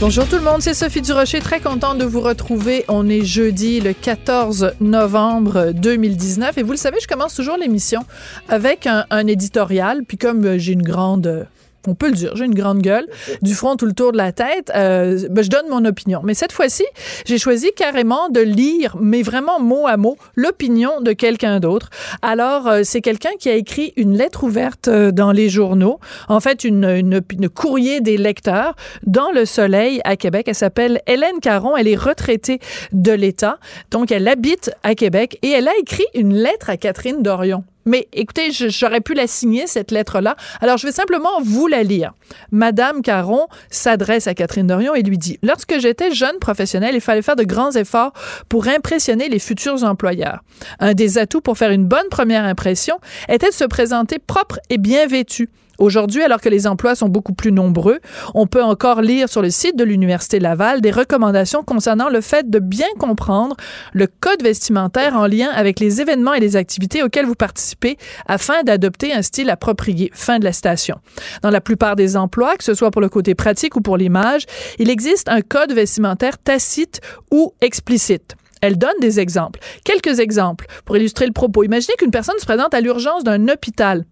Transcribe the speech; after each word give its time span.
Bonjour 0.00 0.28
tout 0.28 0.36
le 0.36 0.42
monde, 0.42 0.62
c'est 0.62 0.74
Sophie 0.74 1.02
Durocher, 1.02 1.40
très 1.40 1.58
contente 1.58 1.98
de 1.98 2.04
vous 2.04 2.20
retrouver. 2.20 2.84
On 2.86 3.08
est 3.08 3.24
jeudi 3.24 3.80
le 3.80 3.92
14 3.92 4.74
novembre 4.80 5.72
2019 5.72 6.56
et 6.56 6.62
vous 6.62 6.70
le 6.70 6.76
savez, 6.76 6.98
je 7.02 7.08
commence 7.08 7.34
toujours 7.34 7.56
l'émission 7.56 8.02
avec 8.48 8.86
un, 8.86 9.06
un 9.10 9.26
éditorial, 9.26 10.04
puis 10.06 10.16
comme 10.16 10.56
j'ai 10.56 10.74
une 10.74 10.84
grande 10.84 11.48
on 11.88 11.94
peut 11.94 12.08
le 12.08 12.14
dire, 12.14 12.36
j'ai 12.36 12.44
une 12.44 12.54
grande 12.54 12.80
gueule, 12.80 13.06
du 13.42 13.54
front 13.54 13.76
tout 13.76 13.86
le 13.86 13.92
tour 13.92 14.12
de 14.12 14.16
la 14.16 14.32
tête, 14.32 14.70
euh, 14.74 15.26
ben, 15.30 15.42
je 15.42 15.50
donne 15.50 15.68
mon 15.68 15.84
opinion. 15.84 16.20
Mais 16.24 16.34
cette 16.34 16.52
fois-ci, 16.52 16.84
j'ai 17.26 17.38
choisi 17.38 17.70
carrément 17.74 18.28
de 18.28 18.40
lire, 18.40 18.96
mais 19.00 19.22
vraiment 19.22 19.60
mot 19.60 19.86
à 19.86 19.96
mot, 19.96 20.16
l'opinion 20.36 21.00
de 21.00 21.12
quelqu'un 21.12 21.60
d'autre. 21.60 21.90
Alors, 22.22 22.68
euh, 22.68 22.80
c'est 22.84 23.00
quelqu'un 23.00 23.30
qui 23.38 23.48
a 23.48 23.54
écrit 23.54 23.92
une 23.96 24.16
lettre 24.16 24.44
ouverte 24.44 24.88
euh, 24.88 25.10
dans 25.10 25.32
les 25.32 25.48
journaux, 25.48 25.98
en 26.28 26.40
fait, 26.40 26.64
une, 26.64 26.84
une, 26.84 27.20
une 27.32 27.48
courrier 27.48 28.00
des 28.00 28.16
lecteurs 28.16 28.74
dans 29.06 29.30
Le 29.30 29.44
Soleil 29.44 30.00
à 30.04 30.16
Québec. 30.16 30.46
Elle 30.48 30.54
s'appelle 30.54 31.00
Hélène 31.06 31.40
Caron, 31.40 31.76
elle 31.76 31.88
est 31.88 31.96
retraitée 31.96 32.60
de 32.92 33.12
l'État, 33.12 33.58
donc 33.90 34.12
elle 34.12 34.28
habite 34.28 34.70
à 34.82 34.94
Québec 34.94 35.38
et 35.42 35.50
elle 35.50 35.68
a 35.68 35.76
écrit 35.80 36.06
une 36.14 36.34
lettre 36.34 36.70
à 36.70 36.76
Catherine 36.76 37.22
Dorion. 37.22 37.64
Mais 37.84 38.08
écoutez, 38.12 38.50
j'aurais 38.50 39.00
pu 39.00 39.14
la 39.14 39.26
signer, 39.26 39.66
cette 39.66 39.90
lettre-là. 39.90 40.36
Alors, 40.60 40.76
je 40.76 40.86
vais 40.86 40.92
simplement 40.92 41.40
vous 41.42 41.66
la 41.66 41.82
lire. 41.82 42.12
Madame 42.52 43.02
Caron 43.02 43.46
s'adresse 43.70 44.26
à 44.26 44.34
Catherine 44.34 44.66
Dorion 44.66 44.94
et 44.94 45.02
lui 45.02 45.18
dit 45.18 45.38
Lorsque 45.42 45.78
j'étais 45.78 46.10
jeune 46.10 46.38
professionnelle, 46.38 46.94
il 46.94 47.00
fallait 47.00 47.22
faire 47.22 47.36
de 47.36 47.44
grands 47.44 47.72
efforts 47.72 48.12
pour 48.48 48.68
impressionner 48.68 49.28
les 49.28 49.38
futurs 49.38 49.84
employeurs. 49.84 50.40
Un 50.80 50.94
des 50.94 51.18
atouts 51.18 51.40
pour 51.40 51.56
faire 51.56 51.70
une 51.70 51.86
bonne 51.86 52.08
première 52.10 52.44
impression 52.44 52.98
était 53.28 53.48
de 53.48 53.54
se 53.54 53.64
présenter 53.64 54.18
propre 54.18 54.58
et 54.70 54.78
bien 54.78 55.06
vêtu. 55.06 55.48
Aujourd'hui, 55.78 56.22
alors 56.22 56.40
que 56.40 56.48
les 56.48 56.66
emplois 56.66 56.96
sont 56.96 57.08
beaucoup 57.08 57.32
plus 57.32 57.52
nombreux, 57.52 58.00
on 58.34 58.48
peut 58.48 58.62
encore 58.62 59.00
lire 59.00 59.28
sur 59.28 59.42
le 59.42 59.50
site 59.50 59.76
de 59.76 59.84
l'Université 59.84 60.40
Laval 60.40 60.80
des 60.80 60.90
recommandations 60.90 61.62
concernant 61.62 62.08
le 62.08 62.20
fait 62.20 62.50
de 62.50 62.58
bien 62.58 62.88
comprendre 62.98 63.56
le 63.92 64.08
code 64.08 64.42
vestimentaire 64.42 65.14
en 65.16 65.26
lien 65.26 65.50
avec 65.50 65.78
les 65.78 66.00
événements 66.00 66.34
et 66.34 66.40
les 66.40 66.56
activités 66.56 67.04
auxquels 67.04 67.26
vous 67.26 67.36
participez 67.36 67.96
afin 68.26 68.64
d'adopter 68.64 69.12
un 69.12 69.22
style 69.22 69.50
approprié. 69.50 70.10
Fin 70.12 70.40
de 70.40 70.44
la 70.44 70.52
station. 70.52 70.96
Dans 71.42 71.50
la 71.50 71.60
plupart 71.60 71.94
des 71.94 72.16
emplois, 72.16 72.56
que 72.56 72.64
ce 72.64 72.74
soit 72.74 72.90
pour 72.90 73.00
le 73.00 73.08
côté 73.08 73.36
pratique 73.36 73.76
ou 73.76 73.80
pour 73.80 73.96
l'image, 73.96 74.46
il 74.80 74.90
existe 74.90 75.28
un 75.28 75.42
code 75.42 75.72
vestimentaire 75.72 76.38
tacite 76.38 77.00
ou 77.30 77.52
explicite. 77.60 78.34
Elle 78.60 78.78
donne 78.78 78.98
des 79.00 79.20
exemples. 79.20 79.60
Quelques 79.84 80.18
exemples 80.18 80.66
pour 80.84 80.96
illustrer 80.96 81.26
le 81.26 81.32
propos. 81.32 81.62
Imaginez 81.62 81.94
qu'une 81.98 82.10
personne 82.10 82.38
se 82.40 82.46
présente 82.46 82.74
à 82.74 82.80
l'urgence 82.80 83.22
d'un 83.22 83.48
hôpital. 83.48 84.04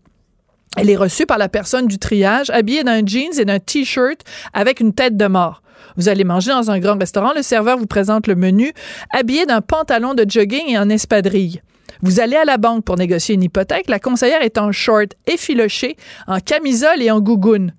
Elle 0.76 0.90
est 0.90 0.96
reçue 0.96 1.24
par 1.24 1.38
la 1.38 1.48
personne 1.48 1.86
du 1.86 1.98
triage, 1.98 2.50
habillée 2.50 2.84
d'un 2.84 3.04
jeans 3.04 3.38
et 3.38 3.46
d'un 3.46 3.58
t-shirt 3.58 4.20
avec 4.52 4.80
une 4.80 4.92
tête 4.92 5.16
de 5.16 5.26
mort. 5.26 5.62
Vous 5.96 6.10
allez 6.10 6.24
manger 6.24 6.50
dans 6.50 6.70
un 6.70 6.78
grand 6.78 6.98
restaurant, 6.98 7.32
le 7.34 7.42
serveur 7.42 7.78
vous 7.78 7.86
présente 7.86 8.26
le 8.26 8.34
menu, 8.34 8.72
habillé 9.10 9.46
d'un 9.46 9.62
pantalon 9.62 10.12
de 10.12 10.26
jogging 10.28 10.68
et 10.68 10.78
en 10.78 10.90
espadrille. 10.90 11.62
Vous 12.02 12.20
allez 12.20 12.36
à 12.36 12.44
la 12.44 12.58
banque 12.58 12.84
pour 12.84 12.96
négocier 12.96 13.34
une 13.34 13.42
hypothèque, 13.42 13.88
la 13.88 13.98
conseillère 13.98 14.42
est 14.42 14.58
en 14.58 14.70
short 14.70 15.12
effiloché, 15.26 15.96
en 16.26 16.40
camisole 16.40 17.00
et 17.00 17.10
en 17.10 17.20
gougoune. 17.20 17.72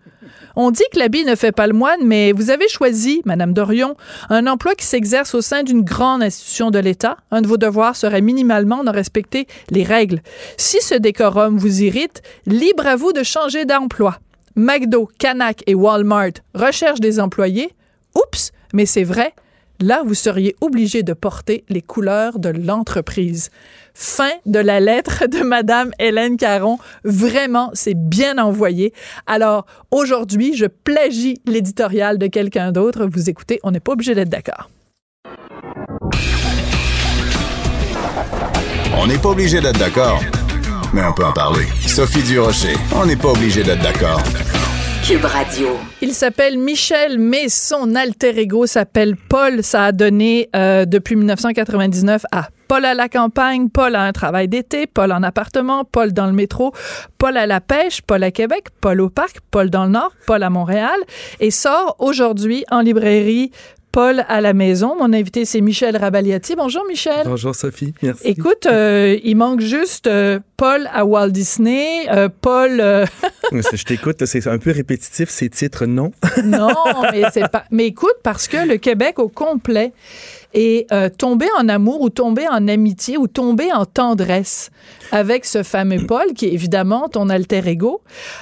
On 0.59 0.71
dit 0.71 0.83
que 0.91 0.97
l'habit 0.97 1.23
ne 1.23 1.35
fait 1.35 1.51
pas 1.51 1.67
le 1.67 1.73
moine, 1.73 1.99
mais 2.03 2.31
vous 2.31 2.49
avez 2.49 2.67
choisi, 2.67 3.21
Madame 3.25 3.53
Dorion, 3.53 3.95
un 4.31 4.47
emploi 4.47 4.73
qui 4.73 4.87
s'exerce 4.87 5.35
au 5.35 5.41
sein 5.41 5.61
d'une 5.61 5.83
grande 5.83 6.23
institution 6.23 6.71
de 6.71 6.79
l'État. 6.79 7.17
Un 7.29 7.41
de 7.41 7.47
vos 7.47 7.57
devoirs 7.57 7.95
serait 7.95 8.21
minimalement 8.21 8.83
de 8.83 8.89
respecter 8.89 9.45
les 9.69 9.83
règles. 9.83 10.19
Si 10.57 10.81
ce 10.81 10.95
décorum 10.95 11.59
vous 11.59 11.83
irrite, 11.83 12.23
libre 12.47 12.87
à 12.87 12.95
vous 12.95 13.13
de 13.13 13.21
changer 13.21 13.65
d'emploi. 13.65 14.17
McDo, 14.55 15.07
Canac 15.19 15.61
et 15.67 15.75
Walmart 15.75 16.41
recherchent 16.55 17.01
des 17.01 17.19
employés. 17.19 17.69
Oups, 18.15 18.51
mais 18.73 18.87
c'est 18.87 19.03
vrai. 19.03 19.35
Là, 19.79 20.01
vous 20.03 20.15
seriez 20.15 20.55
obligé 20.59 21.03
de 21.03 21.13
porter 21.13 21.65
les 21.69 21.83
couleurs 21.83 22.39
de 22.39 22.49
l'entreprise. 22.49 23.51
Fin 23.99 24.29
de 24.45 24.59
la 24.59 24.79
lettre 24.79 25.25
de 25.25 25.41
Madame 25.41 25.89
Hélène 25.97 26.37
Caron. 26.37 26.77
Vraiment, 27.03 27.71
c'est 27.73 27.95
bien 27.95 28.37
envoyé. 28.37 28.93
Alors, 29.25 29.65
aujourd'hui, 29.89 30.55
je 30.55 30.67
plagie 30.67 31.41
l'éditorial 31.47 32.19
de 32.19 32.27
quelqu'un 32.27 32.71
d'autre. 32.71 33.07
Vous 33.11 33.27
écoutez, 33.27 33.59
on 33.63 33.71
n'est 33.71 33.79
pas 33.79 33.93
obligé 33.93 34.13
d'être 34.13 34.29
d'accord. 34.29 34.69
On 38.99 39.07
n'est 39.07 39.17
pas 39.17 39.29
obligé 39.29 39.61
d'être 39.61 39.79
d'accord, 39.79 40.21
mais 40.93 41.01
on 41.03 41.13
peut 41.13 41.25
en 41.25 41.33
parler. 41.33 41.65
Sophie 41.87 42.21
Durocher, 42.21 42.75
on 42.95 43.07
n'est 43.07 43.15
pas 43.15 43.29
obligé 43.29 43.63
d'être 43.63 43.81
d'accord. 43.81 44.21
Cube 45.03 45.25
Radio. 45.25 45.69
Il 46.01 46.13
s'appelle 46.13 46.59
Michel, 46.59 47.17
mais 47.17 47.49
son 47.49 47.95
alter 47.95 48.37
ego 48.37 48.67
s'appelle 48.67 49.15
Paul. 49.15 49.63
Ça 49.63 49.85
a 49.85 49.91
donné 49.91 50.49
euh, 50.55 50.85
depuis 50.85 51.15
1999 51.15 52.27
à 52.31 52.49
Paul 52.67 52.83
à 52.85 52.93
la 52.93 53.07
campagne, 53.07 53.69
Paul 53.69 53.95
à 53.95 54.03
un 54.03 54.11
travail 54.11 54.47
d'été, 54.47 54.87
Paul 54.87 55.11
en 55.11 55.23
appartement, 55.23 55.85
Paul 55.85 56.11
dans 56.11 56.27
le 56.27 56.33
métro, 56.33 56.73
Paul 57.17 57.37
à 57.37 57.45
la 57.45 57.61
pêche, 57.61 58.01
Paul 58.01 58.23
à 58.23 58.31
Québec, 58.31 58.65
Paul 58.81 58.99
au 59.01 59.09
parc, 59.09 59.37
Paul 59.51 59.69
dans 59.69 59.85
le 59.85 59.91
Nord, 59.91 60.11
Paul 60.25 60.43
à 60.43 60.49
Montréal 60.49 60.97
et 61.39 61.51
sort 61.51 61.95
aujourd'hui 61.99 62.65
en 62.69 62.81
librairie 62.81 63.51
Paul 63.97 64.25
à 64.27 64.41
la 64.41 64.53
maison. 64.53 64.95
Mon 64.95 65.11
invité, 65.11 65.43
c'est 65.43 65.59
Michel 65.59 65.97
Rabaliati. 65.97 66.55
Bonjour, 66.55 66.83
Michel. 66.87 67.23
Bonjour, 67.25 67.55
Sophie. 67.55 67.95
Merci. 68.03 68.27
Écoute, 68.27 68.67
euh, 68.67 69.17
il 69.23 69.35
manque 69.35 69.61
juste 69.61 70.05
euh, 70.05 70.39
Paul 70.55 70.87
à 70.93 71.03
Walt 71.03 71.29
Disney, 71.29 72.07
euh, 72.11 72.29
Paul... 72.29 72.79
euh, 72.79 73.07
Je 73.51 73.83
t'écoute, 73.83 74.23
c'est 74.25 74.45
un 74.45 74.59
peu 74.59 74.69
répétitif, 74.71 75.29
ces 75.29 75.49
titres, 75.49 75.87
non? 75.87 76.11
non, 76.43 76.69
mais 77.11 77.23
c'est 77.33 77.49
pas... 77.49 77.63
Mais 77.71 77.87
écoute, 77.87 78.17
parce 78.21 78.47
que 78.47 78.67
le 78.67 78.77
Québec 78.77 79.17
au 79.17 79.29
complet 79.29 79.93
est 80.57 80.91
euh, 80.91 81.09
tombé 81.09 81.45
en 81.59 81.69
amour 81.69 82.01
ou 82.01 82.09
tombé 82.09 82.47
en 82.47 82.67
amitié 82.67 83.17
ou 83.17 83.27
tombé 83.27 83.71
en 83.71 83.85
tendresse 83.85 84.71
avec 85.11 85.45
ce 85.45 85.63
fameux 85.63 86.05
Paul, 86.05 86.33
qui 86.35 86.45
est 86.47 86.53
évidemment 86.53 87.07
ton 87.09 87.29
alter 87.29 87.61
ego. 87.67 88.01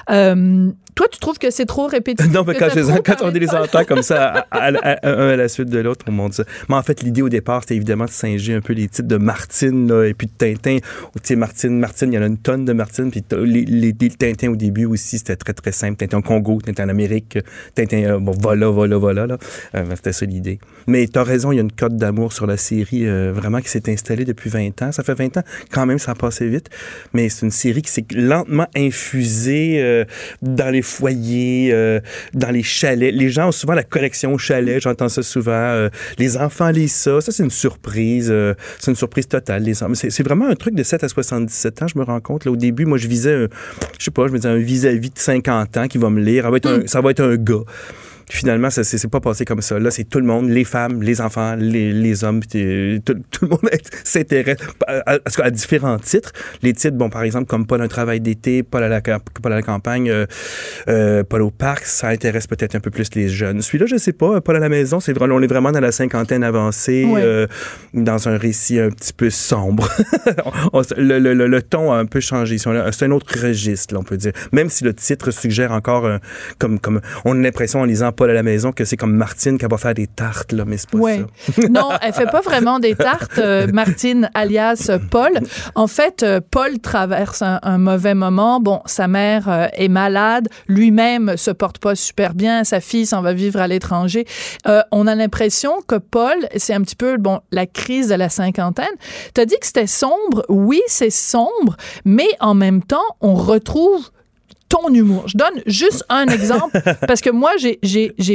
Euh, 0.09 0.69
toi, 0.95 1.07
tu 1.11 1.19
trouves 1.19 1.37
que 1.37 1.51
c'est 1.51 1.65
trop 1.65 1.87
répétitif? 1.87 2.31
Non, 2.31 2.43
mais 2.47 2.55
quand, 2.55 2.69
je 2.73 2.79
quand 3.01 3.17
on 3.21 3.29
les 3.29 3.49
entend 3.53 3.83
comme 3.83 4.01
ça, 4.01 4.27
à, 4.51 4.67
à- 4.69 4.91
à- 4.93 5.09
un 5.09 5.29
à 5.29 5.35
la 5.35 5.49
suite 5.49 5.69
de 5.69 5.79
l'autre, 5.79 6.05
on 6.07 6.11
monte 6.13 6.35
ça. 6.35 6.43
Mais 6.69 6.75
en 6.75 6.81
fait, 6.83 7.03
l'idée 7.03 7.21
au 7.21 7.27
départ, 7.27 7.61
c'était 7.63 7.75
évidemment 7.75 8.05
de 8.05 8.11
singer 8.11 8.53
un 8.55 8.61
peu 8.61 8.71
les 8.71 8.87
titres 8.87 9.07
de 9.07 9.17
Martine 9.17 9.89
là, 9.89 10.05
et 10.05 10.13
puis 10.13 10.27
de 10.27 10.31
Tintin. 10.31 10.77
Ou, 11.13 11.19
Tu 11.19 11.27
sais, 11.27 11.35
Martine, 11.35 11.77
Martine, 11.79 12.13
il 12.13 12.15
y 12.15 12.17
en 12.19 12.21
a 12.21 12.27
une 12.27 12.37
tonne 12.37 12.63
de 12.63 12.71
Martine. 12.71 13.11
Puis 13.11 13.23
les, 13.31 13.65
les, 13.65 13.93
les 13.99 14.09
Tintin 14.09 14.49
au 14.51 14.55
début 14.55 14.85
aussi, 14.85 15.17
c'était 15.17 15.35
très, 15.35 15.51
très 15.53 15.73
simple. 15.73 15.97
Tintin 15.97 16.19
au 16.19 16.21
Congo, 16.21 16.61
Tintin 16.61 16.85
en 16.85 16.89
Amérique, 16.89 17.39
Tintin, 17.75 18.03
euh, 18.03 18.19
bon, 18.19 18.33
voilà, 18.41 18.69
voilà, 18.69 18.95
voilà. 18.97 19.27
Là. 19.27 19.37
Euh, 19.75 19.83
c'était 19.95 20.13
ça 20.13 20.25
l'idée. 20.25 20.59
Mais 20.87 21.07
tu 21.07 21.19
as 21.19 21.23
raison, 21.23 21.51
il 21.51 21.55
y 21.55 21.59
a 21.59 21.61
une 21.61 21.73
cote 21.73 21.97
d'amour 21.97 22.31
sur 22.31 22.47
la 22.47 22.55
série 22.55 23.05
euh, 23.05 23.33
vraiment 23.33 23.59
qui 23.59 23.67
s'est 23.67 23.89
installée 23.91 24.23
depuis 24.23 24.49
20 24.49 24.81
ans. 24.81 24.91
Ça 24.93 25.03
fait 25.03 25.13
20 25.15 25.35
ans, 25.37 25.43
quand 25.71 25.85
même, 25.85 25.99
ça 25.99 26.11
a 26.11 26.15
passé 26.15 26.47
vite. 26.47 26.54
Mais 27.13 27.29
c'est 27.29 27.45
une 27.45 27.51
série 27.51 27.81
qui 27.81 27.91
s'est 27.91 28.05
lentement 28.13 28.67
infusée 28.75 29.81
euh, 29.81 30.05
dans 30.41 30.69
les 30.69 30.81
foyers, 30.81 31.69
euh, 31.73 31.99
dans 32.33 32.51
les 32.51 32.63
chalets. 32.63 33.13
Les 33.13 33.29
gens 33.29 33.49
ont 33.49 33.51
souvent 33.51 33.73
la 33.73 33.83
collection 33.83 34.37
chalet, 34.37 34.81
j'entends 34.81 35.09
ça 35.09 35.23
souvent. 35.23 35.51
euh, 35.51 35.89
les 36.17 36.37
enfants 36.37 36.69
lisent 36.69 36.93
ça. 36.93 37.21
Ça, 37.21 37.31
c'est 37.31 37.43
une 37.43 37.49
surprise. 37.51 38.33
c'est 38.79 38.91
une 38.91 38.95
surprise 38.95 39.27
totale. 39.27 39.63
Les 39.63 39.81
enfants- 39.83 39.93
C'est 39.95 40.23
vraiment 40.23 40.47
un 40.47 40.55
truc 40.55 40.75
de 40.75 40.83
7 40.83 41.03
à 41.03 41.09
77 41.09 41.81
ans, 41.81 41.87
je 41.87 41.97
me 41.99 42.03
rends 42.03 42.19
compte. 42.21 42.45
Là, 42.45 42.51
au 42.51 42.55
début, 42.55 42.85
moi, 42.85 42.97
je 42.97 43.07
visais, 43.07 43.33
un- 43.33 43.47
je 43.99 44.05
sais 44.05 44.11
pas, 44.11 44.27
je 44.27 44.31
me 44.31 44.37
disais 44.37 44.49
un 44.49 44.57
vis-à-vis 44.57 45.09
de 45.09 45.19
50 45.19 45.77
ans 45.77 45.87
qui 45.87 45.97
va 45.97 46.09
me 46.09 46.21
lire. 46.21 46.43
Ça 46.45 46.49
va 46.51 46.57
être, 46.57 46.67
un, 46.67 46.87
ça 46.87 47.01
va 47.01 47.11
être 47.11 47.21
un 47.23 47.35
gars. 47.35 47.63
Finalement, 48.29 48.69
ça 48.69 48.83
c'est 48.83 49.07
pas 49.09 49.19
passé 49.19 49.45
comme 49.45 49.61
ça. 49.61 49.79
Là, 49.79 49.91
c'est 49.91 50.03
tout 50.05 50.19
le 50.19 50.25
monde, 50.25 50.49
les 50.49 50.63
femmes, 50.63 51.01
les 51.03 51.21
enfants, 51.21 51.55
les, 51.57 51.91
les 51.91 52.23
hommes, 52.23 52.41
euh, 52.55 52.99
tout, 53.05 53.15
tout 53.31 53.45
le 53.45 53.49
monde 53.49 53.59
s'intéresse 54.03 54.57
à, 54.87 55.15
à- 55.15 55.19
à 55.43 55.51
différents 55.51 55.99
titres. 55.99 56.31
Les 56.61 56.73
titres, 56.73 56.97
bon, 56.97 57.09
par 57.09 57.23
exemple, 57.23 57.45
comme 57.47 57.65
Paul 57.67 57.81
un 57.81 57.87
travail 57.87 58.19
d'été, 58.21 58.63
Paul 58.63 58.83
à 58.83 58.89
la, 58.89 59.01
camp- 59.01 59.21
Paul 59.41 59.53
à 59.53 59.55
la 59.57 59.61
campagne, 59.61 60.09
euh, 60.09 60.25
euh, 60.87 61.23
Paul 61.23 61.41
au 61.43 61.51
parc, 61.51 61.85
ça 61.85 62.07
intéresse 62.09 62.47
peut-être 62.47 62.75
un 62.75 62.79
peu 62.79 62.91
plus 62.91 63.13
les 63.15 63.29
jeunes. 63.29 63.61
Celui-là, 63.61 63.85
je 63.87 63.97
sais 63.97 64.13
pas, 64.13 64.41
Paul 64.41 64.55
à 64.55 64.59
la 64.59 64.69
maison, 64.69 64.99
c'est 64.99 65.13
on 65.21 65.41
est 65.41 65.47
vraiment 65.47 65.71
dans 65.71 65.79
la 65.79 65.91
cinquantaine 65.91 66.43
avancée, 66.43 67.05
euh, 67.17 67.47
dans 67.93 68.27
un 68.29 68.37
récit 68.37 68.79
un 68.79 68.89
petit 68.89 69.13
peu 69.13 69.29
sombre. 69.29 69.87
Le, 70.97 71.19
le- 71.19 71.33
le- 71.33 71.47
le 71.47 71.61
ton 71.61 71.91
a 71.91 71.97
un 71.97 72.05
peu 72.05 72.19
changé. 72.19 72.57
C'est 72.57 72.69
un- 72.69 73.11
autre 73.11 73.39
registre, 73.41 73.93
là, 73.93 73.99
on 73.99 74.03
peut 74.03 74.17
dire. 74.17 74.31
Même 74.51 74.69
si 74.69 74.83
le 74.83 74.93
titre 74.93 75.31
suggère 75.31 75.71
encore, 75.71 76.19
comme, 76.59 76.79
comme 76.79 77.01
on 77.23 77.37
a 77.39 77.41
l'impression 77.41 77.81
en 77.81 77.85
lisant 77.85 78.11
Paul 78.15 78.29
à 78.29 78.33
la 78.33 78.43
maison 78.43 78.71
que 78.71 78.85
c'est 78.85 78.97
comme 78.97 79.13
Martine 79.15 79.57
qui 79.57 79.65
va 79.65 79.77
faire 79.77 79.93
des 79.93 80.07
tartes, 80.07 80.51
là, 80.51 80.63
mais 80.65 80.77
c'est 80.77 80.89
pas 80.89 80.97
Ouais. 80.97 81.25
ça. 81.55 81.67
non, 81.69 81.89
elle 82.01 82.13
fait 82.13 82.25
pas 82.25 82.41
vraiment 82.41 82.79
des 82.79 82.95
tartes, 82.95 83.37
euh, 83.37 83.67
Martine, 83.73 84.29
alias 84.33 84.89
Paul. 85.11 85.31
En 85.75 85.87
fait, 85.87 86.23
euh, 86.23 86.39
Paul 86.49 86.79
traverse 86.79 87.41
un, 87.41 87.59
un 87.61 87.77
mauvais 87.77 88.13
moment. 88.15 88.59
Bon, 88.59 88.81
sa 88.85 89.07
mère 89.07 89.49
euh, 89.49 89.67
est 89.73 89.87
malade, 89.89 90.47
lui-même 90.67 91.37
se 91.37 91.51
porte 91.51 91.77
pas 91.79 91.95
super 91.95 92.33
bien, 92.33 92.63
sa 92.63 92.79
fille 92.79 93.05
s'en 93.05 93.21
va 93.21 93.33
vivre 93.33 93.59
à 93.59 93.67
l'étranger. 93.67 94.25
On 94.91 95.07
a 95.07 95.15
l'impression 95.15 95.73
que 95.87 95.95
Paul, 95.95 96.35
c'est 96.55 96.73
un 96.73 96.81
petit 96.81 96.95
peu 96.95 97.17
bon 97.17 97.39
la 97.51 97.65
crise 97.65 98.07
de 98.09 98.15
la 98.15 98.29
cinquantaine. 98.29 98.85
T'as 99.33 99.45
dit 99.45 99.55
que 99.59 99.65
c'était 99.65 99.87
sombre. 99.87 100.43
Oui, 100.49 100.81
c'est 100.87 101.09
sombre, 101.09 101.75
mais 102.05 102.27
en 102.39 102.53
même 102.53 102.81
temps, 102.83 103.03
on 103.21 103.33
retrouve 103.35 104.09
ton 104.69 104.93
humour. 104.93 105.25
Je 105.27 105.37
donne 105.37 105.61
juste 105.67 106.03
un 106.09 106.25
exemple 106.27 106.79
parce 107.07 107.21
que 107.21 107.29
moi, 107.29 107.51
j'ai- 107.57 107.79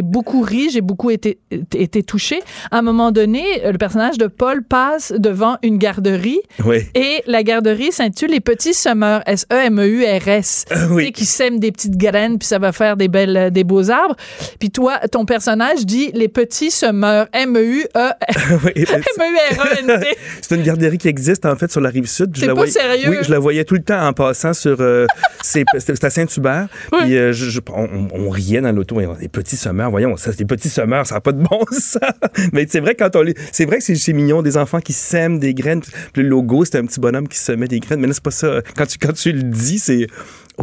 beaucoup 0.03 0.41
ri, 0.43 0.71
j'ai 0.71 0.81
beaucoup 0.81 1.11
été, 1.11 1.39
été 1.75 2.03
touché. 2.03 2.41
À 2.71 2.79
un 2.79 2.83
moment 2.83 3.11
donné, 3.13 3.43
le 3.65 3.77
personnage 3.79 4.17
de 4.19 4.27
Paul 4.27 4.63
passe 4.63 5.13
devant 5.17 5.57
une 5.63 5.77
garderie 5.79 6.41
Oui. 6.65 6.79
et 6.95 7.23
la 7.27 7.43
garderie 7.43 7.93
s'intitule 7.93 8.31
Les 8.31 8.41
Petits 8.41 8.75
Semeurs, 8.75 9.21
E 9.29 9.33
S-E-M-E-U-R-S, 9.33 10.65
oui. 10.91 11.03
Tu 11.03 11.07
sais, 11.07 11.13
qui 11.13 11.25
sèment 11.27 11.59
des 11.59 11.73
petites 11.73 11.97
graines 11.97 12.39
puis 12.39 12.47
ça 12.47 12.59
va 12.59 12.73
faire 12.73 12.97
des 12.97 13.09
belles, 13.09 13.37
euh, 13.37 13.51
des 13.51 13.65
beaux 13.65 13.91
arbres. 13.91 14.17
Puis 14.59 14.71
toi, 14.71 14.99
ton 15.11 15.25
personnage 15.25 15.85
dit 15.87 16.11
Les 16.15 16.29
Petits 16.29 16.71
Semeurs, 16.71 17.27
E 17.35 17.39
M-E-U-E, 17.43 18.11
Oui, 18.65 18.73
mais 18.77 18.85
c'est- 18.87 19.23
M-E-U-R-E-N-T. 19.23 20.07
C'est 20.43 20.55
une 20.57 20.63
garderie 20.63 20.99
qui 20.99 21.09
existe 21.09 21.45
en 21.47 21.57
fait 21.57 21.71
sur 21.71 21.81
la 21.81 21.91
rive 21.91 22.07
sud. 22.07 22.31
Je 22.37 22.47
la 22.47 22.55
pas 22.55 22.67
sérieux? 22.67 23.09
Oui, 23.11 23.17
je 23.23 23.31
la 23.31 23.39
voyais 23.39 23.65
tout 23.65 23.75
le 23.75 23.83
temps 23.83 24.07
en 24.07 24.13
passant 24.13 24.53
sur. 24.53 24.77
euh, 24.81 25.07
c'est 25.43 25.65
à 26.05 26.11
Saint-Hubert. 26.27 26.69
Oui. 26.93 26.99
Puis 27.03 27.17
euh, 27.17 27.33
je- 27.33 27.51
je- 27.51 27.61
on, 27.73 28.29
riait 28.31 28.61
dans 28.61 28.73
l'auto. 28.73 29.01
Des 29.19 29.29
petits 29.29 29.57
semeurs, 29.57 29.91
voyons, 29.91 30.17
ça, 30.17 30.33
des 30.33 30.45
petits 30.45 30.69
semeurs, 30.69 31.07
ça 31.07 31.17
n'a 31.17 31.21
pas 31.21 31.33
de 31.33 31.43
bon 31.43 31.65
sens. 31.73 32.01
Mais 32.53 32.67
c'est 32.69 32.81
vrai 32.81 32.95
quand 32.95 33.15
on 33.17 33.25
c'est 33.53 33.65
vrai 33.65 33.79
que 33.79 33.85
c'est 33.95 34.13
mignon 34.13 34.43
des 34.43 34.57
enfants 34.57 34.81
qui 34.81 34.93
sèment 34.93 35.39
des 35.39 35.55
graines. 35.55 35.81
Puis 36.13 36.23
le 36.23 36.29
logo, 36.29 36.65
c'est 36.65 36.77
un 36.79 36.85
petit 36.87 37.01
bonhomme 37.01 37.29
qui 37.29 37.39
semait 37.39 37.69
des 37.69 37.81
graines. 37.81 38.01
Mais 38.01 38.07
là, 38.09 38.13
c'est 38.15 38.23
pas 38.23 38.31
ça. 38.31 38.61
Quand 38.77 38.87
tu 38.87 38.99
quand 38.99 39.13
tu 39.13 39.33
le 39.33 39.43
dis, 39.43 39.79
c'est 39.79 40.07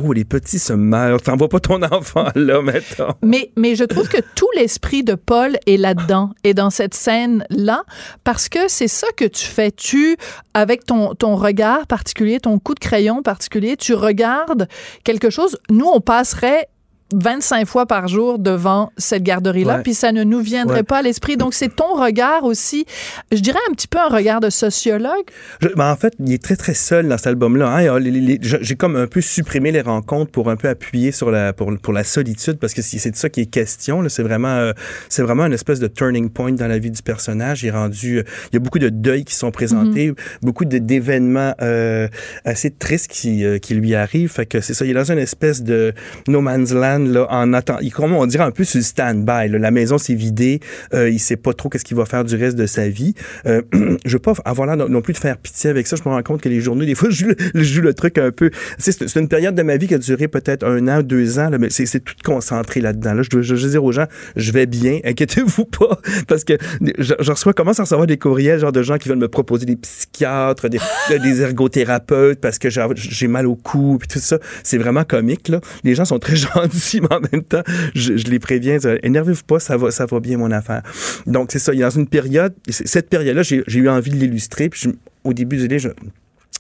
oh 0.03 0.13
les 0.13 0.25
petits 0.25 0.59
semeurs. 0.59 1.21
T'envoies 1.21 1.49
pas 1.49 1.59
ton 1.59 1.81
enfant 1.91 2.27
là, 2.35 2.61
mettons. 2.61 3.13
Mais, 3.21 3.51
mais 3.55 3.75
je 3.75 3.83
trouve 3.83 4.07
que 4.07 4.21
tout 4.35 4.49
l'esprit 4.55 5.03
de 5.03 5.15
Paul 5.15 5.57
est 5.65 5.77
là-dedans, 5.77 6.31
et 6.44 6.53
dans 6.53 6.69
cette 6.69 6.94
scène-là, 6.94 7.83
parce 8.23 8.49
que 8.49 8.67
c'est 8.67 8.88
ça 8.88 9.07
que 9.15 9.25
tu 9.25 9.45
fais. 9.45 9.71
Tu, 9.71 10.17
avec 10.53 10.85
ton, 10.85 11.13
ton 11.13 11.35
regard 11.35 11.88
particulier, 11.88 12.39
ton 12.39 12.59
coup 12.59 12.73
de 12.73 12.79
crayon 12.79 13.21
particulier, 13.21 13.77
tu 13.77 13.94
regardes 13.94 14.67
quelque 15.03 15.29
chose. 15.29 15.57
Nous, 15.69 15.85
on 15.85 16.01
passerait 16.01 16.67
25 17.13 17.65
fois 17.65 17.86
par 17.86 18.07
jour 18.07 18.38
devant 18.39 18.92
cette 18.98 19.24
garderie-là, 19.24 19.77
Ouais. 19.77 19.83
puis 19.83 19.94
ça 19.94 20.12
ne 20.12 20.24
nous 20.24 20.39
viendrait 20.42 20.77
Ouais. 20.80 20.83
pas 20.83 20.98
à 20.98 21.01
l'esprit. 21.01 21.38
Donc, 21.38 21.54
c'est 21.54 21.74
ton 21.75 21.94
regard 21.95 22.44
aussi, 22.44 22.86
je 23.31 23.39
dirais 23.39 23.59
un 23.69 23.74
petit 23.74 23.88
peu 23.88 23.98
un 24.00 24.09
regard 24.09 24.39
de 24.42 24.50
sociologue? 24.50 25.24
Je- 25.62 25.69
ben, 25.69 25.89
en 25.92 25.95
fait, 25.95 26.13
il 26.19 26.33
est 26.33 26.44
très 26.44 26.56
très 26.57 26.74
seul 26.74 27.07
dans 27.07 27.18
cet 27.18 27.27
album-là. 27.27 27.69
hein. 27.77 28.00
J'ai 28.42 28.75
comme 28.75 28.95
un 28.95 29.07
peu 29.07 29.21
supprimé 29.21 29.71
les 29.71 29.81
rencontres 29.81 30.31
pour 30.31 30.50
un 30.50 30.56
peu 30.57 30.68
appuyer 30.68 31.12
sur 31.12 31.31
la 31.31 31.54
pour, 31.54 31.71
pour 31.81 31.94
la 31.94 32.04
solitude 32.04 32.57
parce 32.59 32.74
que 32.74 32.81
c'est 32.81 33.12
de 33.12 33.15
ça 33.15 33.30
qui 33.30 33.42
est 33.42 33.45
question. 33.45 34.04
C'est 34.09 34.24
vraiment 34.24 34.48
euh, 34.56 34.74
c'est 35.09 35.21
vraiment 35.24 35.45
une 35.45 35.54
espèce 35.54 35.80
de 35.80 35.88
turning 35.88 36.30
point 36.30 36.51
dans 36.51 36.68
la 36.68 36.77
vie 36.80 36.92
du 36.92 37.01
personnage. 37.01 37.63
Il 37.63 37.68
est 37.68 37.71
rendu. 37.71 38.18
euh, 38.19 38.24
il 38.51 38.56
y 38.56 38.57
a 38.57 38.59
beaucoup 38.59 38.80
de 38.80 38.89
deuils 38.89 39.24
qui 39.25 39.36
sont 39.36 39.51
présentés, 39.51 40.13
beaucoup 40.42 40.65
de- 40.65 40.77
d'événements 40.77 41.54
euh, 41.62 42.07
assez 42.45 42.71
tristes 42.71 43.07
qui 43.09 43.45
euh, 43.45 43.59
qui 43.59 43.75
lui 43.75 43.95
arrivent. 43.95 44.31
Fait 44.31 44.45
que 44.45 44.59
c'est 44.62 44.74
ça. 44.74 44.83
Il 44.86 44.92
est 44.92 44.94
dans 44.94 45.12
une 45.12 45.19
espèce 45.19 45.63
de 45.63 45.94
no 46.27 46.42
man's 46.42 46.74
land 46.74 46.96
là 47.05 47.27
en 47.29 47.53
attendant. 47.53 47.79
Comment 47.94 48.19
on 48.19 48.25
dirait 48.25 48.44
un 48.44 48.51
peu 48.51 48.63
sur 48.63 48.81
stand-by. 48.81 49.49
là. 49.49 49.59
La 49.59 49.71
maison 49.71 49.97
s'est 49.97 50.13
vidée. 50.13 50.59
Euh, 50.94 51.09
il 51.09 51.19
sait 51.19 51.38
pas 51.38 51.53
trop 51.53 51.69
qu'est-ce 51.69 51.85
qu'il 51.85 51.97
va 51.97 52.05
faire 52.05 52.23
du 52.23 52.35
reste 52.35 52.57
de 52.57 52.65
sa 52.65 52.89
vie. 52.89 53.13
Euh, 53.45 53.61
je 54.05 54.13
veux 54.13 54.19
pas 54.19 54.33
avoir 54.45 54.67
l'air 54.67 54.88
non- 54.88 55.01
plus 55.01 55.13
de 55.13 55.17
faire 55.17 55.38
pitié 55.38 55.69
avec 55.69 55.88
ça. 55.88 55.95
Je 55.95 56.07
me 56.07 56.13
rends 56.13 56.23
compte 56.23 56.41
que 56.41 56.49
les 56.49 56.61
journées, 56.61 56.85
des 56.85 56.95
fois, 56.95 57.09
je 57.11 57.25
joue 57.53 57.81
le, 57.81 57.94
truc 57.94 58.17
un 58.17 58.31
peu. 58.31 58.51
C'est 58.77 59.15
une 59.15 59.27
période 59.27 59.55
de 59.55 59.63
ma 59.63 59.77
vie 59.77 59.88
qui 59.88 59.94
a 59.94 59.97
duré 59.97 60.27
peut-être 60.27 60.65
un 60.65 60.88
an, 60.88 61.01
deux 61.01 61.39
ans, 61.39 61.49
là, 61.49 61.57
mais 61.57 61.69
c'est 61.69 61.99
tout 61.99 62.15
concentré 62.23 62.81
là-dedans. 62.81 63.13
Là, 63.13 63.21
je 63.23 63.29
dois 63.29 63.41
je 63.41 63.67
dire 63.67 63.83
aux 63.83 63.91
gens, 63.91 64.05
je 64.35 64.51
vais 64.51 64.65
bien, 64.65 64.99
inquiétez-vous 65.03 65.65
pas, 65.65 65.99
parce 66.27 66.44
que 66.44 66.53
je, 66.81 67.13
je 67.19 67.31
reçois, 67.31 67.53
commence 67.53 67.79
à 67.79 67.83
recevoir 67.83 68.07
des 68.07 68.17
courriels, 68.17 68.59
genre 68.59 68.71
de 68.71 68.83
gens 68.83 68.97
qui 68.97 69.09
veulent 69.09 69.17
me 69.17 69.27
proposer 69.27 69.65
des 69.65 69.75
psychiatres, 69.75 70.69
des, 70.69 70.79
des 71.21 71.41
ergothérapeutes, 71.41 72.39
parce 72.39 72.59
que 72.59 72.69
j'ai 72.69 72.85
j'ai 72.95 73.27
mal 73.27 73.47
au 73.47 73.55
cou, 73.55 73.97
puis 73.99 74.07
tout 74.07 74.19
ça. 74.19 74.39
C'est 74.63 74.77
vraiment 74.77 75.03
comique, 75.03 75.47
là. 75.47 75.61
Les 75.83 75.95
gens 75.95 76.05
sont 76.05 76.19
très 76.19 76.35
gentils, 76.35 76.86
mais 77.01 77.13
en 77.13 77.19
même 77.31 77.43
temps, 77.43 77.63
je, 77.95 78.13
les 78.13 78.39
préviens, 78.39 78.77
énervez-vous 79.03 79.43
pas, 79.43 79.59
ça 79.59 79.77
va, 79.77 79.91
ça 79.91 80.05
va 80.05 80.19
bien, 80.19 80.37
mon 80.37 80.51
affaire. 80.51 80.83
Donc, 81.25 81.51
c'est 81.51 81.59
ça. 81.59 81.73
Il 81.73 81.83
a 81.83 81.89
dans 81.89 81.95
une 81.95 82.07
période, 82.07 82.53
cette 82.69 83.09
période-là, 83.09 83.43
j'ai 83.43 83.63
eu 83.67 83.89
envie 83.89 84.11
de 84.11 84.15
l'illustrer, 84.17 84.69
puis 84.69 84.81
je- 84.83 84.89
au 85.23 85.33
début 85.33 85.57
du 85.57 85.67
livre, 85.67 85.93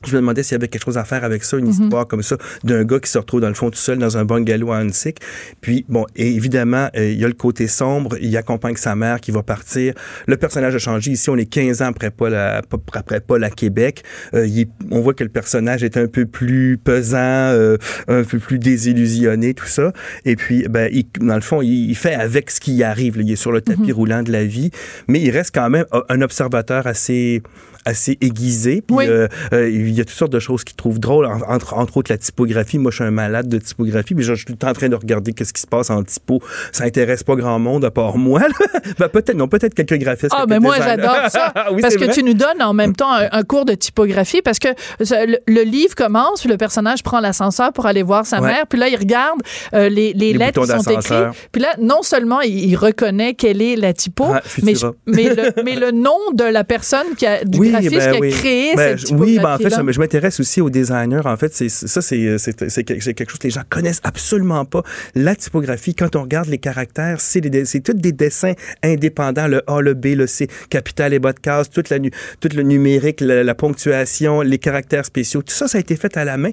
je 0.05 0.11
me 0.15 0.21
demandais 0.21 0.43
s'il 0.43 0.53
y 0.53 0.55
avait 0.55 0.67
quelque 0.67 0.83
chose 0.85 0.97
à 0.97 1.03
faire 1.03 1.23
avec 1.23 1.43
ça, 1.43 1.57
une 1.57 1.67
histoire 1.69 2.07
comme 2.07 2.21
ça, 2.23 2.37
d'un 2.63 2.83
gars 2.83 2.99
qui 2.99 3.09
se 3.09 3.17
retrouve 3.17 3.41
dans 3.41 3.47
le 3.47 3.53
fond 3.55 3.69
tout 3.71 3.77
seul 3.79 3.97
dans 3.97 4.17
un 4.17 4.25
bungalow 4.25 4.71
à 4.71 4.77
Hansik. 4.79 5.17
Puis, 5.61 5.85
bon, 5.89 6.05
et 6.15 6.27
évidemment, 6.35 6.89
euh, 6.95 7.09
il 7.11 7.19
y 7.19 7.25
a 7.25 7.27
le 7.27 7.33
côté 7.33 7.67
sombre, 7.67 8.15
il 8.21 8.35
accompagne 8.37 8.75
sa 8.75 8.95
mère 8.95 9.19
qui 9.19 9.31
va 9.31 9.43
partir. 9.43 9.93
Le 10.27 10.37
personnage 10.37 10.75
a 10.75 10.79
changé. 10.79 11.11
Ici, 11.11 11.29
on 11.29 11.37
est 11.37 11.45
15 11.45 11.81
ans 11.81 11.87
après 11.87 12.11
Paul 12.11 12.35
à, 12.35 12.61
après 12.93 13.21
Paul 13.21 13.43
à 13.43 13.49
Québec. 13.49 14.03
Euh, 14.33 14.45
il 14.45 14.59
est- 14.61 14.69
on 14.91 15.01
voit 15.01 15.13
que 15.13 15.23
le 15.23 15.29
personnage 15.29 15.83
est 15.83 15.97
un 15.97 16.07
peu 16.07 16.25
plus 16.25 16.77
pesant, 16.83 17.17
euh, 17.19 17.77
un 18.07 18.23
peu 18.23 18.39
plus 18.39 18.59
désillusionné, 18.59 19.53
tout 19.53 19.65
ça. 19.67 19.93
Et 20.25 20.35
puis, 20.35 20.65
ben, 20.69 20.89
il- 20.91 21.05
dans 21.19 21.35
le 21.35 21.41
fond, 21.41 21.61
il, 21.61 21.89
il 21.89 21.95
fait 21.95 22.13
avec 22.13 22.51
ce 22.51 22.59
qui 22.59 22.73
y 22.75 22.83
arrive. 22.83 23.17
là. 23.17 23.23
Il 23.25 23.31
est 23.31 23.35
sur 23.35 23.51
le 23.51 23.61
tapis 23.61 23.91
roulant 23.91 24.23
de 24.23 24.31
la 24.31 24.45
vie, 24.45 24.71
mais 25.07 25.19
il 25.19 25.31
reste 25.31 25.53
quand 25.53 25.69
même 25.69 25.85
un 26.09 26.21
observateur 26.21 26.85
assez 26.87 27.41
assez 27.85 28.17
aiguisé. 28.19 28.81
Puis, 28.85 28.97
Oui. 28.97 29.05
euh, 29.07 29.29
euh, 29.53 29.69
il 29.91 29.97
y 29.97 30.01
a 30.01 30.05
toutes 30.05 30.15
sortes 30.17 30.31
de 30.31 30.39
choses 30.39 30.63
qu'il 30.63 30.75
trouve 30.75 30.99
drôles, 30.99 31.25
en- 31.25 31.41
entre, 31.47 31.73
entre 31.75 31.97
autres 31.97 32.11
la 32.11 32.17
typographie. 32.17 32.77
Moi, 32.79 32.91
je 32.91 32.95
suis 32.97 33.03
un 33.03 33.11
malade 33.11 33.47
de 33.47 33.57
typographie, 33.57 34.15
mais 34.15 34.23
je, 34.23 34.33
je 34.33 34.37
suis 34.37 34.45
tout 34.45 34.53
le 34.53 34.57
temps 34.57 34.69
en 34.69 34.73
train 34.73 34.89
de 34.89 34.95
regarder 34.95 35.33
qu'est-ce 35.33 35.53
qui 35.53 35.61
se 35.61 35.67
passe 35.67 35.89
en 35.89 36.03
typo. 36.03 36.41
Ça 36.71 36.83
intéresse 36.85 37.23
pas 37.23 37.35
grand 37.35 37.59
monde 37.59 37.85
à 37.85 37.91
part 37.91 38.17
moi. 38.17 38.41
ben, 38.99 39.09
peut-être, 39.09 39.35
non, 39.35 39.47
peut-être 39.47 39.73
quelques 39.73 40.01
graphistes. 40.01 40.33
Ah, 40.35 40.45
mais 40.47 40.59
moi, 40.59 40.77
designers. 40.77 40.95
j'adore 41.01 41.29
ça. 41.31 41.53
Oui, 41.71 41.81
parce 41.81 41.95
que 41.95 42.05
vrai. 42.05 42.13
tu 42.13 42.23
nous 42.23 42.33
donnes 42.33 42.61
en 42.61 42.73
même 42.73 42.95
temps 42.95 43.11
un, 43.11 43.27
un 43.31 43.43
cours 43.43 43.65
de 43.65 43.73
typographie 43.73 44.41
parce 44.41 44.59
que 44.59 44.69
le, 44.99 45.37
le 45.47 45.61
livre 45.63 45.95
commence, 45.95 46.41
puis 46.41 46.49
le 46.49 46.57
personnage 46.57 47.03
prend 47.03 47.19
l'ascenseur 47.19 47.73
pour 47.73 47.85
aller 47.85 48.03
voir 48.03 48.25
sa 48.25 48.39
Ouais. 48.41 48.47
mère, 48.47 48.67
puis 48.67 48.79
là, 48.79 48.87
il 48.87 48.95
regarde 48.95 49.39
euh, 49.73 49.89
les, 49.89 50.13
les 50.13 50.33
Les 50.33 50.33
lettres 50.33 50.61
qui 50.61 50.67
sont 50.67 50.91
écrites. 50.91 51.47
Puis 51.51 51.61
là, 51.61 51.69
non 51.79 52.01
seulement 52.03 52.41
il, 52.41 52.69
il 52.69 52.75
reconnaît 52.75 53.33
quelle 53.33 53.61
est 53.61 53.75
la 53.75 53.93
typo, 53.93 54.25
Ah, 54.27 54.41
mais, 54.63 54.73
Futura. 54.75 54.93
je- 55.07 55.11
mais, 55.13 55.23
le, 55.35 55.63
mais 55.63 55.75
le 55.75 55.91
nom 55.91 56.17
de 56.33 56.43
la 56.43 56.63
personne 56.63 57.07
qui 57.17 57.25
a, 57.25 57.43
du 57.43 57.57
Oui, 57.59 57.71
graphiste 57.71 57.93
ben 57.93 58.11
qui 58.11 58.17
a 58.17 58.19
oui. 58.19 58.29
créé 58.31 58.75
Ben, 58.75 58.97
cette 58.97 59.09
je- 59.09 59.13
Oui, 59.15 59.39
ben 59.39 59.55
en 59.55 59.57
fait, 59.57 59.69
typographie-là. 59.77 59.91
je, 59.91 59.95
je 59.95 59.99
m'intéresse 59.99 60.39
aussi 60.39 60.61
aux 60.61 60.69
designers. 60.69 61.21
En 61.25 61.37
fait, 61.37 61.53
c'est 61.53 61.69
ça, 61.69 62.01
c'est 62.01 62.37
c'est- 62.37 62.69
c'est 62.69 62.83
quelque 62.83 63.01
chose 63.29 63.39
que 63.39 63.43
les 63.47 63.49
gens 63.51 63.63
connaissent 63.69 64.01
absolument 64.03 64.65
pas. 64.65 64.83
La 65.15 65.35
typographie, 65.35 65.95
quand 65.95 66.15
on 66.15 66.21
regarde 66.23 66.47
les 66.49 66.57
caractères, 66.57 67.19
c'est 67.21 67.41
c'est 67.65 67.79
tous 67.81 67.93
des 67.93 68.11
dessins 68.11 68.53
indépendants. 68.83 69.47
Le 69.47 69.61
A, 69.67 69.81
le 69.81 69.93
B, 69.93 70.07
le 70.15 70.27
C, 70.27 70.47
capital 70.69 71.13
et 71.13 71.19
bas 71.19 71.33
de 71.33 71.39
case, 71.39 71.69
toute 71.69 71.89
la, 71.89 71.97
tout 71.99 72.49
le 72.55 72.63
numérique, 72.63 73.21
la, 73.21 73.43
la 73.43 73.55
ponctuation, 73.55 74.41
les 74.41 74.57
caractères 74.57 75.05
spéciaux. 75.05 75.41
Tout 75.41 75.53
ça, 75.53 75.67
ça 75.67 75.77
a 75.77 75.81
été 75.81 75.95
fait 75.95 76.15
à 76.17 76.25
la 76.25 76.37
main 76.37 76.51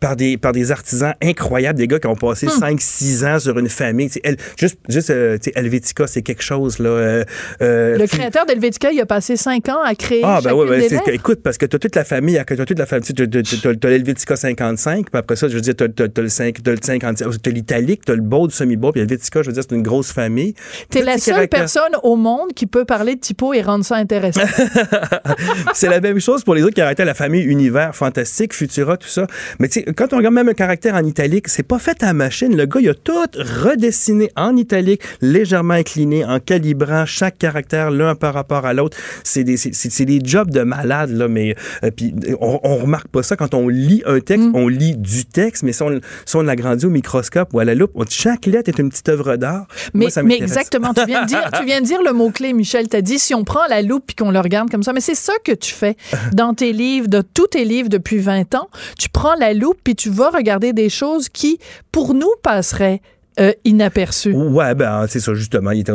par 0.00 0.16
des, 0.16 0.36
par 0.36 0.52
des 0.52 0.70
artisans 0.70 1.14
incroyables, 1.22 1.78
des 1.78 1.86
gars 1.88 1.98
qui 1.98 2.06
ont 2.06 2.14
passé 2.16 2.46
Hmm. 2.46 2.60
5-6 2.76 3.24
ans 3.24 3.38
sur 3.38 3.58
une 3.58 3.68
famille. 3.68 4.10
Elle- 4.22 4.36
juste, 4.58 4.78
juste 4.88 5.10
euh, 5.10 5.38
tu 5.38 5.50
sais, 5.50 5.52
Helvetica, 5.58 6.06
c'est 6.06 6.22
quelque 6.22 6.42
chose. 6.42 6.78
Là, 6.78 6.88
euh, 6.90 7.24
euh, 7.62 7.96
Le 7.98 8.06
créateur 8.06 8.46
d'Helvetica, 8.46 8.90
il 8.92 9.00
a 9.00 9.06
passé 9.06 9.36
cinq 9.36 9.68
ans 9.68 9.82
à 9.82 9.94
créer 9.94 10.20
ah, 10.24 10.40
ben 10.42 10.52
oui, 10.52 10.66
ben, 10.68 11.00
écoute, 11.12 11.40
parce 11.42 11.58
que 11.58 11.66
tu 11.66 11.76
as 11.76 11.78
toute 11.78 11.96
la 11.96 12.04
famille, 12.04 12.40
tu 12.46 12.63
as 12.64 12.66
t'as 12.66 12.74
toute 12.74 12.78
la 12.78 12.86
famille. 12.86 13.42
Tu 13.44 13.58
t'as 13.78 13.88
l'Helvetica 13.90 14.36
55, 14.36 15.10
puis 15.10 15.18
après 15.18 15.36
ça, 15.36 15.48
je 15.48 15.54
veux 15.54 15.60
dire, 15.60 15.74
t'as 15.76 15.88
t'as- 15.88 16.08
t'as 16.08 16.22
le 16.22 16.28
5, 16.28 16.62
t'as 16.62 16.70
le 16.72 16.78
50, 16.82 17.22
t'as 17.42 17.50
l'italique, 17.50 18.04
t'as 18.04 18.14
le 18.14 18.22
bold, 18.22 18.50
semi-bold, 18.50 18.92
puis 18.94 19.00
l'Helvetica, 19.02 19.42
je 19.42 19.48
veux 19.48 19.52
dire, 19.52 19.62
c'est 19.68 19.74
une 19.74 19.82
grosse 19.82 20.12
famille. 20.12 20.54
T'es 20.90 21.00
Tous 21.00 21.06
la 21.06 21.18
seule 21.18 21.34
caractères- 21.34 21.60
personne 21.60 21.92
au 22.02 22.16
monde 22.16 22.52
qui 22.54 22.66
peut 22.66 22.84
parler 22.84 23.14
de 23.16 23.20
typo 23.20 23.52
et 23.54 23.62
rendre 23.62 23.84
ça 23.84 23.96
intéressant. 23.96 24.40
c'est 25.74 25.88
la 25.88 26.00
même 26.00 26.20
chose 26.20 26.44
pour 26.44 26.54
les 26.54 26.62
autres 26.62 26.74
caractères, 26.74 27.06
la 27.06 27.14
famille 27.14 27.42
Univers, 27.42 27.94
Fantastique, 27.94 28.54
Futura, 28.54 28.96
tout 28.96 29.08
ça. 29.08 29.26
Mais 29.58 29.68
tu 29.68 29.80
sais, 29.80 29.92
quand 29.92 30.12
on 30.12 30.16
regarde 30.18 30.34
même 30.34 30.48
un 30.48 30.54
caractère 30.54 30.94
en 30.94 31.04
italique, 31.04 31.48
c'est 31.48 31.62
pas 31.62 31.78
fait 31.78 32.02
à 32.02 32.06
la 32.06 32.12
machine. 32.12 32.56
Le 32.56 32.66
gars, 32.66 32.80
il 32.80 32.88
a 32.88 32.94
tout 32.94 33.12
redessiné 33.36 34.30
en 34.36 34.56
italique, 34.56 35.02
légèrement 35.20 35.74
incliné, 35.74 36.24
en 36.24 36.40
calibrant 36.40 37.06
chaque 37.06 37.38
caractère 37.38 37.90
l'un 37.90 38.14
par 38.14 38.34
rapport 38.34 38.66
à 38.66 38.72
l'autre. 38.74 38.96
C'est 39.22 39.44
des, 39.44 39.56
des 39.56 40.20
jobs 40.24 40.50
de 40.50 40.62
malade, 40.62 41.10
là, 41.10 41.28
mais 41.28 41.54
euh, 41.82 41.90
puis 41.94 42.14
on, 42.40 42.53
on 42.62 42.76
remarque 42.76 43.08
pas 43.08 43.22
ça 43.22 43.36
quand 43.36 43.54
on 43.54 43.68
lit 43.68 44.02
un 44.06 44.20
texte, 44.20 44.46
Mm. 44.48 44.54
on 44.56 44.68
lit 44.68 44.96
du 44.96 45.24
texte, 45.24 45.62
mais 45.62 45.72
si 45.72 45.82
on, 45.82 46.00
si 46.24 46.36
on 46.36 46.42
l'agrandit 46.42 46.86
au 46.86 46.90
microscope 46.90 47.52
ou 47.54 47.60
à 47.60 47.64
la 47.64 47.74
loupe, 47.74 47.90
on- 47.94 48.04
chaque 48.08 48.46
lettre 48.46 48.68
est 48.68 48.78
une 48.78 48.90
petite 48.90 49.08
œuvre 49.08 49.36
d'art. 49.36 49.66
Mais, 49.94 50.04
Moi, 50.06 50.10
ça 50.10 50.22
mais 50.22 50.28
m'intéresse. 50.30 50.50
exactement, 50.50 50.94
tu 50.94 51.04
viens 51.06 51.22
de 51.22 51.26
dire, 51.26 51.50
tu 51.58 51.64
viens 51.64 51.80
de 51.80 51.86
dire 51.86 52.02
le 52.02 52.12
mot-clé, 52.12 52.52
Michel. 52.52 52.88
T'as 52.88 53.00
dit 53.00 53.18
si 53.18 53.34
on 53.34 53.44
prend 53.44 53.66
la 53.68 53.82
loupe 53.82 54.04
puis 54.06 54.16
qu'on 54.16 54.30
le 54.30 54.40
regarde 54.40 54.70
comme 54.70 54.82
ça. 54.82 54.92
Mais 54.92 55.00
c'est 55.00 55.14
ça 55.14 55.32
que 55.44 55.52
tu 55.52 55.72
fais 55.74 55.96
dans 56.32 56.54
tes 56.54 56.72
livres, 56.72 57.08
de 57.08 57.22
tous 57.22 57.46
tes 57.48 57.64
livres 57.64 57.88
depuis 57.88 58.18
20 58.18 58.54
ans. 58.54 58.68
Tu 58.98 59.08
prends 59.08 59.34
la 59.36 59.52
loupe 59.54 59.78
puis 59.82 59.94
tu 59.94 60.10
vas 60.10 60.30
regarder 60.30 60.72
des 60.72 60.88
choses 60.88 61.28
qui, 61.28 61.58
pour 61.92 62.14
nous, 62.14 62.30
passeraient 62.42 63.00
euh, 63.40 63.52
inaperçues. 63.64 64.32
Ouais, 64.32 64.76
ben, 64.76 65.06
c'est 65.08 65.18
ça, 65.18 65.34
justement. 65.34 65.72
Il 65.72 65.80
était- 65.80 65.92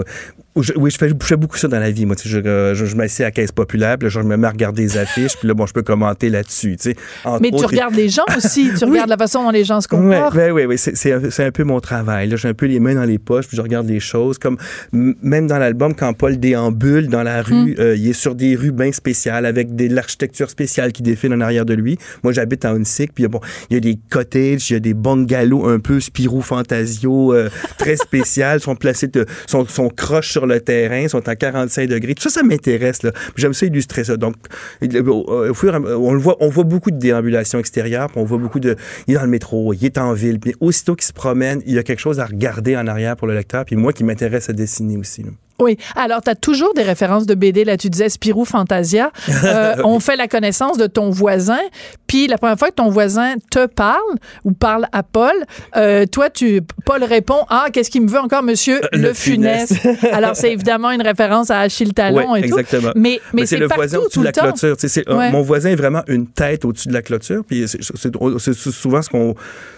je- 0.64 0.74
oui, 0.76 0.92
je 0.92 0.98
fais, 0.98 1.10
je 1.10 1.14
fais 1.26 1.36
beaucoup 1.36 1.58
ça 1.58 1.68
dans 1.68 1.80
la 1.80 1.92
vie. 1.92 2.06
Moi, 2.06 2.16
je, 2.24 2.38
euh, 2.40 2.74
je, 2.76 2.86
je 2.86 2.96
m'assieds 2.96 3.26
à 3.26 3.32
caisse 3.32 3.52
populaire, 3.52 3.98
puis 3.98 4.06
là, 4.06 4.10
je 4.10 4.20
me 4.20 4.38
mets 4.38 4.48
à 4.48 4.52
regarder 4.52 4.84
des 4.84 4.98
affiches, 4.98 5.36
puis 5.38 5.48
là, 5.48 5.54
bon, 5.54 5.66
je 5.66 5.74
peux 5.74 5.82
commenter 5.84 6.30
là-dessus, 6.30 6.78
Mais 7.42 7.52
tu 7.52 7.66
regardes 7.66 7.96
les 7.96 8.10
gens 8.10 8.24
aussi. 8.36 8.72
Tu 8.78 8.86
regardes 8.90 9.10
la 9.10 9.18
façon 9.18 9.44
dont 9.44 9.52
les 9.52 9.64
gens 9.64 9.82
se 9.82 9.88
comportent. 9.88 10.36
ouais, 10.36 10.52
ouais, 10.52 10.66
ouais, 10.66 10.78
c'est, 10.78 10.96
c'est, 10.96 11.14
un, 11.14 11.22
un 11.48 11.52
peu 11.52 11.64
mon 11.64 11.80
travail. 11.80 12.30
Là, 12.30 12.36
j'ai 12.36 12.48
un 12.48 12.54
peu 12.54 12.66
les 12.66 12.80
mains 12.80 12.96
dans 12.96 13.04
les 13.06 13.20
poches, 13.20 13.48
puis 13.48 13.58
je 13.58 13.62
regarde 13.62 13.88
les 13.88 14.00
choses. 14.00 14.38
Comme 14.38 14.58
même 14.92 15.48
dans 15.48 15.58
l'album, 15.58 15.94
quand 15.96 16.14
Paul 16.14 16.38
déambule 16.40 17.08
dans 17.08 17.24
la 17.24 17.42
rue, 17.42 17.76
euh, 17.80 17.96
il 17.96 18.10
est 18.10 18.14
sur 18.14 18.36
des 18.36 18.56
rues 18.56 18.72
bien 18.72 18.92
spéciales 18.92 19.46
avec 19.46 19.76
de 19.76 19.94
l'architecture 19.94 20.50
spéciale 20.50 20.92
qui 20.92 21.02
défile 21.04 21.34
en 21.34 21.42
arrière 21.42 21.66
de 21.66 21.74
lui. 21.74 21.98
Moi, 22.24 22.34
j'habite 22.34 22.66
à 22.66 22.72
Hunsick, 22.72 23.14
puis 23.14 23.28
bon, 23.28 23.40
il 23.70 23.74
y 23.76 23.78
a 23.78 23.80
des 23.80 23.98
cottages, 24.10 24.70
il 24.70 24.74
y 24.74 24.76
a 24.78 24.80
des 24.80 24.94
bungalows 24.94 25.68
un 25.68 25.80
peu 25.80 26.00
Spirou 26.00 26.42
Fantasio, 26.42 27.34
euh, 27.34 27.50
très 27.78 27.96
spéciales, 27.96 28.60
sont 28.60 28.76
placés, 28.76 29.08
de, 29.08 29.26
sont, 29.48 29.66
sont 29.68 29.90
croches 29.90 30.30
sur 30.32 30.46
le 30.50 30.60
terrain, 30.62 31.08
sont 31.08 31.28
à 31.28 31.36
45 31.36 31.88
degrés. 31.90 32.16
Tout 32.16 32.24
ça, 32.24 32.30
ça 32.30 32.44
m'intéresse. 32.44 33.00
J'aime 33.36 33.54
ça 33.54 33.66
illustrer 33.66 34.04
ça. 34.04 34.18
Donc, 34.18 34.36
il- 34.82 34.98
au, 35.08 35.24
au 35.50 35.54
fur 35.54 35.72
et 35.74 35.76
à 35.76 35.80
mesure, 35.80 36.02
on 36.02 36.14
le 36.14 36.20
voit, 36.20 36.36
on 36.40 36.50
voit 36.50 36.64
beaucoup 36.66 36.92
de 36.92 36.98
déambulations 36.98 37.60
extérieures, 37.60 38.08
puis 38.10 38.20
on 38.20 38.26
voit 38.26 38.38
beaucoup 38.38 38.60
de. 38.60 38.76
Il 39.08 39.14
est 39.14 39.18
dans 39.18 39.24
le 39.24 39.30
métro, 39.30 39.74
il 39.74 39.86
est 39.86 39.98
en 39.98 40.14
ville, 40.14 40.40
puis 40.40 40.56
aussitôt 40.60 40.96
qu'il 40.96 41.06
se 41.06 41.14
promène, 41.14 41.62
il 41.66 41.74
y 41.74 41.80
a 41.80 41.84
quelque 41.84 42.00
chose 42.00 42.20
à 42.20 42.26
regarder 42.26 42.76
en 42.76 42.88
arrière 42.88 43.16
pour 43.16 43.28
le 43.28 43.36
lecteur, 43.36 43.66
puis 43.66 43.76
moi 43.76 43.94
qui 43.94 44.04
m'intéresse 44.04 44.50
à 44.50 44.54
dessiner 44.54 44.98
aussi. 44.98 45.24
là. 45.24 45.30
Oui. 45.62 45.78
Alors, 45.98 46.22
tu 46.22 46.30
as 46.30 46.36
toujours 46.36 46.74
des 46.74 46.84
références 46.84 47.26
de 47.26 47.36
BD. 47.36 47.66
Là, 47.66 47.76
tu 47.76 47.90
disais 47.90 48.08
Spirou 48.08 48.46
Fantasia. 48.46 49.12
Euh, 49.44 49.76
on 49.84 50.00
fait 50.00 50.16
la 50.16 50.28
connaissance 50.28 50.78
de 50.78 50.88
ton 50.88 51.10
voisin. 51.10 51.60
Puis, 52.10 52.28
la 52.28 52.38
première 52.38 52.60
fois 52.60 52.70
que 52.70 52.76
ton 52.76 52.90
voisin 52.90 53.36
te 53.50 53.66
parle 53.68 54.02
ou 54.44 54.52
parle 54.52 54.88
à 54.92 55.04
Paul, 55.04 55.32
euh, 55.78 56.06
toi, 56.08 56.30
tu, 56.30 56.62
Paul 56.84 57.04
répond 57.06 57.46
Ah, 57.50 57.68
qu'est-ce 57.72 57.90
qu'il 57.90 58.02
me 58.02 58.10
veut 58.10 58.20
encore, 58.20 58.44
monsieur? 58.44 58.82
Euh, 58.84 58.88
Le, 58.98 59.14
Funès. 59.14 59.72
Alors, 60.12 60.36
c'est 60.36 60.52
évidemment 60.52 60.92
une 60.92 61.02
référence 61.04 61.52
à 61.52 61.60
Achille 61.62 61.94
Talon 61.94 62.32
Ouais, 62.34 62.42
et 62.42 62.46
exactement. 62.46 62.90
tout. 62.92 63.00
Mais, 63.00 63.22
mais, 63.34 63.42
Mais 63.42 63.46
c'est 63.46 63.58
le 63.58 63.68
partout, 63.68 63.80
voisin 63.82 63.98
au-dessus 64.00 64.20
de 64.20 64.24
la 64.26 64.32
clôture. 64.34 64.76
Euh, 65.08 65.16
Ouais. 65.20 65.32
Mon 65.32 65.42
voisin 65.44 65.70
est 65.70 65.76
vraiment 65.76 66.02
une 66.08 66.26
tête 66.28 66.66
au-dessus 66.66 66.88
de 66.90 66.94
la 66.94 67.02
clôture. 67.02 67.44
Puis 67.48 67.66
c'est- 67.68 67.82
souvent 68.54 69.02
ce 69.02 69.10
qu'on. 69.10 69.36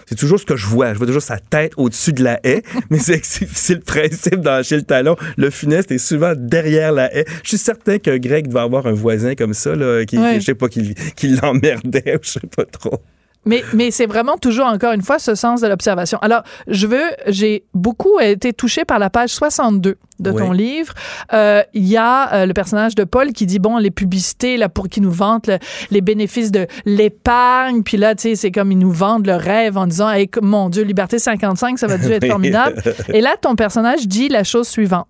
C'est 0.08 0.14
toujours 0.16 0.38
ce 0.40 0.44
que 0.46 0.56
je 0.56 0.66
vois. 0.66 0.92
Je 0.94 0.98
vois 0.98 1.06
toujours 1.06 1.22
sa 1.22 1.38
tête 1.38 1.72
au-dessus 1.76 2.12
de 2.12 2.24
la 2.24 2.40
haie. 2.44 2.62
mais 2.90 2.98
c'est 2.98 3.74
le 3.74 3.80
principe 3.80 4.40
dans 4.40 4.62
Chez 4.62 4.76
le 4.76 4.82
Talon. 4.82 5.16
Le 5.36 5.50
funeste 5.50 5.90
est 5.92 5.98
souvent 5.98 6.32
derrière 6.36 6.92
la 6.92 7.14
haie. 7.14 7.24
Je 7.42 7.48
suis 7.50 7.58
certain 7.58 7.98
que 7.98 8.16
Greg 8.16 8.50
va 8.50 8.62
avoir 8.62 8.86
un 8.86 8.92
voisin 8.92 9.34
comme 9.34 9.54
ça, 9.54 9.74
là, 9.74 10.04
qui, 10.04 10.18
Ouais. 10.18 10.38
je 10.40 10.44
sais 10.44 10.54
pas, 10.54 10.68
qui, 10.68 10.94
qui 11.16 11.28
l'emmerdait, 11.28 12.18
je 12.26 12.30
sais 12.30 12.46
pas 12.54 12.64
trop. 12.64 12.98
Mais, 13.44 13.64
mais 13.74 13.90
c'est 13.90 14.06
vraiment 14.06 14.38
toujours, 14.38 14.66
encore 14.66 14.92
une 14.92 15.02
fois, 15.02 15.18
ce 15.18 15.34
sens 15.34 15.60
de 15.60 15.66
l'observation. 15.66 16.18
Alors, 16.22 16.42
je 16.68 16.86
veux, 16.86 17.10
j'ai 17.26 17.64
beaucoup 17.74 18.20
été 18.20 18.52
touchée 18.52 18.84
par 18.84 18.98
la 19.00 19.10
page 19.10 19.30
62 19.30 19.96
de 20.22 20.30
ton 20.46 20.52
livre. 20.52 20.94
Euh, 21.32 21.62
Il 21.74 21.86
y 21.86 21.96
a 21.96 22.32
euh, 22.34 22.46
le 22.46 22.52
personnage 22.54 22.94
de 22.94 23.04
Paul 23.04 23.32
qui 23.32 23.46
dit, 23.46 23.58
bon, 23.58 23.76
les 23.78 23.90
publicités, 23.90 24.56
là, 24.56 24.68
pour 24.68 24.88
qu'ils 24.88 25.02
nous 25.02 25.10
vantent 25.10 25.48
le- 25.48 25.58
les 25.90 26.00
bénéfices 26.00 26.50
de 26.52 26.66
l'épargne, 26.84 27.82
puis 27.82 27.96
là, 27.96 28.14
tu 28.14 28.22
sais, 28.22 28.36
c'est 28.36 28.50
comme 28.50 28.72
ils 28.72 28.78
nous 28.78 28.90
vendent 28.92 29.26
le 29.26 29.34
rêve 29.36 29.76
en 29.76 29.86
disant, 29.86 30.10
hey, 30.10 30.28
mon 30.40 30.68
Dieu, 30.68 30.82
Liberté 30.84 31.18
55, 31.18 31.78
ça 31.78 31.86
va 31.86 31.98
dû 31.98 32.10
être 32.10 32.26
formidable. 32.30 32.82
Et 33.12 33.20
là, 33.20 33.36
ton 33.40 33.54
personnage 33.56 34.06
dit 34.08 34.28
la 34.28 34.44
chose 34.44 34.68
suivante. 34.68 35.06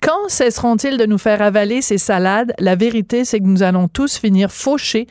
Quand 0.00 0.28
cesseront-ils 0.28 0.96
de 0.96 1.06
nous 1.06 1.18
faire 1.18 1.42
avaler 1.42 1.82
ces 1.82 1.98
salades? 1.98 2.52
La 2.58 2.74
vérité, 2.76 3.24
c'est 3.24 3.38
que 3.38 3.44
nous 3.44 3.62
allons 3.62 3.88
tous 3.88 4.16
finir 4.18 4.50
fauchés, 4.50 5.06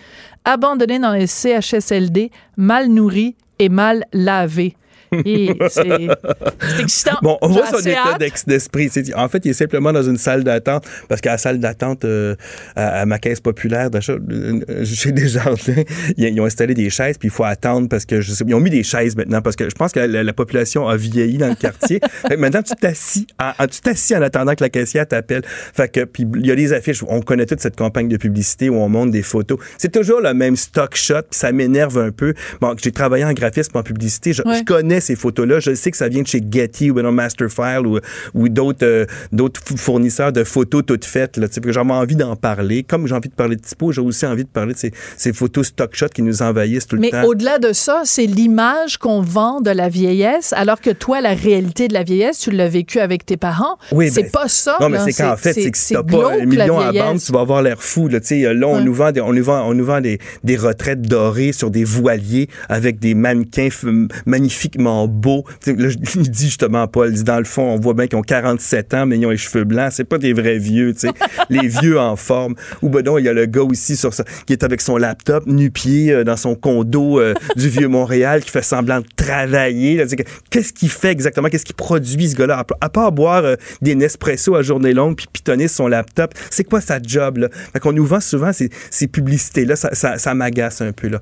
abandonnés 0.46 1.00
dans 1.00 1.12
les 1.14 1.28
CHSLD, 1.28 2.32
mal 2.58 2.88
nourris 2.88 3.36
et 3.60 3.70
mal 3.70 4.06
lavés. 4.14 4.76
C'est 5.70 6.08
excitant. 6.80 7.18
Bon, 7.22 7.38
on 7.42 7.48
J'ai 7.48 7.54
voit 7.54 7.68
son 7.68 7.80
état 7.80 8.18
d'esprit. 8.48 8.90
En 9.16 9.28
fait, 9.30 9.46
il 9.46 9.52
est 9.52 9.54
simplement 9.54 9.92
dans 9.92 10.04
une 10.04 10.18
salle 10.18 10.44
d'attente 10.44 10.86
parce 11.08 11.22
qu'à 11.22 11.32
la 11.32 11.38
salle 11.38 11.60
d'attente 11.60 12.06
euh, 12.06 12.36
à, 12.76 13.02
à 13.02 13.06
ma 13.06 13.20
caisse 13.20 13.40
populaire 13.40 13.90
d'achat 13.90 14.14
euh, 14.14 14.86
chez 14.86 15.12
Desjardins, 15.12 15.84
ils, 16.18 16.26
ils 16.30 16.42
ont 16.42 16.46
installé 16.46 16.74
des 16.74 16.90
chaises 16.90 17.18
puis 17.18 17.28
il 17.30 17.32
faut 17.32 17.44
attendre 17.44 17.90
parce 17.90 18.06
que 18.06 18.22
je 18.22 18.32
sais, 18.32 18.44
ils 18.48 18.54
ont 18.56 18.60
mis 18.60 18.70
des 18.70 18.84
chaises 18.84 19.16
maintenant 19.16 19.42
parce 19.42 19.56
que 19.56 19.70
je 19.70 19.76
pense 19.76 19.92
que 19.92 20.00
la, 20.00 20.24
la 20.24 20.34
population 20.34 20.88
a 20.88 20.96
vieilli 20.96 21.38
dans 21.38 21.48
le 21.50 21.56
quartier. 21.56 22.00
Fait 22.28 22.36
que 22.36 22.40
maintenant, 22.40 22.62
tu 22.64 22.74
t'assis, 22.76 23.28
en, 23.40 23.66
tu 23.68 23.82
t'assis 23.82 24.16
en 24.16 24.22
attendant 24.22 24.56
que 24.56 24.64
la 24.64 24.70
caissière 24.70 25.08
t'appelle. 25.08 25.42
Fait 25.46 25.90
que 25.92 26.04
puis 26.06 26.26
il 26.36 26.46
y 26.46 26.52
a 26.52 26.56
des 26.56 26.74
affiches. 26.74 27.04
On 27.08 27.22
connaît 27.22 27.46
toute 27.46 27.60
cette 27.62 27.76
campagne 27.76 28.08
de 28.08 28.18
publicité 28.18 28.70
où 28.70 28.76
on 28.76 28.90
monte 28.90 29.12
des 29.12 29.24
photos. 29.24 29.60
C'est 29.78 29.92
toujours 29.92 30.22
le 30.22 30.34
même 30.34 30.56
stock 30.56 30.96
shot 30.96 31.22
puis 31.30 31.40
ça 31.40 31.52
m'énerve 31.52 31.98
un 31.98 32.12
peu. 32.12 32.34
Bon, 32.62 32.76
j'ai 32.82 32.92
travaillé 32.92 33.26
en 33.26 33.34
graphisme 33.34 33.78
en 33.78 33.84
publicité. 33.84 34.34
Je, 34.34 34.42
Ouais. 34.50 34.60
je 34.60 34.64
connais 34.64 34.99
ces 35.02 35.16
photos-là. 35.16 35.60
Je 35.60 35.74
sais 35.76 35.92
que 35.92 35.98
ça 35.98 36.08
vient 36.08 36.22
de 36.22 36.28
chez 36.28 36.42
Getty 36.50 36.92
ou 36.92 36.96
ben 36.96 37.12
Masterfile 37.12 37.86
ou, 37.86 38.00
ou 38.34 38.50
d'autres 38.50 38.86
euh, 38.86 39.06
d'autres 39.32 39.62
fournisseurs 39.78 40.32
de 40.32 40.44
photos 40.44 40.84
toutes 40.86 41.06
faites. 41.06 41.38
Là, 41.38 41.48
que 41.62 41.72
envie 41.94 42.16
d'en 42.16 42.36
parler. 42.36 42.84
Comme 42.84 43.08
j'ai 43.08 43.16
envie 43.16 43.30
de 43.30 43.34
parler 43.34 43.56
de 43.56 43.62
typo, 43.62 43.92
j'ai 43.92 44.02
aussi 44.02 44.26
envie 44.26 44.44
de 44.44 44.50
parler 44.50 44.74
de 44.74 44.78
ces, 44.80 44.92
ces 45.18 45.34
photos 45.34 45.68
stock 45.68 45.96
shot 45.96 46.08
qui 46.08 46.22
nous 46.22 46.42
envahissent 46.42 46.88
tout 46.88 46.96
le 46.96 47.02
Mais 47.02 47.10
temps. 47.12 47.24
au-delà 47.24 47.60
de 47.60 47.74
ça, 47.74 48.02
c'est 48.06 48.26
l'image 48.26 48.98
qu'on 48.98 49.22
vend 49.22 49.62
de 49.62 49.72
la 49.72 49.90
vieillesse, 49.90 50.54
alors 50.54 50.82
que 50.82 50.90
toi, 50.90 51.22
la 51.22 51.34
réalité 51.34 51.88
de 51.88 51.94
la 51.94 52.04
vieillesse, 52.04 52.40
tu 52.40 52.52
l'as 52.52 52.68
vécu 52.68 53.00
avec 53.00 53.26
tes 53.26 53.38
parents. 53.38 53.78
Oui, 53.92 54.10
c'est 54.12 54.24
ben, 54.24 54.32
pas 54.32 54.48
ça. 54.48 54.78
Non, 54.82 54.90
mais 54.90 55.00
c'est 55.00 55.14
qu'en 55.24 55.36
fait, 55.38 55.54
c'est 55.54 55.72
que 55.72 55.78
si 55.78 55.94
t'as 55.94 56.04
pas 56.04 56.34
un 56.34 56.46
million 56.46 56.80
à 56.80 56.92
banque, 56.92 57.20
tu 57.20 57.32
vas 57.32 57.42
avoir 57.42 57.62
l'air 57.62 57.82
fou. 57.82 58.08
Là, 58.08 58.20
là, 58.20 58.68
on, 58.68 58.76
Ouais. 58.80 58.84
nous 58.84 58.94
vend 58.94 59.12
des, 59.12 59.22
on, 59.22 59.34
nous 59.34 59.44
vend, 59.44 59.68
on 59.68 59.74
nous 59.74 59.86
vend 59.86 60.02
des, 60.02 60.20
des 60.44 60.56
retraites 60.58 61.02
dorées 61.02 61.52
sur 61.52 61.70
des 61.72 61.84
voiliers 61.84 62.48
avec 62.70 63.00
des 63.00 63.14
mannequins 63.16 63.68
f- 63.70 64.10
magnifiquement 64.90 65.08
beaux. 65.08 65.46
Là, 65.66 65.90
il 66.16 66.32
dit 66.32 66.46
justement, 66.46 66.88
Paul, 66.88 67.10
il 67.10 67.16
dit, 67.16 67.24
dans 67.24 67.38
le 67.38 67.46
fond, 67.46 67.64
on 67.64 67.80
voit 67.80 67.94
bien 67.94 68.08
qu'ils 68.08 68.18
ont 68.18 68.24
47 68.24 68.94
ans, 68.94 69.06
mais 69.06 69.18
ils 69.18 69.26
ont 69.26 69.30
les 69.30 69.38
cheveux 69.38 69.64
blancs. 69.64 69.92
C'est 69.92 70.04
pas 70.04 70.18
des 70.18 70.34
vrais 70.34 70.58
vieux, 70.58 70.94
tu 70.94 71.02
sais. 71.02 71.10
les 71.50 71.68
vieux 71.68 72.00
en 72.00 72.16
forme. 72.16 72.56
Ou 72.82 72.90
ben 72.90 73.04
non, 73.04 73.18
il 73.18 73.26
y 73.26 73.30
a 73.30 73.34
le 73.34 73.46
gars 73.46 73.62
aussi 73.62 73.96
sur 73.96 74.14
ça, 74.14 74.24
qui 74.46 74.54
est 74.54 74.64
avec 74.64 74.82
son 74.82 74.98
laptop, 74.98 75.46
nu-pied, 75.46 76.12
euh, 76.12 76.24
dans 76.24 76.38
son 76.38 76.56
condo 76.56 77.20
euh, 77.20 77.34
du 77.56 77.70
Vieux-Montréal, 77.70 78.44
qui 78.44 78.52
fait 78.52 78.64
semblant 78.64 79.00
de 79.00 79.06
travailler. 79.16 80.04
Qu'est-ce 80.50 80.74
qu'il 80.74 80.90
fait 80.90 81.10
exactement? 81.12 81.50
Qu'est-ce 81.50 81.66
qu'il 81.66 81.76
produit, 81.76 82.30
ce 82.30 82.36
gars-là? 82.36 82.66
À, 82.82 82.90
part 82.90 83.12
boire 83.12 83.44
euh, 83.46 83.56
des 83.82 83.96
Nespresso 83.96 84.56
à 84.56 84.62
journée 84.62 84.94
longue 84.94 85.16
puis 85.16 85.28
pitonner 85.32 85.68
sur 85.68 85.78
son 85.78 85.88
laptop, 85.88 86.34
c'est 86.50 86.64
quoi 86.64 86.82
sa 86.82 87.00
job, 87.02 87.38
là? 87.38 87.50
Fait 87.74 87.80
qu'on 87.80 87.94
nous 87.94 88.06
vend 88.06 88.20
souvent 88.20 88.52
ces, 88.52 88.70
ces 88.90 89.08
publicités-là. 89.08 89.76
Ça, 89.76 89.94
ça, 89.94 90.18
ça 90.18 90.34
m'agace 90.34 90.82
un 90.82 90.92
peu, 90.92 91.08
là. 91.08 91.20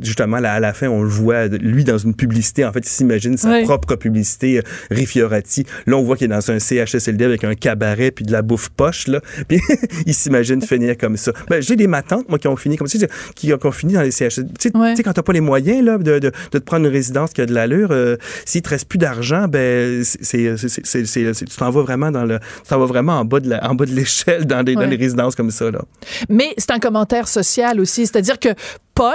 Justement, 0.00 0.38
là, 0.38 0.54
à 0.54 0.60
la 0.60 0.72
fin, 0.72 0.88
on 0.88 1.02
le 1.02 1.08
voit, 1.08 1.46
lui, 1.46 1.84
dans 1.84 1.98
une 1.98 2.14
publicité. 2.14 2.64
En 2.64 2.72
fait, 2.72 2.80
il 2.80 2.90
s'imagine 3.10 3.36
sa 3.36 3.50
Oui. 3.50 3.64
propre 3.64 3.96
publicité, 3.96 4.58
euh, 4.58 4.62
Rifiorati. 4.90 5.64
Là, 5.86 5.96
on 5.96 6.02
voit 6.02 6.16
qu'il 6.16 6.26
est 6.26 6.28
dans 6.28 6.50
un 6.50 6.58
CHSLD 6.58 7.24
avec 7.24 7.44
un 7.44 7.54
cabaret 7.54 8.10
puis 8.10 8.24
de 8.24 8.32
la 8.32 8.42
bouffe 8.42 8.68
poche, 8.70 9.06
là. 9.08 9.20
Puis 9.48 9.60
il 10.06 10.14
s'imagine 10.14 10.62
finir 10.62 10.96
comme 10.96 11.16
ça. 11.16 11.32
Ben, 11.48 11.60
j'ai 11.62 11.76
des 11.76 11.86
matantes, 11.86 12.28
moi, 12.28 12.38
qui 12.38 12.48
ont 12.48 12.56
fini 12.56 12.76
comme 12.76 12.86
ça, 12.86 12.98
qui 13.34 13.52
ont, 13.52 13.58
qui 13.58 13.66
ont 13.66 13.72
fini 13.72 13.94
dans 13.94 14.02
les 14.02 14.10
CHSLD. 14.10 14.50
Tu 14.58 14.68
sais, 14.70 14.76
Ouais. 14.76 14.94
quand 15.02 15.12
t'as 15.12 15.22
pas 15.22 15.32
les 15.32 15.40
moyens, 15.40 15.84
là, 15.84 15.98
de, 15.98 16.18
de, 16.18 16.30
de 16.52 16.58
te 16.58 16.58
prendre 16.58 16.86
une 16.86 16.92
résidence 16.92 17.32
qui 17.32 17.40
a 17.40 17.46
de 17.46 17.54
l'allure, 17.54 17.88
euh, 17.92 18.16
s'il 18.44 18.62
te 18.62 18.68
reste 18.70 18.88
plus 18.88 18.98
d'argent, 18.98 19.46
ben, 19.48 20.02
c'est, 20.04 20.56
c'est, 20.56 21.32
tu 21.34 21.56
t'en 21.56 21.70
vas 21.70 21.82
vraiment 21.82 22.10
dans 22.10 22.24
le, 22.24 22.38
tu 22.38 22.68
t'en 22.68 22.78
vas 22.78 22.86
vraiment 22.86 23.18
en 23.18 23.24
bas 23.24 23.40
de 23.40 23.48
la, 23.50 23.68
en 23.68 23.74
bas 23.74 23.86
de 23.86 23.92
l'échelle 23.92 24.44
dans 24.46 24.62
des, 24.62 24.74
dans 24.74 24.88
résidences 24.88 25.34
comme 25.34 25.50
ça, 25.50 25.70
là. 25.70 25.80
Mais 26.28 26.54
c'est 26.58 26.70
un 26.70 26.78
commentaire 26.78 27.28
social 27.28 27.80
aussi. 27.80 28.06
C'est-à-dire 28.06 28.38
que 28.38 28.48
Paul, 28.94 29.14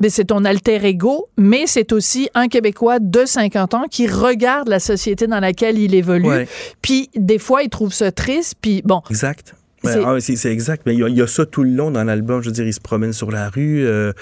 ben, 0.00 0.10
c'est 0.10 0.26
ton 0.26 0.44
alter 0.44 0.84
ego, 0.84 1.28
mais 1.36 1.66
c'est 1.66 1.92
aussi 1.92 2.28
un 2.34 2.48
Québécois 2.48 2.98
de 2.98 3.24
50 3.24 3.74
ans 3.74 3.84
qui 3.90 4.06
regarde 4.06 4.68
la 4.68 4.80
société 4.80 5.26
dans 5.26 5.40
laquelle 5.40 5.78
il 5.78 5.94
évolue. 5.94 6.28
Ouais. 6.28 6.48
Puis 6.82 7.10
des 7.14 7.38
fois, 7.38 7.62
il 7.62 7.70
trouve 7.70 7.92
ça 7.92 8.12
triste. 8.12 8.54
Puis 8.60 8.82
bon, 8.84 9.02
Exact. 9.10 9.54
Ben, 9.84 9.92
C'est- 9.92 10.32
ah, 10.34 10.36
c'est 10.36 10.52
exact. 10.52 10.82
Mais 10.86 10.94
il 10.94 11.00
y, 11.00 11.04
a, 11.04 11.08
il 11.08 11.16
y 11.16 11.22
a 11.22 11.26
ça 11.26 11.44
tout 11.46 11.62
le 11.62 11.70
long 11.70 11.90
dans 11.90 12.02
l'album. 12.04 12.40
Je 12.42 12.46
veux 12.48 12.52
dire, 12.52 12.66
il 12.66 12.72
se 12.72 12.80
promène 12.80 13.12
sur 13.12 13.30
la 13.30 13.48
rue, 13.50 13.84
euh, 13.86 14.12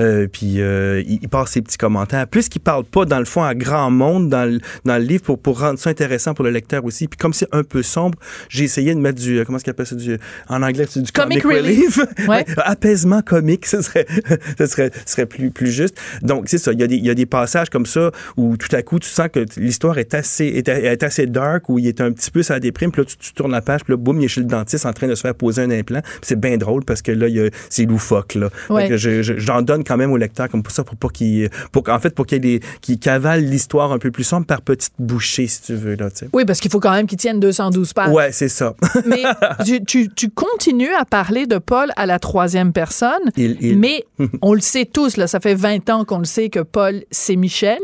euh, 0.00 0.26
puis 0.30 0.60
euh, 0.60 1.02
il, 1.06 1.20
il 1.22 1.28
passe 1.28 1.52
ses 1.52 1.62
petits 1.62 1.78
commentaires. 1.78 2.26
Puisqu'il 2.26 2.58
parle 2.60 2.84
pas, 2.84 3.04
dans 3.04 3.18
le 3.18 3.24
fond, 3.24 3.42
à 3.44 3.54
grand 3.54 3.90
monde 3.90 4.28
dans 4.28 4.44
le, 4.50 4.58
dans 4.84 4.96
le 4.98 5.04
livre 5.04 5.22
pour, 5.22 5.38
pour 5.38 5.60
rendre 5.60 5.78
ça 5.78 5.90
intéressant 5.90 6.34
pour 6.34 6.44
le 6.44 6.50
lecteur 6.50 6.84
aussi. 6.84 7.06
Puis 7.08 7.16
comme 7.18 7.32
c'est 7.32 7.48
un 7.52 7.62
peu 7.62 7.82
sombre, 7.82 8.18
j'ai 8.48 8.64
essayé 8.64 8.94
de 8.94 9.00
mettre 9.00 9.20
du, 9.20 9.42
comment 9.46 9.56
est-ce 9.56 9.64
qu'il 9.64 9.70
appelle 9.70 9.86
ça, 9.86 9.94
du, 9.94 10.18
en 10.48 10.62
anglais, 10.62 10.86
c'est 10.88 11.00
du 11.02 11.12
Comic 11.12 11.42
comic, 11.42 11.56
relief. 11.58 12.00
Ouais. 12.28 12.44
Apaisement 12.58 13.22
comique, 13.22 13.66
ce 13.66 13.82
serait, 13.82 14.06
ce 14.58 14.66
serait, 14.66 14.90
serait 15.06 15.26
plus, 15.26 15.50
plus 15.50 15.70
juste. 15.70 15.96
Donc, 16.22 16.48
c'est 16.48 16.58
ça. 16.58 16.72
Il 16.72 16.80
y, 16.80 16.82
a 16.82 16.86
des, 16.86 16.96
il 16.96 17.04
y 17.06 17.10
a 17.10 17.14
des 17.14 17.26
passages 17.26 17.70
comme 17.70 17.86
ça 17.86 18.10
où 18.36 18.56
tout 18.56 18.74
à 18.74 18.82
coup, 18.82 18.98
tu 18.98 19.08
sens 19.08 19.28
que 19.32 19.44
l'histoire 19.56 19.98
est 19.98 20.14
assez, 20.14 20.46
est, 20.46 20.68
est 20.68 21.02
assez 21.02 21.26
dark, 21.26 21.68
où 21.68 21.78
il 21.78 21.86
est 21.86 22.00
un 22.00 22.10
petit 22.12 22.30
peu 22.30 22.42
ça 22.42 22.58
déprime. 22.58 22.90
Puis 22.90 23.02
là, 23.02 23.06
tu, 23.06 23.16
tu 23.16 23.32
tournes 23.32 23.52
la 23.52 23.62
page, 23.62 23.84
puis 23.84 23.92
là, 23.92 23.96
boum, 23.96 24.20
il 24.20 24.24
est 24.24 24.28
chez 24.28 24.40
le 24.40 24.46
dentiste 24.46 24.84
en 24.86 24.92
train 24.96 25.06
de 25.08 25.14
se 25.14 25.20
faire 25.22 25.34
poser 25.34 25.62
un 25.62 25.70
implant. 25.70 26.00
C'est 26.22 26.38
bien 26.38 26.56
drôle 26.56 26.84
parce 26.84 27.02
que 27.02 27.12
là, 27.12 27.26
c'est 27.70 27.84
loufoque, 27.84 28.34
là. 28.34 28.48
Ouais. 28.70 28.88
que 28.88 28.96
je- 28.96 29.22
je- 29.22 29.38
j'en 29.38 29.62
donne 29.62 29.84
quand 29.84 29.96
même 29.96 30.12
au 30.12 30.16
lecteur 30.16 30.48
comme 30.48 30.62
pour 30.62 30.72
ça, 30.72 30.82
pour 30.84 30.96
pas 30.96 31.08
qu'il, 31.08 31.48
pour, 31.72 31.84
en 31.88 31.98
fait, 31.98 32.14
pour 32.14 32.26
qu'il 32.26 32.60
cavale 33.00 33.44
l'histoire 33.44 33.92
un 33.92 33.98
peu 33.98 34.10
plus 34.10 34.24
sombre 34.24 34.46
par 34.46 34.62
petites 34.62 34.92
bouchées, 34.98 35.46
si 35.46 35.62
tu 35.62 35.74
veux, 35.74 35.94
là. 35.94 36.08
Oui, 36.32 36.44
parce 36.44 36.60
qu'il 36.60 36.70
faut 36.70 36.80
quand 36.80 36.92
même 36.92 37.06
qu'il 37.06 37.18
tienne 37.18 37.38
212 37.40 37.92
pages. 37.92 38.10
Ouais, 38.12 38.32
c'est 38.32 38.48
ça. 38.48 38.74
Mais 39.06 39.22
tu, 39.64 39.84
tu- 39.84 40.08
tu 40.14 40.30
continues 40.30 40.92
à 40.98 41.04
parler 41.04 41.46
de 41.46 41.58
Paul 41.58 41.90
à 41.96 42.06
la 42.06 42.18
troisième 42.18 42.72
personne. 42.72 43.10
Il- 43.36 43.56
il- 43.60 43.78
Mais 43.78 44.04
on 44.42 44.54
le 44.54 44.60
sait 44.60 44.84
tous, 44.84 45.16
là, 45.16 45.26
ça 45.26 45.40
fait 45.40 45.54
20 45.54 45.88
ans 45.90 46.04
qu'on 46.04 46.18
le 46.18 46.24
sait 46.24 46.48
que 46.48 46.60
Paul, 46.60 47.02
c'est 47.10 47.36
Michel. 47.36 47.78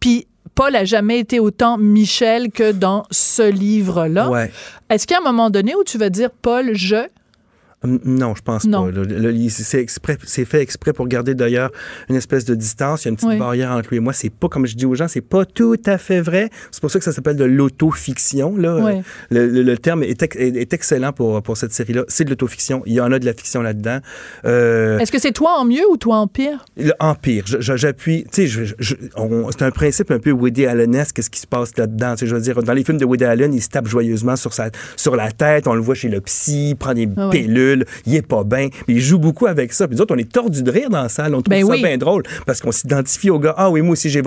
Puis 0.00 0.26
Paul 0.54 0.74
a 0.74 0.84
jamais 0.84 1.20
été 1.20 1.38
autant 1.38 1.78
Michel 1.78 2.50
que 2.50 2.72
dans 2.72 3.04
ce 3.10 3.48
livre-là. 3.48 4.28
Ouais. 4.28 4.50
Est-ce 4.90 5.06
qu'il 5.06 5.14
y 5.14 5.18
a 5.18 5.20
un 5.20 5.24
moment 5.24 5.50
donné 5.50 5.74
où 5.74 5.84
tu 5.84 5.98
vas 5.98 6.08
dire 6.08 6.30
Paul, 6.30 6.74
je. 6.74 7.08
Non, 7.84 8.34
je 8.34 8.42
pense 8.42 8.64
Non. 8.64 8.90
pas. 8.90 9.02
c'est 9.50 9.80
exprès- 9.80 10.18
c'est 10.24 10.44
fait 10.44 10.60
exprès 10.62 10.92
pour 10.92 11.06
garder 11.06 11.34
d'ailleurs 11.34 11.70
une 12.08 12.16
espèce 12.16 12.44
de 12.44 12.54
distance. 12.56 13.04
Il 13.04 13.04
y 13.04 13.08
a 13.08 13.10
une 13.10 13.16
petite 13.16 13.28
Oui. 13.30 13.38
barrière 13.38 13.70
entre 13.70 13.90
lui 13.90 13.98
et 13.98 14.00
moi. 14.00 14.12
C'est 14.12 14.30
pas 14.30 14.48
comme 14.48 14.66
je 14.66 14.74
dis 14.74 14.84
aux 14.84 14.94
gens, 14.96 15.06
c'est 15.06 15.20
pas 15.20 15.44
tout 15.44 15.76
à 15.86 15.96
fait 15.96 16.20
vrai. 16.20 16.50
C'est 16.72 16.80
pour 16.80 16.90
ça 16.90 16.98
que 16.98 17.04
ça 17.04 17.12
s'appelle 17.12 17.36
de 17.36 17.44
l'autofiction. 17.44 18.56
Là, 18.56 18.78
Oui. 18.82 19.02
Le, 19.30 19.46
le- 19.48 19.62
le 19.62 19.78
terme 19.78 20.02
est, 20.02 20.20
ex- 20.22 20.36
est- 20.36 20.56
est 20.56 20.72
excellent 20.72 21.12
pour 21.12 21.40
pour 21.42 21.56
cette 21.56 21.72
série-là. 21.72 22.02
C'est 22.08 22.24
de 22.24 22.30
l'autofiction. 22.30 22.82
Il 22.86 22.94
y 22.94 23.00
en 23.00 23.12
a 23.12 23.18
de 23.18 23.24
la 23.24 23.32
fiction 23.32 23.62
là-dedans. 23.62 23.98
Euh, 24.44 24.98
Est-ce 24.98 25.12
que 25.12 25.18
c'est 25.20 25.32
toi 25.32 25.58
en 25.58 25.64
mieux 25.64 25.88
ou 25.90 25.96
toi 25.96 26.16
en 26.16 26.26
pire? 26.26 26.64
le 26.76 26.92
je- 27.46 27.60
je- 27.60 27.76
j'appuie, 27.76 28.24
tu 28.32 28.48
sais, 28.48 28.74
c'est 28.80 29.62
un 29.62 29.70
principe 29.70 30.10
un 30.10 30.18
peu 30.18 30.30
Woody 30.30 30.66
Allen-esque, 30.66 31.16
qu'est-ce 31.16 31.30
qui 31.30 31.40
se 31.40 31.46
passe 31.46 31.76
là-dedans, 31.76 32.14
je 32.20 32.34
veux 32.34 32.40
dire, 32.40 32.62
dans 32.62 32.72
les 32.72 32.84
films 32.84 32.98
de 32.98 33.04
Woody 33.04 33.24
Allen, 33.24 33.52
il 33.54 33.62
se 33.62 33.68
tape 33.68 33.86
joyeusement 33.86 34.36
sur 34.36 34.52
sa, 34.52 34.70
sur 34.96 35.16
la 35.16 35.30
tête, 35.30 35.66
on 35.66 35.74
le 35.74 35.80
voit 35.80 35.94
chez 35.94 36.08
le 36.08 36.20
psy, 36.20 36.70
il 36.70 36.76
prend 36.76 36.94
des 36.94 37.08
Ah. 37.16 37.28
Il 38.06 38.14
est 38.14 38.26
pas 38.26 38.44
bien, 38.44 38.68
mais 38.86 38.94
il 38.94 39.00
joue 39.00 39.18
beaucoup 39.18 39.46
avec 39.46 39.72
ça, 39.72 39.86
puis 39.86 39.96
nous 39.96 40.02
autres, 40.02 40.14
on 40.14 40.18
est 40.18 40.30
tordus 40.30 40.62
de 40.62 40.70
rire 40.70 40.90
dans 40.90 41.02
la 41.02 41.08
salle, 41.08 41.34
on 41.34 41.42
trouve 41.42 41.50
Ben 41.50 41.66
ça 41.66 41.72
oui. 41.72 41.82
bien 41.82 41.98
drôle, 41.98 42.22
parce 42.46 42.60
qu'on 42.60 42.72
s'identifie 42.72 43.30
au 43.30 43.38
gars, 43.38 43.54
ah 43.56 43.70
oui, 43.70 43.82
moi 43.82 43.92
aussi, 43.92 44.10
j'ai 44.10 44.22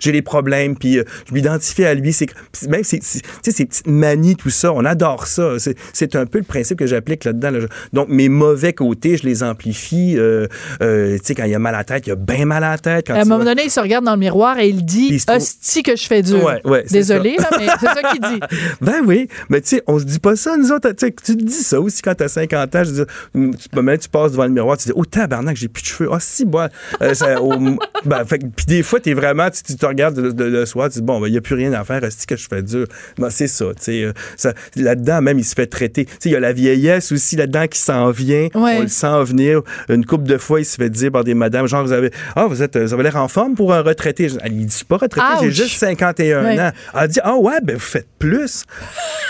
j'ai 0.00 0.12
des 0.12 0.22
problèmes, 0.22 0.76
puis 0.76 0.98
euh, 0.98 1.04
je 1.28 1.34
m'identifie 1.34 1.84
à 1.84 1.94
lui, 1.94 2.12
c'est, 2.12 2.26
même, 2.68 2.84
c'est, 2.84 3.02
ces 3.02 3.64
petites 3.64 3.86
manies, 3.86 4.36
tout 4.36 4.50
ça, 4.50 4.72
on 4.72 4.84
adore 4.84 5.26
ça, 5.26 5.54
c'est, 5.58 6.16
un 6.16 6.26
peu 6.26 6.38
le 6.38 6.44
principe 6.44 6.78
que 6.78 6.86
j'applique 6.86 7.24
là-dedans, 7.24 7.50
là. 7.50 7.60
donc 7.92 8.08
mes 8.08 8.28
mauvais 8.28 8.72
côtés, 8.72 9.16
je 9.16 9.24
les 9.24 9.42
amplifie, 9.42 10.14
euh, 10.16 10.46
euh, 10.82 11.16
tu 11.18 11.24
sais, 11.24 11.34
quand 11.34 11.44
il 11.44 11.54
a 11.54 11.58
mal 11.58 11.74
à 11.74 11.78
la 11.78 11.84
tête, 11.84 12.06
il 12.06 12.12
a 12.12 12.16
bien 12.16 12.44
mal 12.44 12.62
à 12.62 12.70
la 12.70 12.78
tête, 12.78 13.06
quand 13.06 13.14
À 13.14 13.22
un 13.22 13.24
moment 13.24 13.44
donné, 13.44 13.64
il 13.64 13.70
se 13.70 13.80
regarde 13.80 14.04
dans 14.04 14.14
le 14.14 14.18
miroir 14.18 14.58
et 14.58 14.68
il 14.68 14.84
dit 14.84 15.08
il 15.10 15.34
Hostie 15.34 15.82
que 15.82 15.96
je 15.96 16.06
fais 16.06 16.22
dur. 16.22 16.44
Ouais, 16.44 16.60
ouais, 16.64 16.84
c'est 16.86 16.94
Désolé, 16.94 17.36
là, 17.38 17.48
mais 17.58 17.66
c'est 17.80 17.86
ça 17.86 18.02
qu'il 18.10 18.20
dit. 18.20 18.40
Ben 18.80 19.02
oui, 19.06 19.28
mais 19.48 19.60
tu 19.60 19.68
sais, 19.68 19.82
on 19.86 19.98
se 19.98 20.04
dit 20.04 20.18
pas 20.18 20.36
ça, 20.36 20.56
nous 20.56 20.70
autres. 20.72 20.90
Tu 20.92 21.12
te 21.12 21.32
dis 21.32 21.52
ça 21.52 21.80
aussi 21.80 22.02
quand 22.02 22.14
t'as 22.14 22.28
50 22.28 22.74
ans. 22.74 22.83
Je 22.84 22.90
veux 22.90 23.04
dire, 23.04 23.06
tu, 23.52 23.98
tu 23.98 24.08
passes 24.08 24.32
devant 24.32 24.44
le 24.44 24.50
miroir, 24.50 24.76
tu 24.76 24.88
dis, 24.88 24.92
oh 24.94 25.04
tabarnak, 25.04 25.56
j'ai 25.56 25.68
plus 25.68 25.82
de 25.82 25.86
cheveux. 25.86 26.08
Ah, 26.12 26.18
si, 26.20 26.44
bon. 26.44 26.68
euh, 27.02 27.14
ça, 27.14 27.40
au- 27.40 27.56
ben, 28.04 28.24
fait, 28.24 28.38
puis 28.38 28.66
des 28.66 28.82
fois, 28.82 29.00
t'es 29.00 29.14
vraiment, 29.14 29.50
tu, 29.50 29.62
tu 29.62 29.76
te 29.76 29.86
regardes 29.86 30.18
le, 30.18 30.30
le- 30.30 30.50
le 30.50 30.66
soir, 30.66 30.88
tu 30.90 30.98
dis, 30.98 31.02
bon, 31.04 31.24
il 31.26 31.32
y 31.32 31.36
a 31.38 31.40
plus 31.40 31.54
rien 31.54 31.72
à 31.72 31.84
faire, 31.84 32.02
est-ce 32.04 32.26
que 32.26 32.36
je 32.36 32.46
fais 32.48 32.62
dur? 32.62 32.86
Ben, 33.18 33.30
c'est 33.30 33.48
ça, 33.48 33.66
tu 33.76 33.82
sais. 33.82 34.02
euh, 34.04 34.52
Là-dedans, 34.76 35.22
même, 35.22 35.38
il 35.38 35.44
se 35.44 35.54
fait 35.54 35.66
traiter. 35.66 36.04
Tu 36.04 36.12
sais, 36.18 36.28
il 36.28 36.32
y 36.32 36.36
a 36.36 36.40
la 36.40 36.52
vieillesse 36.52 37.12
aussi 37.12 37.36
là-dedans 37.36 37.66
qui 37.66 37.78
s'en 37.78 38.10
vient. 38.10 38.48
Ouais. 38.54 38.76
On 38.78 38.82
le 38.82 38.88
sent 38.88 39.24
venir. 39.24 39.62
Une 39.88 40.04
couple 40.04 40.24
de 40.24 40.38
fois, 40.38 40.60
il 40.60 40.64
se 40.64 40.76
fait 40.76 40.90
dire 40.90 41.10
par 41.12 41.24
des 41.24 41.34
madames, 41.34 41.66
genre, 41.66 41.84
vous 41.84 41.92
avez, 41.92 42.10
ah, 42.36 42.46
vous 42.46 42.62
êtes, 42.62 42.76
vous 42.76 42.92
avez 42.94 43.02
l'air 43.02 43.16
en 43.16 43.28
forme 43.28 43.54
pour 43.54 43.72
un 43.72 43.80
retraité. 43.82 44.28
Elle 44.42 44.52
dit, 44.56 44.66
je 44.68 44.76
suis 44.76 44.84
pas 44.84 44.96
retraité, 44.96 45.26
j'ai 45.42 45.50
juste 45.50 45.76
51 45.78 46.44
Ouais. 46.44 46.60
ans. 46.60 46.70
Elle 47.00 47.08
dit, 47.08 47.20
ah 47.22 47.36
ouais, 47.36 47.60
ben 47.62 47.74
vous 47.74 47.80
faites 47.80 48.08
plus. 48.18 48.64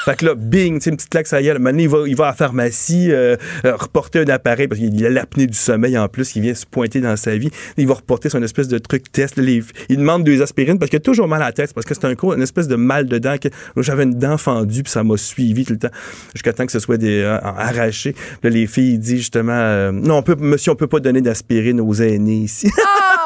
fait 0.04 0.16
que 0.16 0.26
là, 0.26 0.34
bing, 0.34 0.78
tu 0.78 0.84
sais, 0.84 0.90
une 0.90 0.96
petite 0.96 1.10
claque, 1.10 1.26
ça 1.26 1.40
y 1.40 1.48
est. 1.48 1.58
Maintenant, 1.58 1.78
il 1.80 1.88
va, 1.88 1.98
il 2.06 2.16
va 2.16 2.24
à 2.24 2.28
la 2.28 2.32
pharmacie 2.34 3.10
euh, 3.10 3.14
euh, 3.24 3.36
reporter 3.64 4.20
un 4.20 4.28
appareil 4.28 4.68
parce 4.68 4.80
qu'il 4.80 5.04
a 5.06 5.10
l'apnée 5.10 5.46
du 5.46 5.56
sommeil 5.56 5.96
en 5.98 6.08
plus 6.08 6.30
qui 6.32 6.40
vient 6.40 6.54
se 6.54 6.66
pointer 6.66 7.00
dans 7.00 7.16
sa 7.16 7.36
vie. 7.36 7.50
Il 7.76 7.86
va 7.86 7.94
reporter 7.94 8.28
son 8.28 8.42
espèce 8.42 8.68
de 8.68 8.78
truc 8.78 9.10
test. 9.12 9.36
Les- 9.36 9.62
il 9.88 9.96
demande 9.98 10.24
deux 10.24 10.42
aspirines 10.42 10.78
parce 10.78 10.90
qu'il 10.90 10.98
a 10.98 11.00
toujours 11.00 11.28
mal 11.28 11.42
à 11.42 11.46
la 11.46 11.52
tête. 11.52 11.72
Parce 11.74 11.86
que 11.86 11.94
c'est 11.94 12.04
un 12.04 12.14
cours, 12.14 12.34
une 12.34 12.42
espèce 12.42 12.68
de 12.68 12.76
mal 12.76 13.06
de 13.06 13.18
dent. 13.18 13.34
J'avais 13.76 14.04
une 14.04 14.18
dent 14.18 14.38
fendue 14.38 14.82
puis 14.82 14.92
ça 14.92 15.02
m'a 15.04 15.16
suivi 15.16 15.64
tout 15.64 15.72
le 15.72 15.78
temps 15.78 15.88
jusqu'à 16.34 16.52
temps 16.52 16.66
que 16.66 16.72
ce 16.72 16.78
soit 16.78 16.96
des, 16.96 17.20
euh, 17.20 17.38
arraché. 17.42 18.12
Puis 18.12 18.22
Là, 18.44 18.50
les 18.50 18.66
filles, 18.66 18.98
disent 18.98 19.18
justement, 19.18 19.52
euh, 19.52 19.92
non, 19.92 20.18
on 20.18 20.22
peut, 20.22 20.36
monsieur, 20.38 20.72
on 20.72 20.76
peut 20.76 20.86
pas 20.86 21.00
donner 21.00 21.20
d'aspirine 21.20 21.80
aux 21.80 21.94
aînés 21.94 22.36
ici. 22.44 22.70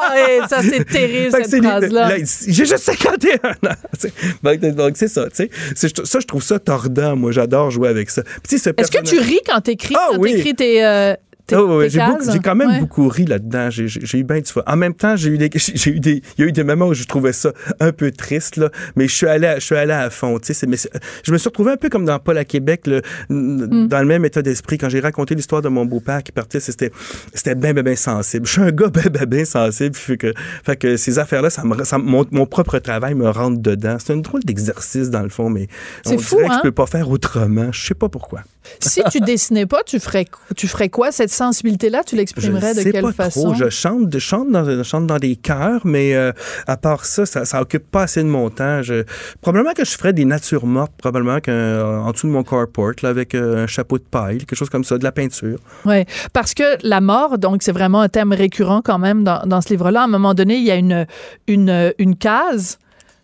Ah, 0.01 0.15
et 0.29 0.39
ça, 0.49 0.61
c'est 0.61 0.83
terrible, 0.89 1.31
cette 1.31 1.63
phrase-là. 1.63 2.09
J'ai 2.47 2.65
juste 2.65 2.77
51 2.79 3.35
ans. 3.69 4.75
Donc, 4.75 4.93
c'est 4.97 5.07
ça. 5.07 5.27
Ça, 5.33 6.19
je 6.19 6.25
trouve 6.25 6.43
ça 6.43 6.59
tordant. 6.59 7.15
Moi, 7.15 7.31
j'adore 7.31 7.69
jouer 7.71 7.89
avec 7.89 8.09
ça. 8.09 8.23
Est-ce 8.51 8.91
que 8.91 9.03
tu 9.03 9.19
ris 9.19 9.39
quand 9.45 9.61
t'écris, 9.61 9.95
Ah 9.97 10.08
oui. 10.17 10.35
t'écris 10.35 10.55
tes, 10.55 10.85
euh, 10.85 11.13
tes 11.49 11.89
j'ai, 11.89 12.01
j'ai 12.31 12.39
quand 12.39 12.55
même 12.55 12.69
Ouais. 12.69 12.79
beaucoup 12.79 13.07
ri 13.07 13.25
là-dedans. 13.25 13.69
J'ai, 13.69 13.87
j'ai- 13.87 14.01
j'ai 14.05 14.17
eu 14.19 14.23
bien 14.23 14.39
du 14.39 14.51
fun. 14.51 14.61
En 14.67 14.75
même 14.75 14.93
temps, 14.93 15.15
j'ai 15.15 15.29
eu 15.29 15.37
des, 15.37 15.49
j'ai 15.55 15.91
eu 15.91 15.99
des, 15.99 16.21
il 16.37 16.41
y 16.41 16.43
a 16.43 16.47
eu 16.47 16.51
des 16.51 16.63
moments 16.63 16.87
où 16.87 16.93
je 16.93 17.03
trouvais 17.05 17.33
ça 17.33 17.51
un 17.79 17.91
peu 17.91 18.11
triste, 18.11 18.57
là. 18.57 18.69
Mais 18.95 19.07
je 19.07 19.15
suis 19.15 19.27
allé, 19.27 19.47
à- 19.47 19.59
je 19.59 19.65
suis 19.65 19.75
allé 19.75 19.93
à 19.93 20.09
fond, 20.09 20.37
tu 20.39 20.53
sais. 20.53 20.67
mais 20.67 20.77
je 21.23 21.31
me 21.31 21.37
suis 21.37 21.47
retrouvé 21.49 21.71
un 21.71 21.77
peu 21.77 21.89
comme 21.89 22.05
dans 22.05 22.19
Paul 22.19 22.37
à 22.37 22.45
Québec, 22.45 22.87
le- 22.87 23.01
Mm. 23.29 23.87
dans 23.87 23.99
le 23.99 24.05
même 24.05 24.25
état 24.25 24.41
d'esprit. 24.41 24.77
Quand 24.77 24.89
j'ai 24.89 24.99
raconté 24.99 25.35
l'histoire 25.35 25.61
de 25.61 25.69
mon 25.69 25.85
beau-père 25.85 26.23
qui 26.23 26.31
partait, 26.31 26.59
c'était, 26.59 26.91
c'était 27.33 27.55
bien, 27.55 27.73
bien, 27.73 27.83
bien 27.83 27.95
sensible. 27.95 28.45
Je 28.45 28.51
suis 28.51 28.61
un 28.61 28.71
gars 28.71 28.87
bien, 28.93 29.09
bien, 29.11 29.25
bien 29.25 29.45
sensible. 29.45 29.95
Fait 29.95 30.17
que, 30.17 30.33
fait 30.63 30.75
que 30.75 30.97
ces 30.97 31.19
affaires-là, 31.19 31.49
ça 31.49 31.63
me, 31.63 31.83
ça, 31.83 31.97
mon, 31.97 32.25
mon 32.31 32.45
propre 32.45 32.79
travail 32.79 33.15
me 33.15 33.29
rentre 33.29 33.59
dedans. 33.59 33.97
C'est 33.99 34.13
un 34.13 34.17
drôle 34.17 34.41
d'exercice, 34.43 35.09
dans 35.09 35.21
le 35.23 35.29
fond, 35.29 35.49
mais 35.49 35.67
C'est 36.05 36.15
on 36.15 36.19
fou, 36.19 36.35
dirait 36.37 36.47
que 36.47 36.53
hein? 36.53 36.57
je 36.57 36.61
peux 36.63 36.71
pas 36.71 36.85
faire 36.85 37.09
autrement. 37.09 37.71
Je 37.71 37.81
sais 37.87 37.93
pas 37.95 38.09
pourquoi. 38.09 38.41
Si 38.79 39.01
tu 39.11 39.19
dessinais 39.21 39.65
pas, 39.65 39.81
tu 39.83 39.99
ferais, 39.99 40.25
tu 40.55 40.67
ferais 40.67 40.89
quoi? 40.89 41.11
Cette 41.11 41.31
sensibilité-là, 41.39 42.03
tu 42.05 42.15
l'exprimerais 42.15 42.73
de 42.75 42.83
quelle 42.91 43.01
pas 43.01 43.11
façon? 43.13 43.45
Trop. 43.45 43.53
Je 43.55 43.69
chante, 43.69 44.13
je 44.13 44.19
chante 44.19 44.49
dans, 44.51 44.63
je 44.65 44.83
chante 44.83 45.07
dans 45.07 45.17
des 45.17 45.35
chœurs, 45.35 45.81
mais 45.85 46.13
euh, 46.15 46.31
à 46.67 46.77
part 46.77 47.05
ça, 47.05 47.25
ça, 47.25 47.45
ça 47.45 47.61
occupe 47.61 47.89
pas 47.89 48.03
assez 48.03 48.21
de 48.21 48.27
mon 48.29 48.49
temps. 48.49 48.81
Je- 48.83 49.03
probablement 49.41 49.73
que 49.73 49.83
je 49.85 49.91
ferais 49.91 50.13
des 50.13 50.25
natures 50.25 50.65
mortes, 50.65 50.93
probablement 50.97 51.39
qu'en 51.39 52.05
en 52.07 52.11
dessous 52.11 52.27
de 52.27 52.31
mon 52.31 52.43
carport, 52.43 52.91
là, 53.03 53.09
avec 53.09 53.33
euh, 53.33 53.63
un 53.63 53.67
chapeau 53.67 53.97
de 53.97 54.03
paille, 54.03 54.37
quelque 54.39 54.55
chose 54.55 54.69
comme 54.69 54.83
ça, 54.83 54.97
de 54.97 55.03
la 55.03 55.11
peinture. 55.11 55.57
Oui, 55.85 56.03
parce 56.33 56.53
que 56.53 56.63
la 56.87 57.01
mort, 57.01 57.37
donc 57.37 57.63
c'est 57.63 57.71
vraiment 57.71 58.01
un 58.01 58.09
thème 58.09 58.33
récurrent 58.33 58.81
quand 58.83 58.99
même 58.99 59.23
dans, 59.23 59.41
dans 59.45 59.61
ce 59.61 59.69
livre-là. 59.69 60.01
À 60.01 60.05
un 60.05 60.07
moment 60.07 60.33
donné, 60.33 60.57
il 60.57 60.63
y 60.65 60.71
a 60.71 60.75
une, 60.75 61.05
une, 61.47 61.93
une 61.97 62.15
case. 62.15 62.77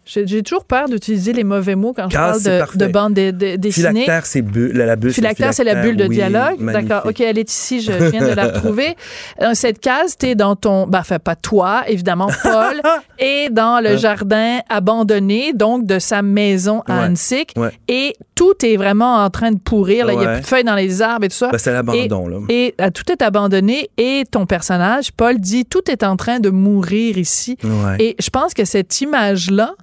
J'ai 0.05 0.43
toujours 0.43 0.65
peur 0.65 0.87
d'utiliser 0.87 1.33
les 1.33 1.43
mauvais 1.43 1.75
mots 1.75 1.93
quand 1.95 2.07
je 2.09 2.15
Case, 2.15 2.43
parle 2.59 2.77
de, 2.77 2.85
de 2.85 2.91
bande 2.91 3.13
dé- 3.13 3.31
dessinée. 3.57 3.71
Phylactère, 4.03 4.25
c'est 4.27 4.41
bu- 4.43 4.71
la, 4.71 4.85
la 4.85 4.95
bulle. 4.95 5.11
Phylactère, 5.11 5.53
c'est 5.53 5.63
la 5.63 5.75
bulle 5.81 5.97
de 5.97 6.05
oui, 6.05 6.15
dialogue. 6.15 6.63
D'accord. 6.63 7.01
OK, 7.09 7.19
elle 7.21 7.39
est 7.39 7.49
ici. 7.49 7.81
Je 7.81 7.91
viens 8.11 8.27
de 8.27 8.33
la 8.33 8.45
retrouver. 8.49 8.95
Dans 9.41 9.55
cette 9.55 9.79
case, 9.79 10.15
tu 10.17 10.27
es 10.27 10.35
dans 10.35 10.55
ton. 10.55 10.85
Ben, 10.85 10.99
enfin, 10.99 11.17
pas 11.17 11.35
toi, 11.35 11.83
évidemment, 11.87 12.29
Paul, 12.43 12.81
et 13.19 13.49
dans 13.51 13.83
le 13.83 13.97
jardin 13.97 14.59
abandonné, 14.69 15.53
donc 15.53 15.85
de 15.85 15.97
sa 15.99 16.21
maison 16.21 16.81
à 16.87 16.95
Ouais. 17.07 17.45
Ouais. 17.57 17.69
Et 17.87 18.13
tout 18.35 18.53
est 18.63 18.77
vraiment 18.77 19.15
en 19.23 19.29
train 19.29 19.51
de 19.51 19.57
pourrir. 19.59 20.05
là. 20.05 20.13
Il 20.13 20.19
n'y 20.19 20.25
a 20.25 20.33
plus 20.33 20.41
de 20.41 20.45
feuilles 20.45 20.63
dans 20.63 20.75
les 20.75 21.01
arbres 21.01 21.25
et 21.25 21.29
tout 21.29 21.35
ça. 21.35 21.49
Ben, 21.49 21.57
c'est 21.57 21.71
l'abandon, 21.73 22.27
là. 22.27 22.37
Et 22.49 22.75
euh, 22.79 22.89
tout 22.91 23.11
est 23.11 23.21
abandonné 23.21 23.89
et 23.97 24.23
ton 24.29 24.45
personnage, 24.45 25.11
Paul, 25.11 25.39
dit 25.39 25.65
tout 25.65 25.89
est 25.89 26.03
en 26.03 26.15
train 26.15 26.39
de 26.39 26.49
mourir 26.49 27.17
ici. 27.17 27.57
Et 27.99 28.15
je 28.19 28.29
pense 28.29 28.53
que 28.53 28.65
cette 28.65 29.01
image-là, 29.01 29.73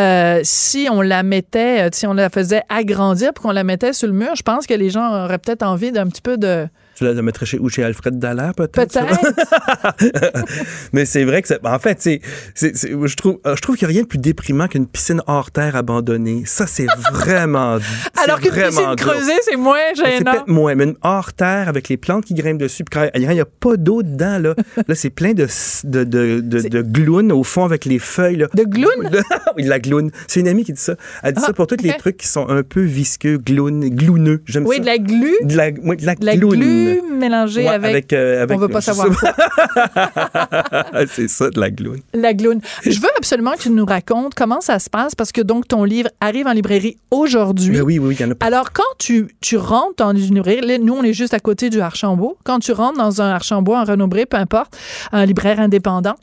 euh, 0.00 0.40
si 0.42 0.88
on 0.90 1.02
la 1.02 1.22
mettait, 1.22 1.86
euh, 1.86 1.90
si 1.92 2.06
on 2.06 2.14
la 2.14 2.30
faisait 2.30 2.62
agrandir 2.68 3.32
puis 3.34 3.42
qu'on 3.42 3.52
la 3.52 3.64
mettait 3.64 3.92
sur 3.92 4.08
le 4.08 4.14
mur, 4.14 4.34
je 4.34 4.42
pense 4.42 4.66
que 4.66 4.74
les 4.74 4.90
gens 4.90 5.24
auraient 5.24 5.38
peut-être 5.38 5.62
envie 5.62 5.92
d'un 5.92 6.06
petit 6.06 6.22
peu 6.22 6.38
de 6.38 6.66
Tu 6.94 7.04
la 7.04 7.20
mettrais 7.22 7.46
chez, 7.46 7.58
où, 7.58 7.68
chez 7.68 7.82
Alfred 7.82 8.18
Dallaire, 8.18 8.54
peut-être? 8.54 8.92
Peut-être. 8.92 10.12
Mais 10.92 11.04
c'est 11.04 11.24
vrai 11.24 11.42
que, 11.42 11.48
c'est- 11.48 11.64
en 11.66 11.78
fait, 11.78 11.98
c'est, 12.00 12.20
c'est- 12.54 12.76
c'est- 12.76 12.90
je 12.90 13.16
trouve, 13.16 13.38
euh, 13.46 13.56
je 13.56 13.62
trouve 13.62 13.76
qu'il 13.76 13.86
n'y 13.88 13.92
a 13.92 13.94
rien 13.94 14.02
de 14.02 14.08
plus 14.08 14.18
déprimant 14.18 14.68
qu'une 14.68 14.86
piscine 14.86 15.22
hors 15.26 15.50
terre 15.50 15.76
abandonnée. 15.76 16.42
Ça, 16.46 16.66
c'est 16.66 16.86
vraiment. 17.12 17.78
c'est 18.14 18.22
Alors 18.24 18.40
qu'une 18.40 18.50
vraiment 18.50 18.68
piscine 18.68 18.84
gros. 18.96 19.10
creusée, 19.12 19.32
c'est 19.42 19.56
moins 19.56 19.78
C'est 19.94 20.04
gênant. 20.18 20.30
peut-être 20.32 20.48
moins, 20.48 20.74
mais 20.74 20.84
une 20.84 20.96
hors 21.02 21.32
terre 21.32 21.68
avec 21.68 21.88
les 21.88 21.96
plantes 21.96 22.24
qui 22.24 22.34
grimpent 22.34 22.58
dessus. 22.60 22.84
Puis 22.84 22.98
quand 23.00 23.08
il 23.14 23.26
n'y 23.28 23.40
a 23.40 23.44
pas 23.46 23.76
d'eau 23.76 24.02
dedans, 24.02 24.38
là, 24.38 24.54
là 24.88 24.94
c'est 24.94 25.10
plein 25.10 25.32
de, 25.32 25.46
de, 25.84 26.04
de, 26.04 26.40
de, 26.40 26.58
C'est- 26.58 26.68
de 26.68 26.82
glounes 26.82 27.32
au 27.32 27.42
fond 27.42 27.64
avec 27.64 27.84
les 27.84 27.98
feuilles. 27.98 28.36
Là. 28.36 28.48
De 28.54 28.64
gloune? 28.64 29.10
oui, 29.56 29.64
de 29.64 29.68
la 29.68 29.78
gloune. 29.80 30.10
C'est 30.28 30.40
une 30.40 30.48
amie 30.48 30.64
qui 30.64 30.72
dit 30.72 30.80
ça. 30.80 30.96
Elle 31.22 31.32
dit 31.34 31.40
Ah, 31.42 31.46
ça 31.48 31.52
pour 31.52 31.66
tous 31.66 31.82
les 31.82 31.96
trucs 31.96 32.16
qui 32.18 32.26
sont 32.28 32.48
un 32.48 32.62
peu 32.62 32.82
visqueux, 32.82 33.38
gloune, 33.38 33.88
glouneux. 33.88 34.42
J'aime 34.46 34.66
Oui, 34.66 34.76
ça. 34.76 34.82
de 34.82 34.86
la 34.86 34.98
glu? 34.98 35.32
De 35.42 35.56
la, 35.56 35.70
oui, 35.82 35.96
de 35.96 36.06
la 36.06 36.14
De 36.14 36.26
la 36.26 36.36
gloune. 36.36 36.52
Glu 36.82 37.02
mélangée 37.12 37.62
Ouais, 37.62 37.68
avec, 37.68 38.12
euh, 38.12 38.42
avec- 38.42 38.56
On 38.56 38.60
veut 38.60 38.68
pas 38.68 38.80
je 38.80 38.84
savoir 38.86 39.08
quoi. 39.18 39.32
pas. 39.32 41.04
c'est 41.08 41.28
ça, 41.28 41.50
de 41.50 41.60
la 41.60 41.70
gloune. 41.70 42.00
La 42.14 42.34
gloune. 42.34 42.60
Je 42.84 43.00
veux 43.00 43.08
absolument 43.16 43.52
que 43.52 43.62
tu 43.62 43.70
nous 43.70 43.84
racontes 43.84 44.34
comment 44.34 44.60
ça 44.60 44.78
se 44.78 44.90
passe 44.90 45.14
parce 45.14 45.32
que 45.32 45.40
donc 45.40 45.68
ton 45.68 45.84
livre 45.84 46.08
arrive 46.20 46.46
en 46.46 46.52
librairie 46.52 46.96
aujourd'hui. 47.10 47.80
Oui, 47.80 47.98
oui, 47.98 47.98
oui, 47.98 48.16
il 48.18 48.22
y 48.22 48.24
en 48.24 48.30
a 48.30 48.34
pas. 48.34 48.46
Alors, 48.46 48.72
quand 48.72 48.82
tu, 48.98 49.28
tu 49.40 49.56
rentres 49.56 49.96
dans 49.98 50.14
une 50.14 50.34
librairie, 50.36 50.78
nous, 50.80 50.94
on 50.94 51.02
est 51.02 51.12
juste 51.12 51.34
à 51.34 51.40
côté 51.40 51.70
du 51.70 51.80
Archambault. 51.80 52.36
Quand 52.44 52.58
tu 52.58 52.72
rentres 52.72 52.98
dans 52.98 53.22
un 53.22 53.30
Archambault, 53.30 53.74
un 53.74 53.84
Renaud-Bré, 53.84 54.26
peu 54.26 54.36
importe, 54.36 54.76
un 55.12 55.24
libraire 55.26 55.60
indépendant, 55.60 56.14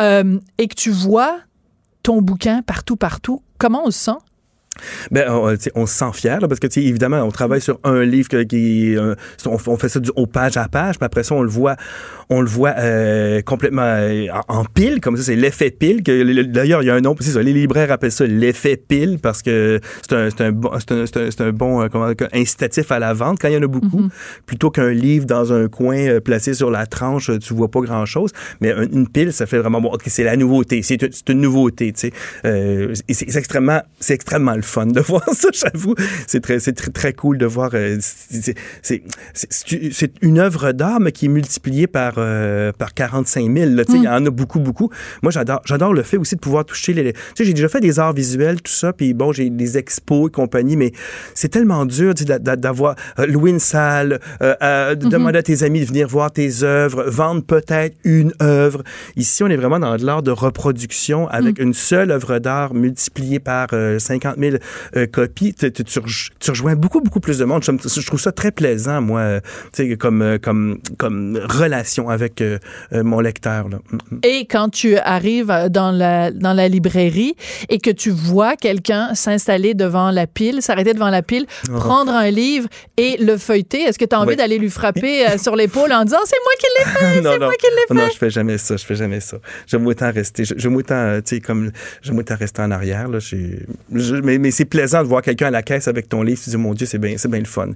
euh, 0.00 0.38
et 0.58 0.68
que 0.68 0.74
tu 0.74 0.90
vois 0.90 1.38
ton 2.02 2.22
bouquin 2.22 2.62
partout, 2.62 2.96
partout, 2.96 3.42
comment 3.58 3.82
on 3.84 3.90
se 3.90 3.98
sent? 3.98 4.16
Ben, 5.10 5.30
on, 5.30 5.56
sais, 5.56 5.70
on 5.74 5.86
se 5.86 5.94
sent 5.94 6.10
fier, 6.14 6.40
là, 6.40 6.48
parce 6.48 6.60
que, 6.60 6.66
évidemment, 6.78 7.22
on 7.22 7.30
travaille 7.30 7.60
sur 7.60 7.78
un 7.84 8.02
livre 8.04 8.28
que- 8.28 8.42
qui, 8.42 8.96
euh, 8.96 9.14
on, 9.46 9.56
on 9.66 9.76
fait 9.76 9.88
ça 9.88 10.00
du, 10.00 10.10
au 10.16 10.26
page 10.26 10.56
à 10.56 10.68
page, 10.68 10.98
puis 10.98 11.04
après 11.06 11.22
ça, 11.22 11.34
on 11.34 11.42
le 11.42 11.48
voit, 11.50 11.76
on 12.30 12.40
le 12.40 12.46
voit 12.48 12.74
euh, 12.78 13.40
complètement 13.42 13.82
euh, 13.82 14.26
en, 14.48 14.58
en 14.60 14.64
pile, 14.64 15.00
comme 15.00 15.16
ça, 15.16 15.22
c'est 15.22 15.36
l'effet 15.36 15.70
pile. 15.70 16.02
Que, 16.02 16.12
le- 16.12 16.32
le- 16.32 16.44
d'ailleurs, 16.44 16.82
il 16.82 16.86
y 16.86 16.90
a 16.90 16.94
un 16.94 17.00
nom, 17.00 17.14
c'est 17.20 17.30
ça, 17.30 17.42
les 17.42 17.52
libraires 17.52 17.90
appellent 17.90 18.12
ça 18.12 18.26
l'effet 18.26 18.76
pile, 18.76 19.18
parce 19.22 19.42
que 19.42 19.80
c'est 20.02 20.14
un, 20.16 20.30
c'est 20.30 20.40
un 20.42 20.52
bon, 20.52 20.70
c'est 20.78 20.92
un, 20.92 21.04
c'est 21.30 21.40
un, 21.40 21.52
bon 21.52 21.82
euh, 21.82 21.88
comment, 21.90 22.12
incitatif 22.32 22.90
à 22.92 22.98
la 22.98 23.12
vente 23.14 23.38
quand 23.40 23.48
il 23.48 23.54
y 23.54 23.56
en 23.56 23.62
a 23.62 23.66
beaucoup, 23.66 24.08
plutôt 24.46 24.70
qu'un 24.70 24.90
livre 24.90 25.26
dans 25.26 25.52
un 25.52 25.68
coin 25.68 25.96
euh, 25.96 26.20
placé 26.20 26.54
sur 26.54 26.70
la 26.70 26.86
tranche, 26.86 27.30
euh, 27.30 27.38
tu 27.38 27.54
vois 27.54 27.70
pas 27.70 27.80
grand-chose. 27.80 28.30
Mais 28.60 28.72
un- 28.72 28.88
une 28.90 29.08
pile, 29.08 29.32
ça 29.32 29.46
fait 29.46 29.58
vraiment 29.58 29.80
bon. 29.80 29.90
Ok, 29.92 30.02
c'est 30.06 30.24
la 30.24 30.36
nouveauté, 30.36 30.82
c'est 30.82 31.00
une, 31.30 31.40
nouveauté, 31.40 31.92
tu 31.92 32.00
sais. 32.00 32.12
Euh, 32.44 32.94
et 33.08 33.14
c'est 33.14 33.30
c'est 33.30 33.38
extrêmement, 33.38 33.82
c'est 34.00 34.14
extrêmement 34.14 34.54
le 34.54 34.62
fun 34.68 34.86
de 34.86 35.00
voir 35.10 35.22
ça, 35.32 35.48
j'avoue. 35.52 35.94
C'est 36.26 36.40
très, 36.40 36.60
c'est 36.60 36.72
très, 36.72 36.90
très 36.90 37.12
cool 37.12 37.38
de 37.38 37.46
voir. 37.46 37.70
euh, 37.74 37.98
c'est- 38.82 39.02
une 40.22 40.38
œuvre 40.38 40.72
d'art, 40.72 41.00
mais 41.00 41.12
qui 41.12 41.26
est 41.26 41.28
multipliée 41.28 41.86
par, 41.86 42.14
euh, 42.18 42.72
par 42.72 42.94
45 42.94 43.52
000. 43.52 43.70
là. 43.72 43.84
Tu 43.84 43.92
sais, 43.92 43.98
Il 43.98 44.04
y 44.04 44.08
en 44.08 44.24
a 44.26 44.30
beaucoup, 44.30 44.60
beaucoup. 44.60 44.90
Moi, 45.22 45.32
j'adore, 45.32 45.92
le 45.92 46.02
fait 46.02 46.16
aussi 46.16 46.34
de 46.34 46.40
pouvoir 46.40 46.64
toucher 46.64 46.92
les. 46.92 47.12
Tu 47.12 47.18
sais, 47.36 47.44
j'ai 47.44 47.54
déjà 47.54 47.68
fait 47.68 47.80
des 47.80 47.98
arts 47.98 48.12
visuels, 48.12 48.60
tout 48.60 48.72
ça, 48.72 48.92
puis 48.92 49.14
bon, 49.14 49.32
j'ai 49.32 49.50
des 49.50 49.78
expos 49.78 50.28
et 50.28 50.32
compagnie, 50.32 50.76
mais 50.76 50.92
c'est 51.34 51.48
tellement 51.48 51.86
dur 51.86 52.14
d'avoir 52.14 52.94
euh, 53.18 53.26
louer 53.26 53.50
une 53.50 53.58
salle, 53.58 54.20
euh, 54.42 54.54
euh, 54.62 54.94
de 54.94 55.08
demander 55.08 55.38
à 55.38 55.42
tes 55.42 55.62
amis 55.62 55.80
de 55.80 55.86
venir 55.86 56.08
voir 56.08 56.30
tes 56.30 56.62
œuvres, 56.62 57.04
vendre 57.08 57.42
peut-être 57.42 57.96
une 58.04 58.32
œuvre. 58.42 58.82
Ici, 59.16 59.42
on 59.42 59.48
est 59.48 59.56
vraiment 59.56 59.78
dans 59.78 59.96
de 59.96 60.04
l'art 60.04 60.22
de 60.22 60.30
reproduction 60.30 61.28
avec 61.28 61.58
une 61.58 61.74
seule 61.74 62.10
œuvre 62.10 62.38
d'art 62.38 62.74
multipliée 62.74 63.40
par 63.40 63.68
euh, 63.72 63.98
50 63.98 64.36
000 64.38 64.56
euh, 64.96 65.06
copies. 65.06 65.54
Tu, 65.54 65.70
tu- 65.72 65.84
tu 65.84 65.98
rej- 66.00 66.30
tu 66.38 66.50
rejoins 66.50 66.74
beaucoup, 66.76 67.00
beaucoup 67.00 67.20
plus 67.20 67.38
de 67.38 67.44
monde. 67.44 67.62
Je, 67.64 68.00
je 68.00 68.06
trouve 68.06 68.20
ça 68.20 68.32
très 68.32 68.50
plaisant, 68.52 69.00
moi, 69.00 69.20
euh, 69.20 69.40
comme, 69.98 70.22
euh, 70.22 70.38
comme, 70.38 70.78
comme 70.98 71.38
relation 71.48 72.08
avec 72.08 72.40
euh, 72.40 72.58
mon 72.92 73.20
lecteur. 73.20 73.68
Là. 73.68 73.78
Mm, 73.90 73.96
mm. 74.10 74.18
Et 74.24 74.46
quand 74.46 74.68
tu 74.70 74.96
arrives 74.96 75.68
dans 75.70 75.90
la, 75.90 76.30
dans 76.30 76.52
la 76.52 76.68
librairie 76.68 77.34
et 77.68 77.78
que 77.78 77.90
tu 77.90 78.10
vois 78.10 78.56
quelqu'un 78.56 79.14
s'installer 79.14 79.74
devant 79.74 80.10
la 80.10 80.26
pile, 80.26 80.62
s'arrêter 80.62 80.94
devant 80.94 81.10
la 81.10 81.22
pile, 81.22 81.46
prendre 81.76 82.12
un 82.12 82.30
livre 82.30 82.68
et 82.96 83.16
le 83.18 83.36
feuilleter, 83.36 83.82
est-ce 83.82 83.98
que 83.98 84.04
tu 84.04 84.14
as 84.14 84.20
envie 84.20 84.28
Oh. 84.28 84.30
Oui. 84.32 84.36
d'aller 84.36 84.58
lui 84.58 84.68
frapper 84.68 85.24
sur 85.42 85.56
l'épaule 85.56 85.90
en 85.90 86.04
disant 86.04 86.18
c'est 86.26 86.36
moi 86.44 86.52
qui 86.60 86.66
l'ai 86.78 86.84
fait, 86.84 87.22
c'est 87.22 87.38
moi 87.38 87.52
qui 87.58 87.66
l'ai 87.66 87.86
fait? 87.88 87.94
non, 87.94 88.08
je 88.12 88.18
fais 88.18 88.28
jamais 88.30 88.58
ça, 88.58 88.76
je 88.76 88.84
fais 88.84 88.94
jamais 88.94 89.20
ça. 89.20 89.38
J'aime 89.66 89.86
autant 89.86 90.12
rester, 90.12 90.44
je- 90.44 90.52
j'aime 90.58 90.76
autant, 90.76 91.18
tu 91.24 91.36
sais, 91.36 91.40
comme, 91.40 91.70
j'aime 92.02 92.18
autant 92.18 92.36
rester 92.36 92.60
en 92.60 92.70
arrière, 92.70 93.08
là. 93.08 93.18
je- 93.20 94.16
mais 94.22 94.36
mais 94.38 94.47
c'est 94.50 94.64
plaisant 94.64 95.02
de 95.02 95.08
voir 95.08 95.22
quelqu'un 95.22 95.46
à 95.46 95.50
la 95.50 95.62
caisse 95.62 95.88
avec 95.88 96.08
ton 96.08 96.22
livre, 96.22 96.40
tu 96.42 96.50
dis, 96.50 96.56
mon 96.56 96.74
Dieu, 96.74 96.86
c'est 96.86 96.98
bien, 96.98 97.14
c'est 97.16 97.30
bien 97.30 97.40
le 97.40 97.46
fun. 97.46 97.70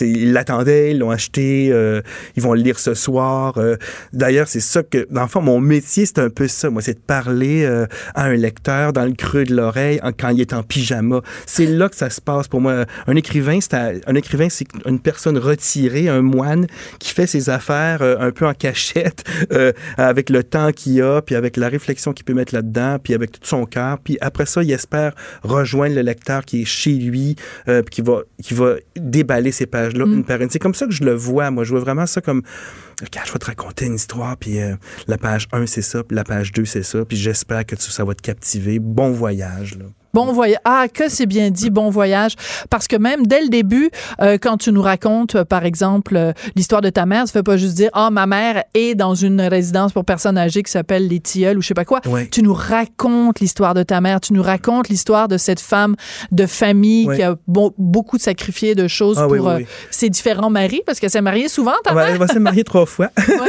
Ils 0.00 0.32
l'attendaient, 0.32 0.92
ils 0.92 0.98
l'ont 0.98 1.10
acheté, 1.10 1.70
euh, 1.72 2.00
ils 2.36 2.42
vont 2.42 2.54
le 2.54 2.60
lire 2.60 2.78
ce 2.78 2.94
soir. 2.94 3.58
euh. 3.58 3.76
D'ailleurs, 4.12 4.48
c'est 4.48 4.60
ça 4.60 4.82
que, 4.82 5.06
dans 5.10 5.22
le 5.22 5.28
fond, 5.28 5.42
mon 5.42 5.60
métier, 5.60 6.06
c'est 6.06 6.18
un 6.18 6.30
peu 6.30 6.48
ça, 6.48 6.70
moi, 6.70 6.82
c'est 6.82 6.94
de 6.94 6.98
parler 6.98 7.64
euh, 7.64 7.86
à 8.14 8.24
un 8.24 8.34
lecteur 8.34 8.92
dans 8.92 9.04
le 9.04 9.12
creux 9.12 9.44
de 9.44 9.54
l'oreille 9.54 10.00
quand 10.18 10.30
il 10.30 10.40
est 10.40 10.52
en 10.52 10.62
pyjama. 10.62 11.20
C'est 11.46 11.66
là 11.66 11.88
que 11.88 11.96
ça 11.96 12.10
se 12.10 12.20
passe 12.20 12.48
pour 12.48 12.60
moi. 12.60 12.84
Un 13.06 13.16
écrivain, 13.16 13.58
c'est 13.60 13.74
un 13.74 14.14
écrivain, 14.14 14.48
c'est 14.48 14.66
une 14.86 15.00
personne 15.00 15.38
retirée, 15.38 16.08
un 16.08 16.22
moine 16.22 16.66
qui 16.98 17.12
fait 17.12 17.26
ses 17.26 17.50
affaires 17.50 18.02
un 18.02 18.30
peu 18.30 18.46
en 18.46 18.54
cachette, 18.54 19.24
avec 19.96 20.30
le 20.30 20.42
temps 20.42 20.72
qu'il 20.72 21.00
a, 21.02 21.22
puis 21.22 21.34
avec 21.34 21.56
la 21.56 21.68
réflexion 21.68 22.12
qu'il 22.12 22.24
peut 22.24 22.34
mettre 22.34 22.54
là-dedans, 22.54 22.98
puis 23.02 23.14
avec 23.14 23.32
tout 23.32 23.40
son 23.42 23.66
cœur. 23.66 23.98
Puis 23.98 24.18
après 24.20 24.46
ça, 24.46 24.62
il 24.62 24.70
espère 24.72 25.14
rejoindre 25.42 25.89
le 25.94 26.02
lecteur 26.02 26.44
qui 26.44 26.62
est 26.62 26.64
chez 26.64 26.92
lui, 26.92 27.36
euh, 27.68 27.82
puis 27.82 27.96
qui 27.96 28.02
va, 28.02 28.22
qui 28.42 28.54
va 28.54 28.76
déballer 28.96 29.52
ces 29.52 29.66
pages-là 29.66 30.06
une 30.06 30.24
par 30.24 30.40
une. 30.40 30.50
C'est 30.50 30.58
comme 30.58 30.74
ça 30.74 30.86
que 30.86 30.92
je 30.92 31.04
le 31.04 31.12
vois. 31.12 31.50
Moi, 31.50 31.64
je 31.64 31.70
vois 31.70 31.80
vraiment 31.80 32.06
ça 32.06 32.20
comme 32.20 32.42
Je 33.00 33.32
vais 33.32 33.38
te 33.38 33.46
raconter 33.46 33.86
une 33.86 33.94
histoire, 33.94 34.36
puis 34.36 34.60
euh, 34.60 34.76
la 35.06 35.18
page 35.18 35.48
1, 35.52 35.66
c'est 35.66 35.82
ça, 35.82 36.02
puis 36.04 36.14
la 36.16 36.24
page 36.24 36.52
2, 36.52 36.64
c'est 36.64 36.82
ça, 36.82 37.04
puis 37.04 37.16
j'espère 37.16 37.64
que 37.66 37.76
ça 37.78 38.04
va 38.04 38.14
te 38.14 38.22
captiver. 38.22 38.78
Bon 38.78 39.10
voyage. 39.10 39.76
Là. 39.78 39.84
Bon 40.12 40.32
voyage. 40.32 40.58
Ah, 40.64 40.86
que 40.92 41.08
c'est 41.08 41.26
bien 41.26 41.50
dit, 41.50 41.70
bon 41.70 41.88
voyage. 41.88 42.34
Parce 42.68 42.88
que 42.88 42.96
même 42.96 43.28
dès 43.28 43.42
le 43.42 43.48
début, 43.48 43.90
euh, 44.20 44.38
quand 44.42 44.56
tu 44.56 44.72
nous 44.72 44.82
racontes, 44.82 45.36
euh, 45.36 45.44
par 45.44 45.64
exemple, 45.64 46.16
euh, 46.16 46.32
l'histoire 46.56 46.80
de 46.82 46.90
ta 46.90 47.06
mère, 47.06 47.28
ça 47.28 47.32
fait 47.32 47.42
pas 47.44 47.56
juste 47.56 47.74
dire, 47.76 47.90
ah, 47.92 48.10
ma 48.10 48.26
mère 48.26 48.64
est 48.74 48.96
dans 48.96 49.14
une 49.14 49.40
résidence 49.40 49.92
pour 49.92 50.04
personnes 50.04 50.36
âgées 50.36 50.64
qui 50.64 50.72
s'appelle 50.72 51.06
les 51.06 51.20
Tilleuls 51.20 51.56
ou 51.58 51.62
je 51.62 51.68
sais 51.68 51.74
pas 51.74 51.84
quoi. 51.84 52.00
Tu 52.32 52.42
nous 52.42 52.52
racontes 52.54 53.38
l'histoire 53.38 53.72
de 53.72 53.84
ta 53.84 54.00
mère. 54.00 54.20
Tu 54.20 54.32
nous 54.32 54.42
racontes 54.42 54.88
l'histoire 54.88 55.28
de 55.28 55.38
cette 55.38 55.60
femme 55.60 55.94
de 56.32 56.44
famille 56.46 57.06
qui 57.14 57.22
a 57.22 57.36
bon- 57.46 57.72
beaucoup 57.78 58.18
sacrifié 58.18 58.74
de 58.74 58.88
choses 58.88 59.16
Ah 59.16 59.28
pour 59.28 59.46
oui, 59.46 59.64
ses 59.92 60.10
différents 60.10 60.50
maris, 60.50 60.82
parce 60.84 60.98
qu'elle 60.98 61.10
s'est 61.10 61.20
mariée 61.20 61.46
souvent, 61.48 61.74
ta 61.84 61.94
mère. 61.94 62.06
elle 62.08 62.18
va 62.18 62.26
se 62.26 62.38
marier 62.40 62.64
trois 62.64 62.84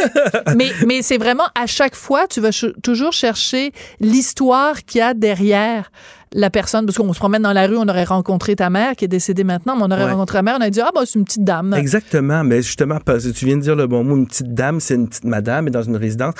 mais 0.55 0.71
mais 0.85 1.01
c'est 1.01 1.17
vraiment 1.17 1.47
à 1.55 1.67
chaque 1.67 1.95
fois, 1.95 2.27
tu 2.27 2.39
vas 2.41 2.51
toujours 2.83 3.13
chercher 3.13 3.71
l'histoire 3.99 4.83
qu'il 4.85 4.99
y 4.99 5.01
a 5.01 5.13
derrière 5.13 5.91
la 6.33 6.49
personne, 6.49 6.85
parce 6.85 6.97
qu'on 6.97 7.11
se 7.13 7.19
promène 7.19 7.41
dans 7.41 7.51
la 7.53 7.67
rue, 7.67 7.75
on 7.77 7.87
aurait 7.87 8.05
rencontré 8.05 8.55
ta 8.55 8.69
mère 8.69 8.95
qui 8.95 9.05
est 9.05 9.09
décédée 9.09 9.43
maintenant, 9.43 9.75
mais 9.75 9.83
on 9.83 9.91
aurait 9.91 10.05
Ouais. 10.05 10.11
rencontré 10.11 10.37
ta 10.37 10.41
mère, 10.43 10.55
on 10.57 10.61
a 10.63 10.69
dit 10.69 10.79
ah 10.81 10.89
bah 10.95 11.01
c'est 11.05 11.19
une 11.19 11.25
petite 11.25 11.43
dame. 11.43 11.73
Exactement, 11.77 12.43
mais 12.43 12.61
justement, 12.61 12.99
parce 13.03 13.25
que 13.25 13.31
tu 13.31 13.45
viens 13.45 13.57
de 13.57 13.61
dire 13.61 13.75
le 13.75 13.85
bon 13.87 14.03
mot, 14.03 14.15
une 14.15 14.27
petite 14.27 14.53
dame, 14.53 14.79
c'est 14.79 14.95
une 14.95 15.07
petite 15.09 15.25
madame, 15.25 15.67
et 15.67 15.71
dans 15.71 15.81
une 15.83 15.97
résidence. 15.97 16.33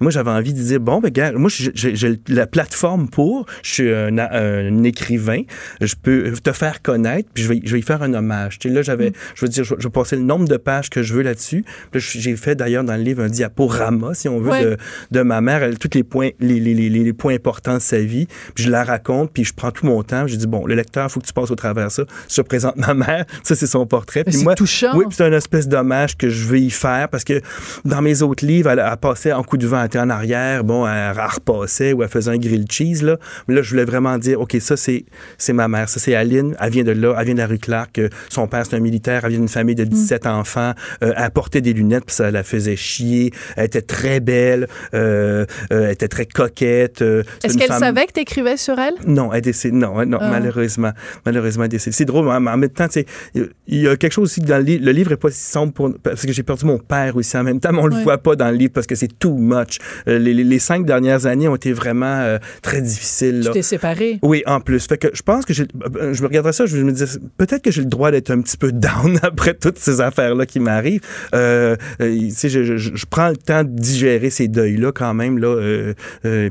Moi, 0.00 0.10
j'avais 0.10 0.30
envie 0.30 0.52
de 0.52 0.60
dire, 0.60 0.80
bon, 0.80 1.00
ben, 1.00 1.10
gars, 1.10 1.32
moi, 1.32 1.48
j'ai- 1.50 2.20
la 2.28 2.46
plateforme 2.46 3.08
pour, 3.08 3.46
je 3.62 3.72
suis 3.72 3.92
un, 3.94 4.18
un 4.18 4.82
écrivain, 4.84 5.42
je 5.80 5.94
peux 6.00 6.32
te 6.32 6.52
faire 6.52 6.82
connaître, 6.82 7.30
puis 7.32 7.42
je 7.42 7.48
vais, 7.48 7.60
je 7.64 7.72
vais 7.72 7.78
y 7.78 7.82
faire 7.82 8.02
un 8.02 8.12
hommage. 8.14 8.58
Tu 8.58 8.68
sais, 8.68 8.74
là, 8.74 8.82
j'avais, 8.82 9.12
je 9.34 9.44
veux 9.46 9.48
dire, 9.50 9.64
je, 9.64 9.74
vais 9.74 9.90
passer 9.90 10.16
le 10.16 10.22
nombre 10.22 10.46
de 10.46 10.56
pages 10.58 10.90
que 10.90 11.02
je 11.02 11.14
veux 11.14 11.22
là-dessus. 11.22 11.64
J'ai 11.94 12.36
fait 12.36 12.54
d'ailleurs 12.54 12.84
dans 12.84 12.96
le 12.96 13.02
livre 13.02 13.22
un 13.22 13.28
diaporama, 13.28 14.12
si 14.14 14.28
on 14.28 14.38
veut, 14.40 14.50
Ouais. 14.50 14.64
de, 14.64 14.76
de 15.10 15.22
ma 15.22 15.40
mère, 15.40 15.62
elle, 15.62 15.78
tous 15.78 15.90
les 15.94 16.02
points, 16.04 16.30
les, 16.40 16.60
les, 16.60 16.74
les, 16.74 16.88
les 16.90 17.12
points 17.12 17.34
importants 17.34 17.74
de 17.74 17.78
sa 17.82 17.98
vie. 17.98 18.26
Puis 18.54 18.64
je 18.64 18.70
la 18.70 18.84
raconte, 18.84 19.32
puis 19.38 19.44
je 19.44 19.54
prends 19.54 19.70
tout 19.70 19.86
mon 19.86 20.02
temps. 20.02 20.26
Je 20.26 20.34
dis, 20.34 20.48
bon, 20.48 20.66
le 20.66 20.74
lecteur, 20.74 21.06
il 21.06 21.10
faut 21.10 21.20
que 21.20 21.26
tu 21.26 21.32
passes 21.32 21.50
au 21.52 21.54
travers 21.54 21.92
ça. 21.92 22.02
Je 22.28 22.42
présente 22.42 22.76
ma 22.76 22.92
mère, 23.06 23.24
ça, 23.44 23.54
c'est 23.54 23.66
son 23.68 23.86
portrait. 23.86 24.24
Puis 24.24 24.34
c'est 24.34 24.42
moi, 24.42 24.56
touchant. 24.56 24.96
oui, 24.96 25.04
puis 25.06 25.14
c'est 25.16 25.24
un 25.24 25.32
espèce 25.32 25.68
d'hommage 25.68 26.16
que 26.16 26.28
je 26.28 26.44
veux 26.46 26.58
y 26.58 26.70
faire 26.70 27.08
parce 27.08 27.22
que 27.22 27.40
dans 27.84 28.02
mes 28.02 28.22
autres 28.22 28.44
livres, 28.44 28.70
elle, 28.70 28.82
elle 28.84 28.96
passait 28.96 29.32
en 29.32 29.44
coup 29.44 29.56
de 29.56 29.66
vent, 29.66 29.78
elle 29.80 29.86
était 29.86 30.00
en 30.00 30.10
arrière, 30.10 30.64
bon, 30.64 30.86
elle, 30.88 31.12
elle 31.16 31.24
repassait 31.24 31.92
ou 31.92 32.02
elle 32.02 32.08
faisait 32.08 32.32
un 32.32 32.36
grilled 32.38 32.70
cheese, 32.70 33.02
là. 33.04 33.16
Mais 33.46 33.54
là, 33.54 33.62
je 33.62 33.70
voulais 33.70 33.84
vraiment 33.84 34.18
dire, 34.18 34.40
OK, 34.40 34.56
ça, 34.58 34.76
c'est, 34.76 35.04
c'est 35.38 35.52
ma 35.52 35.68
mère. 35.68 35.88
Ça, 35.88 36.00
c'est 36.00 36.14
Aline. 36.16 36.56
Elle 36.60 36.70
vient 36.72 36.84
de 36.84 36.90
là. 36.90 37.14
Elle 37.18 37.24
vient 37.26 37.34
de 37.34 37.38
la 37.40 37.46
rue 37.46 37.58
Clark. 37.58 37.98
Euh, 37.98 38.08
Son 38.28 38.48
père, 38.48 38.64
c'est 38.68 38.74
un 38.76 38.80
militaire. 38.80 39.20
Elle 39.24 39.30
vient 39.30 39.38
d'une 39.38 39.48
famille 39.48 39.74
de 39.76 39.84
17 39.84 40.26
enfants. 40.26 40.72
Euh, 41.04 41.12
elle 41.16 41.30
portait 41.30 41.60
des 41.60 41.72
lunettes, 41.72 42.06
puis 42.06 42.14
ça 42.16 42.30
la 42.30 42.42
faisait 42.42 42.76
chier. 42.76 43.32
Elle 43.56 43.66
était 43.66 43.82
très 43.82 44.20
belle. 44.20 44.66
Euh, 44.94 45.44
euh, 45.72 45.84
elle 45.86 45.90
était 45.92 46.08
très 46.08 46.26
coquette. 46.26 47.02
Est-ce 47.02 47.56
qu'elle 47.56 47.68
femme- 47.68 47.78
savait 47.78 48.06
que 48.06 48.12
tu 48.12 48.20
écrivais 48.20 48.56
sur 48.56 48.78
elle? 48.78 48.94
non, 49.06 49.27
non, 49.28 49.32
elle 49.34 49.40
décède. 49.42 49.72
Non, 49.74 50.04
non 50.06 50.18
Ah. 50.20 50.30
malheureusement. 50.30 50.92
Malheureusement, 51.26 51.64
elle 51.64 51.70
décède. 51.70 51.92
C'est 51.92 52.04
drôle, 52.04 52.24
mais 52.26 52.50
en 52.50 52.56
même 52.56 52.68
temps, 52.70 52.86
il 53.34 53.46
y 53.80 53.88
a 53.88 53.96
quelque 53.96 54.12
chose 54.12 54.24
aussi 54.30 54.40
que 54.40 54.46
dans 54.46 54.58
le 54.58 54.62
livre, 54.64 54.84
le 54.84 54.92
livre 54.92 55.12
est 55.12 55.16
pas 55.16 55.30
si 55.30 55.40
sombre 55.50 55.72
pour, 55.72 55.90
parce 56.02 56.24
que 56.24 56.32
j'ai 56.32 56.42
perdu 56.42 56.64
mon 56.64 56.78
père 56.78 57.16
aussi 57.16 57.36
en 57.36 57.44
même 57.44 57.60
temps, 57.60 57.70
mais 57.72 57.80
on 57.80 57.86
le 57.86 57.96
voit 58.02 58.18
pas 58.18 58.36
dans 58.36 58.50
le 58.50 58.56
livre 58.56 58.72
parce 58.72 58.86
que 58.86 58.94
c'est 58.94 59.18
too 59.18 59.36
much. 59.36 59.78
Euh, 60.08 60.18
les, 60.18 60.34
les- 60.34 60.44
les 60.44 60.58
cinq 60.58 60.84
dernières 60.86 61.26
années 61.26 61.48
ont 61.48 61.56
été 61.56 61.72
vraiment 61.72 62.06
euh, 62.20 62.38
très 62.62 62.80
difficiles. 62.82 63.42
Tu 63.44 63.50
t'es 63.52 63.62
séparé. 63.62 64.18
Oui, 64.22 64.42
en 64.46 64.60
plus. 64.60 64.86
Fait 64.86 64.98
que 64.98 65.08
je 65.12 65.22
pense 65.22 65.44
que 65.44 65.52
euh, 65.52 66.14
je 66.14 66.22
me 66.22 66.26
regarderais 66.26 66.52
ça, 66.52 66.66
je 66.66 66.76
me 66.78 66.92
disais, 66.92 67.18
peut-être 67.36 67.62
que 67.62 67.70
j'ai 67.70 67.82
le 67.82 67.88
droit 67.88 68.10
d'être 68.10 68.30
un 68.30 68.40
petit 68.40 68.56
peu 68.56 68.72
down 68.72 69.18
après 69.22 69.54
toutes 69.54 69.78
ces 69.78 70.00
affaires-là 70.00 70.46
qui 70.46 70.60
m'arrivent. 70.60 71.00
Euh, 71.34 71.76
tu 72.00 72.30
sais, 72.30 72.48
je, 72.48 72.62
je, 72.62 72.76
je- 72.76 73.06
prends 73.10 73.28
le 73.30 73.36
temps 73.36 73.64
de 73.64 73.68
digérer 73.70 74.30
ces 74.30 74.48
deuils-là 74.48 74.92
quand 74.92 75.14
même, 75.14 75.38
là. 75.38 75.56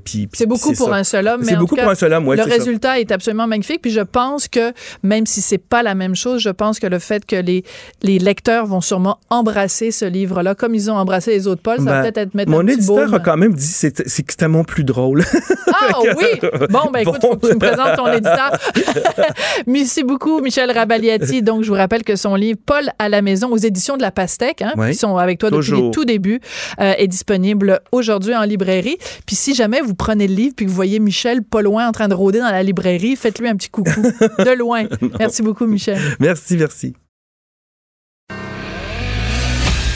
puis, 0.04 0.28
C'est 0.34 0.46
beaucoup 0.46 0.74
pour 0.74 0.90
ça. 0.90 0.96
un 0.96 1.04
seul 1.04 1.28
homme, 1.28 1.42
mais 1.42 1.52
C'est 1.52 1.58
beaucoup 1.58 1.76
pour 1.76 1.90
un 1.90 1.96
seul 1.96 2.14
homme, 2.14 2.28
ouais, 2.28 2.36
le 2.36 2.44
c'est 2.44 2.50
ça. 2.50 2.56
Résultat 2.68 3.00
est 3.00 3.12
absolument 3.12 3.48
magnifique. 3.48 3.82
Puis 3.82 3.92
je 3.92 4.02
pense 4.02 4.48
que 4.48 4.74
même 5.04 5.26
si 5.26 5.42
c'est 5.42 5.58
pas 5.58 5.84
la 5.84 5.96
même 5.96 6.16
chose, 6.16 6.42
je 6.42 6.50
pense 6.50 6.80
que 6.80 6.88
le 6.88 7.00
fait 7.00 7.26
que 7.26 7.36
les, 7.36 7.64
les 8.04 8.20
lecteurs 8.20 8.66
vont 8.66 8.82
sûrement 8.82 9.20
embrasser 9.30 9.92
ce 9.92 10.06
livre-là, 10.06 10.56
comme 10.56 10.76
ils 10.76 10.92
ont 10.92 10.96
embrassé 10.96 11.32
les 11.32 11.48
autres 11.48 11.62
Paul, 11.62 11.78
ça 11.78 11.84
va 11.84 11.92
Ben, 11.92 12.02
peut-être 12.04 12.18
être 12.18 12.34
mettre 12.36 12.52
Mon 12.52 12.60
un 12.60 12.66
petit 12.66 12.74
éditeur 12.80 13.06
baume. 13.06 13.14
a 13.14 13.20
quand 13.20 13.38
même 13.38 13.54
dit 13.54 13.66
c'est, 13.66 14.08
c'est 14.08 14.24
que 14.24 14.34
c'était 14.34 14.48
mon 14.48 14.64
plus 14.64 14.84
drôle. 14.84 15.24
Ah 15.68 16.00
oui! 16.18 16.40
Bon, 16.70 16.90
ben 16.92 17.00
écoute, 17.00 17.18
Bon. 17.22 17.30
faut 17.32 17.38
que 17.38 17.48
tu 17.48 17.54
me 17.54 17.60
présentes 17.60 17.96
ton 17.96 18.12
éditeur. 18.12 18.52
Merci 19.68 20.04
beaucoup, 20.04 20.42
Michel 20.42 20.72
Rabaliati. 20.72 21.42
Donc, 21.42 21.64
je 21.64 21.70
vous 21.70 21.76
rappelle 21.78 22.04
que 22.04 22.16
son 22.16 22.36
livre 22.36 22.60
Paul 22.66 22.90
à 23.00 23.10
la 23.10 23.22
maison 23.22 23.50
aux 23.52 23.58
éditions 23.58 23.98
de 23.98 24.02
la 24.02 24.12
Pastèque, 24.12 24.62
hein, 24.62 24.74
Oui. 24.78 24.92
qui 24.92 24.96
sont 24.98 25.18
avec 25.18 25.40
toi 25.40 25.50
depuis 25.50 25.72
les 25.82 25.92
tout 25.92 26.06
débuts, 26.06 26.40
euh, 26.80 26.94
est 26.98 27.08
disponible 27.08 27.80
aujourd'hui 27.92 28.36
en 28.36 28.44
librairie. 28.44 28.98
Puis 29.26 29.36
si 29.36 29.54
jamais 29.54 29.82
vous 29.82 29.96
prenez 29.96 30.28
le 30.28 30.34
livre 30.36 30.54
puis 30.56 30.66
que 30.66 30.70
vous 30.70 30.76
voyez 30.76 31.00
Michel 31.00 31.44
pas 31.44 31.62
loin 31.62 31.88
en 31.88 31.92
train 31.92 32.08
de 32.08 32.14
rôder 32.14 32.40
dans 32.40 32.50
la 32.52 32.57
librairie, 32.64 33.16
faites-lui 33.16 33.48
un 33.48 33.56
petit 33.56 33.70
coucou 33.70 33.90
de 34.40 34.58
loin. 34.58 34.86
Merci 35.20 35.42
beaucoup, 35.42 35.66
Michel. 35.66 36.00
merci, 36.20 36.58
merci. 36.58 36.94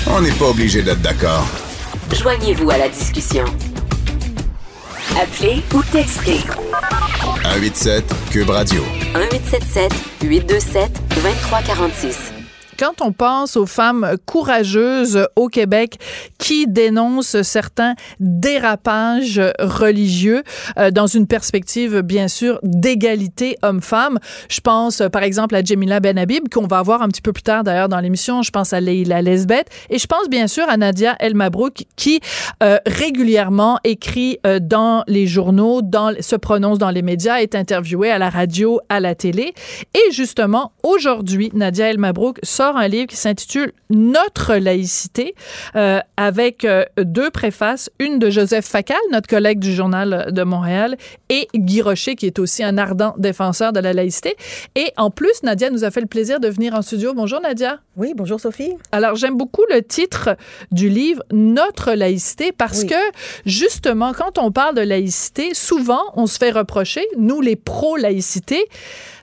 On 0.08 0.22
n'est 0.22 0.32
pas 0.32 0.50
obligé 0.50 0.82
d'être 0.82 1.02
d'accord. 1.02 1.48
Joignez-vous 2.14 2.70
à 2.70 2.78
la 2.78 2.90
discussion. 2.90 3.46
Appelez 5.22 5.62
ou 5.74 5.82
textez 5.92 6.40
187 7.44 8.04
Cube 8.32 8.50
Radio. 8.50 8.82
1877 9.14 9.92
827 10.24 10.92
2346. 11.16 12.34
Quand 12.82 13.06
on 13.06 13.12
pense 13.12 13.58
aux 13.58 13.68
femmes 13.68 14.16
courageuses 14.26 15.28
au 15.36 15.50
Québec 15.50 16.00
qui 16.40 16.66
dénoncent 16.66 17.40
certains 17.44 17.94
dérapages 18.20 19.40
religieux 19.60 20.42
euh, 20.80 20.90
dans 20.90 21.06
une 21.06 21.28
perspective, 21.28 22.02
bien 22.02 22.28
sûr, 22.28 22.60
d'égalité 22.64 23.56
homme-femme, 23.62 24.18
je 24.50 24.62
pense 24.62 25.02
euh, 25.02 25.10
par 25.10 25.22
exemple 25.22 25.54
à 25.54 25.64
Jemila 25.64 26.00
Benhabib, 26.00 26.50
qu'on 26.50 26.66
va 26.66 26.82
voir 26.82 27.04
un 27.04 27.10
petit 27.10 27.22
peu 27.22 27.32
plus 27.34 27.44
tard 27.44 27.64
d'ailleurs 27.64 27.88
dans 27.88 28.00
l'émission, 28.00 28.42
je 28.42 28.50
pense 28.50 28.74
à 28.74 28.82
Leila 28.82 29.22
Lesbeth, 29.22 29.68
et 29.92 30.00
je 30.00 30.08
pense 30.08 30.28
bien 30.28 30.48
sûr 30.48 30.68
à 30.68 30.76
Nadia 30.76 31.16
El 31.20 31.36
Mabrouk 31.36 31.84
qui 31.96 32.20
euh, 32.64 32.80
régulièrement 32.88 33.78
écrit 33.84 34.40
dans 34.60 35.04
les 35.06 35.28
journaux, 35.28 35.84
dans, 35.84 36.16
se 36.20 36.36
prononce 36.36 36.80
dans 36.80 36.90
les 36.90 37.04
médias, 37.04 37.42
est 37.42 37.54
interviewée 37.54 38.10
à 38.10 38.18
la 38.18 38.32
radio, 38.32 38.80
à 38.90 39.00
la 39.00 39.14
télé. 39.14 39.54
Et 39.94 40.12
justement, 40.12 40.72
aujourd'hui, 40.82 41.52
Nadia 41.54 41.88
El 41.88 42.00
Mabrouk 42.00 42.40
sort 42.42 42.71
un 42.78 42.88
livre 42.88 43.08
qui 43.08 43.16
s'intitule 43.16 43.74
Notre 43.90 44.56
laïcité, 44.56 45.36
euh, 45.76 46.00
avec 46.18 46.66
euh, 46.66 46.86
deux 46.98 47.30
préfaces, 47.30 47.90
une 48.00 48.20
de 48.20 48.30
Joseph 48.30 48.66
Facal, 48.66 48.98
notre 49.12 49.28
collègue 49.28 49.60
du 49.60 49.74
Journal 49.74 50.28
de 50.32 50.44
Montréal, 50.44 50.98
et 51.30 51.48
Guy 51.56 51.82
Rocher, 51.82 52.16
qui 52.16 52.26
est 52.26 52.40
aussi 52.40 52.64
un 52.64 52.78
ardent 52.78 53.14
défenseur 53.18 53.74
de 53.74 53.80
la 53.80 53.94
laïcité. 53.94 54.36
Et 54.76 54.92
en 54.98 55.10
plus, 55.10 55.44
Nadia 55.44 55.70
nous 55.70 55.84
a 55.84 55.92
fait 55.92 56.02
le 56.02 56.08
plaisir 56.08 56.40
de 56.40 56.48
venir 56.48 56.74
en 56.74 56.82
studio. 56.82 57.14
Bonjour 57.14 57.40
Nadia. 57.42 57.80
Oui, 57.98 58.14
bonjour 58.16 58.40
Sophie. 58.40 58.74
Alors, 58.92 59.16
j'aime 59.16 59.38
beaucoup 59.38 59.64
le 59.70 59.82
titre 59.82 60.36
du 60.72 60.90
livre, 60.90 61.24
Notre 61.32 61.94
laïcité, 61.94 62.52
parce 62.52 62.82
Oui. 62.82 62.88
que, 62.88 62.96
justement, 63.46 64.14
quand 64.14 64.38
on 64.38 64.52
parle 64.52 64.76
de 64.76 64.82
laïcité, 64.82 65.54
souvent, 65.54 66.02
on 66.16 66.28
se 66.28 66.38
fait 66.38 66.52
reprocher, 66.52 67.06
nous, 67.18 67.42
les 67.42 67.56
pro-laïcité, 67.56 68.66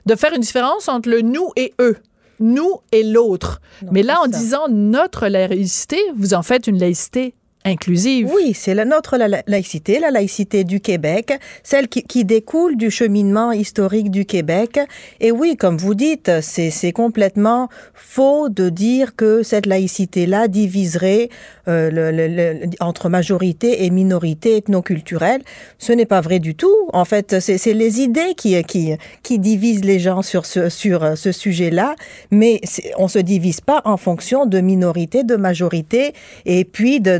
de 0.05 0.15
faire 0.15 0.33
une 0.33 0.41
différence 0.41 0.87
entre 0.87 1.09
le 1.09 1.21
nous 1.21 1.51
et 1.55 1.73
eux. 1.79 1.97
Nous 2.39 2.79
et 2.91 3.03
l'autre. 3.03 3.61
Mais 3.91 4.03
là, 4.03 4.21
en 4.23 4.27
disant 4.27 4.67
notre 4.69 5.27
laïcité, 5.27 5.99
vous 6.15 6.33
en 6.33 6.41
faites 6.41 6.67
une 6.67 6.79
laïcité 6.79 7.35
inclusive. 7.65 8.29
Oui, 8.33 8.53
c'est 8.53 8.73
la 8.73 8.85
nôtre 8.85 9.17
la, 9.17 9.27
la- 9.27 9.43
laïcité, 9.47 9.99
la 9.99 10.11
laïcité 10.11 10.63
du 10.63 10.79
Québec, 10.79 11.33
celle 11.63 11.87
qui, 11.87 12.25
découle 12.25 12.77
du 12.77 12.89
cheminement 12.91 13.51
historique 13.51 14.11
du 14.11 14.25
Québec. 14.25 14.79
Et 15.19 15.31
oui, 15.31 15.55
comme 15.57 15.77
vous 15.77 15.95
dites, 15.95 16.31
c'est 16.41 16.91
complètement 16.91 17.69
faux 17.93 18.49
de 18.49 18.69
dire 18.69 19.15
que 19.15 19.43
cette 19.43 19.65
laïcité-là 19.65 20.47
diviserait 20.47 21.29
euh, 21.67 22.65
entre 22.79 23.09
majorité 23.09 23.85
et 23.85 23.89
minorité 23.89 24.57
ethnoculturelle. 24.57 25.41
Ce 25.77 25.91
n'est 25.93 26.05
pas 26.05 26.21
vrai 26.21 26.39
du 26.39 26.55
tout. 26.55 26.75
En 26.93 27.05
fait, 27.05 27.39
c'est 27.39 27.73
les 27.73 28.01
idées 28.01 28.33
qui, 28.35 28.61
qui, 28.63 28.93
qui 29.23 29.39
divisent 29.39 29.83
les 29.83 29.99
gens 29.99 30.21
sur 30.21 30.45
ce, 30.45 30.69
sur 30.69 31.03
euh, 31.03 31.15
ce 31.15 31.31
sujet-là, 31.31 31.95
mais 32.31 32.61
on 32.97 33.07
se 33.07 33.19
divise 33.19 33.61
pas 33.61 33.81
en 33.85 33.97
fonction 33.97 34.45
de 34.45 34.59
minorité, 34.59 35.23
de 35.23 35.35
majorité, 35.35 36.13
et 36.45 36.65
puis 36.65 36.99
de 36.99 37.17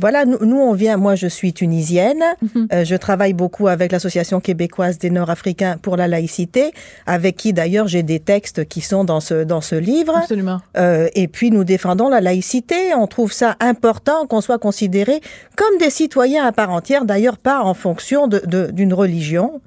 voilà. 0.00 0.24
Nous, 0.24 0.38
nous, 0.44 0.58
on 0.58 0.72
vient. 0.72 0.96
Moi, 0.96 1.14
je 1.14 1.26
suis 1.26 1.52
tunisienne. 1.52 2.22
Euh, 2.72 2.84
je 2.84 2.96
travaille 2.96 3.32
beaucoup 3.32 3.68
avec 3.68 3.92
l'association 3.92 4.40
québécoise 4.40 4.98
des 4.98 5.10
Nord-Africains 5.10 5.76
pour 5.80 5.96
la 5.96 6.08
laïcité, 6.08 6.72
avec 7.06 7.36
qui 7.36 7.52
d'ailleurs 7.52 7.86
j'ai 7.88 8.02
des 8.02 8.20
textes 8.20 8.66
qui 8.68 8.80
sont 8.80 9.04
dans 9.04 9.20
ce 9.20 9.44
dans 9.44 9.60
ce 9.60 9.74
livre. 9.76 10.16
Absolument. 10.16 10.60
Euh, 10.76 11.08
et 11.14 11.28
puis 11.28 11.50
nous 11.50 11.64
défendons 11.64 12.08
la 12.08 12.20
laïcité. 12.20 12.94
On 12.94 13.06
trouve 13.06 13.32
ça 13.32 13.56
important 13.60 14.26
qu'on 14.26 14.40
soit 14.40 14.58
considérés 14.58 15.20
comme 15.56 15.78
des 15.78 15.90
citoyens 15.90 16.44
à 16.46 16.52
part 16.52 16.70
entière, 16.70 17.04
d'ailleurs 17.04 17.38
pas 17.38 17.60
en 17.62 17.74
fonction 17.74 18.26
de- 18.28 18.42
de- 18.46 18.70
d'une 18.70 18.94
religion. 18.94 19.60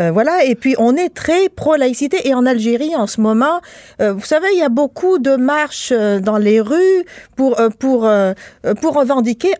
Euh, 0.00 0.10
voilà. 0.10 0.44
Et 0.44 0.54
puis 0.54 0.74
on 0.78 0.96
est 0.96 1.12
très 1.14 1.48
pro-laïcité. 1.48 2.28
Et 2.28 2.34
en 2.34 2.46
Algérie, 2.46 2.94
en 2.96 3.06
ce 3.06 3.20
moment, 3.20 3.60
vous 4.00 4.24
savez, 4.24 4.46
il 4.54 4.58
y 4.58 4.62
a 4.62 4.68
beaucoup 4.68 5.18
de 5.18 5.36
marches 5.36 5.92
dans 5.92 6.38
les 6.38 6.60
rues 6.60 7.04
pour 7.36 7.60
euh, 7.60 7.68
pour 7.80 8.06
euh, 8.06 8.32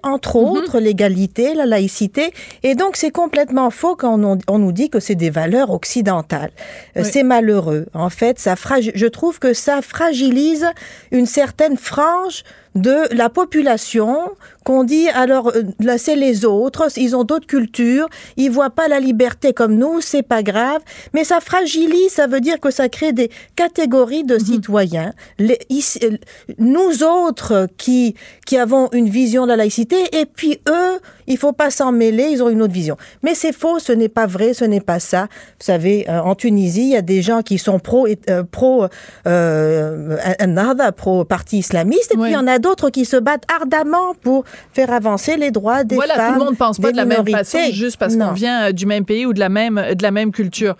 entre 0.02 0.36
autres 0.36 0.78
l'égalité, 0.80 1.54
la 1.54 1.66
laïcité. 1.66 2.32
Et 2.62 2.74
donc 2.74 2.96
c'est 2.96 3.10
complètement 3.10 3.70
faux 3.70 3.96
quand 3.96 4.22
on, 4.22 4.38
on 4.48 4.58
nous 4.58 4.72
dit 4.72 4.90
que 4.90 5.00
c'est 5.00 5.14
des 5.14 5.30
valeurs 5.30 5.70
occidentales. 5.70 6.50
Euh, 6.96 7.02
Oui. 7.02 7.10
C'est 7.12 7.22
malheureux. 7.22 7.86
En 7.94 8.10
fait, 8.10 8.38
ça 8.38 8.54
je 8.94 9.06
trouve 9.06 9.38
que 9.38 9.52
ça 9.52 9.82
fragilise 9.82 10.66
une 11.10 11.26
certaine 11.26 11.76
frange 11.76 12.44
de 12.74 13.14
la 13.14 13.28
population 13.28 14.16
qu'on 14.64 14.84
dit 14.84 15.08
alors 15.10 15.48
euh, 15.48 15.62
là 15.80 15.98
c'est 15.98 16.16
les 16.16 16.44
autres 16.44 16.88
ils 16.96 17.14
ont 17.14 17.24
d'autres 17.24 17.46
cultures 17.46 18.08
ils 18.36 18.50
voient 18.50 18.70
pas 18.70 18.88
la 18.88 18.98
liberté 18.98 19.52
comme 19.52 19.74
nous 19.76 20.00
c'est 20.00 20.22
pas 20.22 20.42
grave 20.42 20.80
mais 21.12 21.24
ça 21.24 21.40
fragilise 21.40 22.12
ça 22.12 22.26
veut 22.26 22.40
dire 22.40 22.60
que 22.60 22.70
ça 22.70 22.88
crée 22.88 23.12
des 23.12 23.30
catégories 23.56 24.24
de 24.24 24.38
citoyens. 24.38 25.12
Les, 25.38 25.58
ici, 25.68 25.98
euh, 26.02 26.16
nous 26.58 27.02
autres 27.02 27.68
qui 27.76 28.14
qui 28.46 28.56
avons 28.56 28.88
une 28.92 29.08
vision 29.08 29.44
de 29.44 29.48
la 29.48 29.56
laïcité 29.56 29.96
et 30.12 30.26
puis 30.26 30.60
eux 30.68 31.00
il 31.26 31.36
faut 31.38 31.52
pas 31.52 31.70
s'en 31.70 31.92
mêler 31.92 32.24
ils 32.30 32.42
ont 32.42 32.48
une 32.48 32.62
autre 32.62 32.72
vision 32.72 32.96
mais 33.22 33.34
c'est 33.34 33.52
faux 33.52 33.78
ce 33.78 33.92
n'est 33.92 34.08
pas 34.08 34.26
vrai 34.26 34.54
ce 34.54 34.64
n'est 34.64 34.80
pas 34.80 34.98
ça 35.00 35.22
vous 35.22 35.64
savez 35.64 36.06
euh, 36.08 36.20
en 36.20 36.34
Tunisie 36.34 36.82
il 36.82 36.90
y 36.90 36.96
a 36.96 37.02
des 37.02 37.22
gens 37.22 37.42
qui 37.42 37.58
sont 37.58 37.78
pro 37.78 38.06
euh, 38.28 38.42
pro 38.50 38.86
euh, 39.26 40.16
Ennahda, 40.38 40.92
pro 40.92 41.24
parti 41.24 41.58
islamiste 41.58 42.12
et 42.12 42.16
Oui. 42.16 42.22
puis 42.24 42.30
il 42.32 42.34
y 42.34 42.36
en 42.36 42.46
a 42.46 42.58
d'autres 42.58 42.90
qui 42.90 43.04
se 43.04 43.16
battent 43.16 43.44
ardemment 43.60 44.14
pour 44.22 44.44
faire 44.72 44.92
avancer 44.92 45.36
les 45.36 45.50
droits 45.50 45.84
des 45.84 45.94
voilà, 45.94 46.14
femmes. 46.14 46.34
tout 46.34 46.38
le 46.40 46.44
monde 46.46 46.56
pense 46.58 46.78
pas 46.78 46.92
de 46.92 46.96
la 46.96 47.04
même 47.04 47.26
façon 47.26 47.58
juste 47.72 47.96
parce 47.96 48.16
qu'on 48.16 48.32
vient 48.32 48.68
euh, 48.68 48.72
du 48.72 48.86
même 48.86 49.04
pays 49.04 49.26
ou 49.26 49.32
de 49.32 49.40
la 49.40 49.48
même 49.48 49.82
de 49.96 50.02
la 50.02 50.10
même 50.10 50.32
culture. 50.32 50.76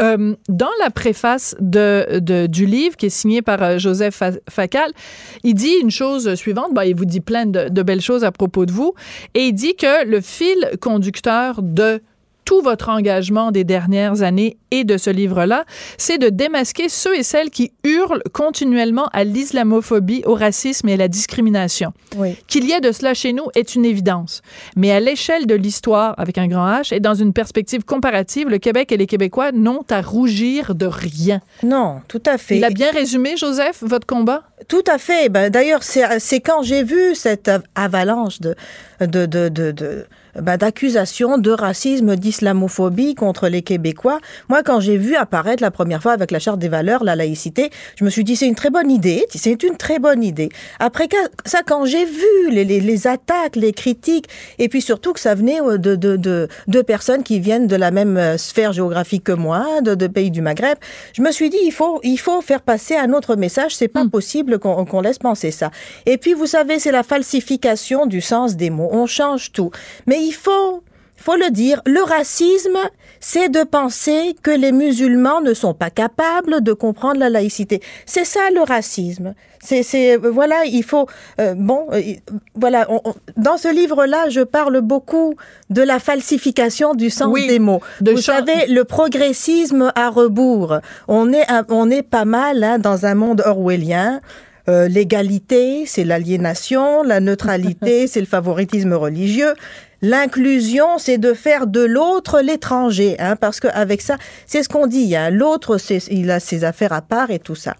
Euh, 0.00 0.36
dans 0.48 0.70
la 0.80 0.90
préface 0.90 1.56
de, 1.58 2.20
de- 2.20 2.46
du 2.46 2.66
livre 2.66 2.96
qui 2.96 3.06
est 3.06 3.10
signé 3.10 3.42
par 3.42 3.60
euh, 3.62 3.78
Joseph 3.78 4.14
Fa- 4.14 4.30
Facal, 4.48 4.92
il 5.42 5.54
dit 5.54 5.74
une 5.82 5.90
chose 5.90 6.32
suivante. 6.36 6.72
Bon, 6.72 6.82
il 6.82 6.94
vous 6.94 7.04
dit 7.04 7.20
plein 7.20 7.46
de 7.46 7.82
belles 7.82 8.00
choses 8.00 8.22
à 8.22 8.30
propos 8.30 8.64
de 8.64 8.70
vous, 8.72 8.94
et 9.34 9.46
il 9.48 9.52
dit 9.54 9.74
que 9.74 10.06
le 10.06 10.20
fil 10.20 10.70
conducteur 10.80 11.62
de 11.62 12.00
tout 12.48 12.62
votre 12.62 12.88
engagement 12.88 13.50
des 13.50 13.62
dernières 13.62 14.22
années 14.22 14.56
et 14.70 14.84
de 14.84 14.96
ce 14.96 15.10
livre-là, 15.10 15.66
c'est 15.98 16.16
de 16.16 16.30
démasquer 16.30 16.88
ceux 16.88 17.14
et 17.14 17.22
celles 17.22 17.50
qui 17.50 17.72
hurlent 17.84 18.22
continuellement 18.32 19.10
à 19.12 19.22
l'islamophobie, 19.24 20.22
au 20.24 20.34
racisme 20.34 20.88
et 20.88 20.94
à 20.94 20.96
la 20.96 21.08
discrimination. 21.08 21.92
Oui. 22.16 22.36
Qu'il 22.46 22.64
y 22.64 22.72
ait 22.72 22.80
de 22.80 22.90
cela 22.90 23.12
chez 23.12 23.34
nous 23.34 23.48
est 23.54 23.74
une 23.74 23.84
évidence. 23.84 24.40
Mais 24.76 24.92
à 24.92 24.98
l'échelle 24.98 25.46
de 25.46 25.54
l'histoire, 25.54 26.14
avec 26.16 26.38
un 26.38 26.46
grand 26.46 26.66
H, 26.66 26.94
et 26.94 27.00
dans 27.00 27.12
une 27.12 27.34
perspective 27.34 27.84
comparative, 27.84 28.48
le 28.48 28.56
Québec 28.56 28.92
et 28.92 28.96
les 28.96 29.06
Québécois 29.06 29.52
n'ont 29.52 29.84
à 29.90 30.00
rougir 30.00 30.74
de 30.74 30.86
rien. 30.86 31.42
Non, 31.62 32.00
tout 32.08 32.22
à 32.24 32.38
fait. 32.38 32.56
Il 32.56 32.64
a 32.64 32.70
bien 32.70 32.92
résumé, 32.92 33.36
Joseph, 33.36 33.82
votre 33.82 34.06
combat? 34.06 34.44
Tout 34.68 34.84
à 34.90 34.96
fait. 34.96 35.28
Ben, 35.28 35.50
D'ailleurs, 35.50 35.82
c'est 35.82 36.40
quand 36.40 36.62
j'ai 36.62 36.82
vu 36.82 37.14
cette 37.14 37.50
avalanche 37.74 38.40
de, 38.40 38.54
de, 39.00 39.26
de, 39.26 39.50
de, 39.50 39.70
de 39.70 40.06
ben, 40.34 40.56
d'accusations 40.56 41.38
de 41.38 41.50
racisme, 41.50 42.16
d'islamophobie 42.16 43.14
contre 43.14 43.48
les 43.48 43.62
Québécois. 43.62 44.18
Moi, 44.48 44.62
quand 44.62 44.80
j'ai 44.80 44.96
vu 44.96 45.14
apparaître 45.14 45.62
la 45.62 45.70
première 45.70 46.02
fois 46.02 46.12
avec 46.12 46.30
la 46.30 46.38
Charte 46.38 46.58
des 46.58 46.68
valeurs, 46.68 47.04
la 47.04 47.14
laïcité, 47.14 47.70
je 47.96 48.04
me 48.04 48.10
suis 48.10 48.24
dit, 48.24 48.34
c'est 48.34 48.46
une 48.46 48.54
très 48.54 48.70
bonne 48.70 48.90
idée, 48.90 49.26
c'est 49.34 49.62
une 49.62 49.76
très 49.76 49.98
bonne 49.98 50.22
idée. 50.24 50.48
Après 50.80 51.08
ça, 51.44 51.60
quand 51.64 51.84
j'ai 51.84 52.04
vu 52.04 52.50
les, 52.50 52.64
les, 52.64 52.80
les, 52.80 53.06
attaques, 53.06 53.56
les 53.56 53.72
critiques, 53.72 54.26
et 54.58 54.68
puis 54.68 54.80
surtout 54.82 55.12
que 55.12 55.20
ça 55.20 55.34
venait 55.34 55.60
euh, 55.60 55.78
de, 55.78 55.94
de, 55.94 56.16
de, 56.16 56.48
de 56.66 56.82
personnes 56.82 57.22
qui 57.22 57.40
viennent 57.40 57.66
de 57.66 57.76
la 57.76 57.90
même 57.90 58.16
euh, 58.16 58.38
sphère 58.38 58.72
géographique 58.72 59.24
que 59.24 59.32
moi, 59.32 59.80
de, 59.82 59.94
de 59.94 60.06
pays 60.06 60.30
du 60.30 60.40
Maghreb, 60.40 60.78
je 61.12 61.22
me 61.22 61.30
suis 61.30 61.50
dit, 61.50 61.58
il 61.62 61.72
faut, 61.72 62.00
il 62.02 62.18
faut 62.18 62.40
faire 62.40 62.62
passer 62.62 62.96
un 62.96 63.12
autre 63.12 63.36
message, 63.36 63.76
c'est 63.76 63.86
pas 63.88 64.04
Hmm. 64.04 64.10
possible 64.10 64.58
qu'on 64.58 64.84
qu'on 64.84 65.00
laisse 65.00 65.18
penser 65.18 65.50
ça. 65.50 65.70
Et 66.06 66.18
puis, 66.18 66.32
vous 66.34 66.46
savez, 66.46 66.78
c'est 66.78 66.92
la 66.92 67.02
falsification 67.02 68.06
du 68.06 68.20
sens 68.20 68.56
des 68.56 68.70
mots. 68.70 68.88
On 68.92 69.06
change 69.06 69.52
tout. 69.52 69.70
Mais 70.06 70.24
il 70.28 70.32
faut, 70.34 70.82
faut 71.16 71.36
le 71.36 71.50
dire, 71.50 71.80
le 71.86 72.02
racisme, 72.02 72.78
c'est 73.20 73.48
de 73.48 73.62
penser 73.64 74.36
que 74.42 74.50
les 74.52 74.70
musulmans 74.72 75.40
ne 75.40 75.52
sont 75.54 75.74
pas 75.74 75.90
capables 75.90 76.62
de 76.62 76.72
comprendre 76.72 77.18
la 77.18 77.28
laïcité. 77.30 77.80
C'est 78.06 78.24
ça 78.24 78.44
le 78.54 78.60
racisme. 78.62 79.34
C'est, 79.60 79.82
c'est, 79.82 80.16
voilà, 80.16 80.64
il 80.66 80.84
faut, 80.84 81.06
euh, 81.40 81.54
bon, 81.56 81.88
euh, 81.92 82.00
voilà, 82.54 82.86
on- 82.90 83.00
on- 83.04 83.14
dans 83.36 83.56
ce 83.56 83.66
livre-là, 83.74 84.28
je 84.28 84.42
parle 84.42 84.80
beaucoup 84.80 85.34
de 85.70 85.82
la 85.82 85.98
falsification 85.98 86.94
du 86.94 87.10
sens 87.10 87.28
Oui, 87.32 87.48
des 87.48 87.58
mots. 87.58 87.80
de 88.00 88.12
Vous 88.12 88.20
savez, 88.20 88.66
le 88.68 88.84
progressisme 88.84 89.92
à 89.96 90.10
rebours. 90.10 90.78
On 91.08 91.32
est, 91.32 91.46
on 91.70 91.90
est 91.90 92.04
pas 92.04 92.24
mal 92.24 92.62
hein, 92.62 92.78
dans 92.78 93.04
un 93.04 93.16
monde 93.16 93.42
orwellien. 93.44 94.20
Euh, 94.68 94.86
L'égalité, 94.86 95.84
c'est 95.86 96.04
l'aliénation. 96.04 97.02
La 97.02 97.18
neutralité, 97.20 98.06
c'est 98.10 98.20
le 98.20 98.26
favoritisme 98.26 98.92
religieux. 98.92 99.54
L'inclusion, 100.00 100.98
c'est 100.98 101.18
de 101.18 101.34
faire 101.34 101.66
de 101.66 101.80
l'autre 101.80 102.40
l'étranger, 102.40 103.16
hein, 103.18 103.34
parce 103.34 103.58
qu'avec 103.58 104.00
ça, 104.00 104.16
c'est 104.46 104.62
ce 104.62 104.68
qu'on 104.68 104.86
dit. 104.86 105.16
Hein, 105.16 105.30
L'autre, 105.30 105.78
il 106.10 106.30
a 106.30 106.38
ses 106.38 106.62
affaires 106.62 106.92
à 106.92 107.02
part 107.02 107.30
et 107.30 107.40
tout 107.40 107.56
ça. 107.56 107.74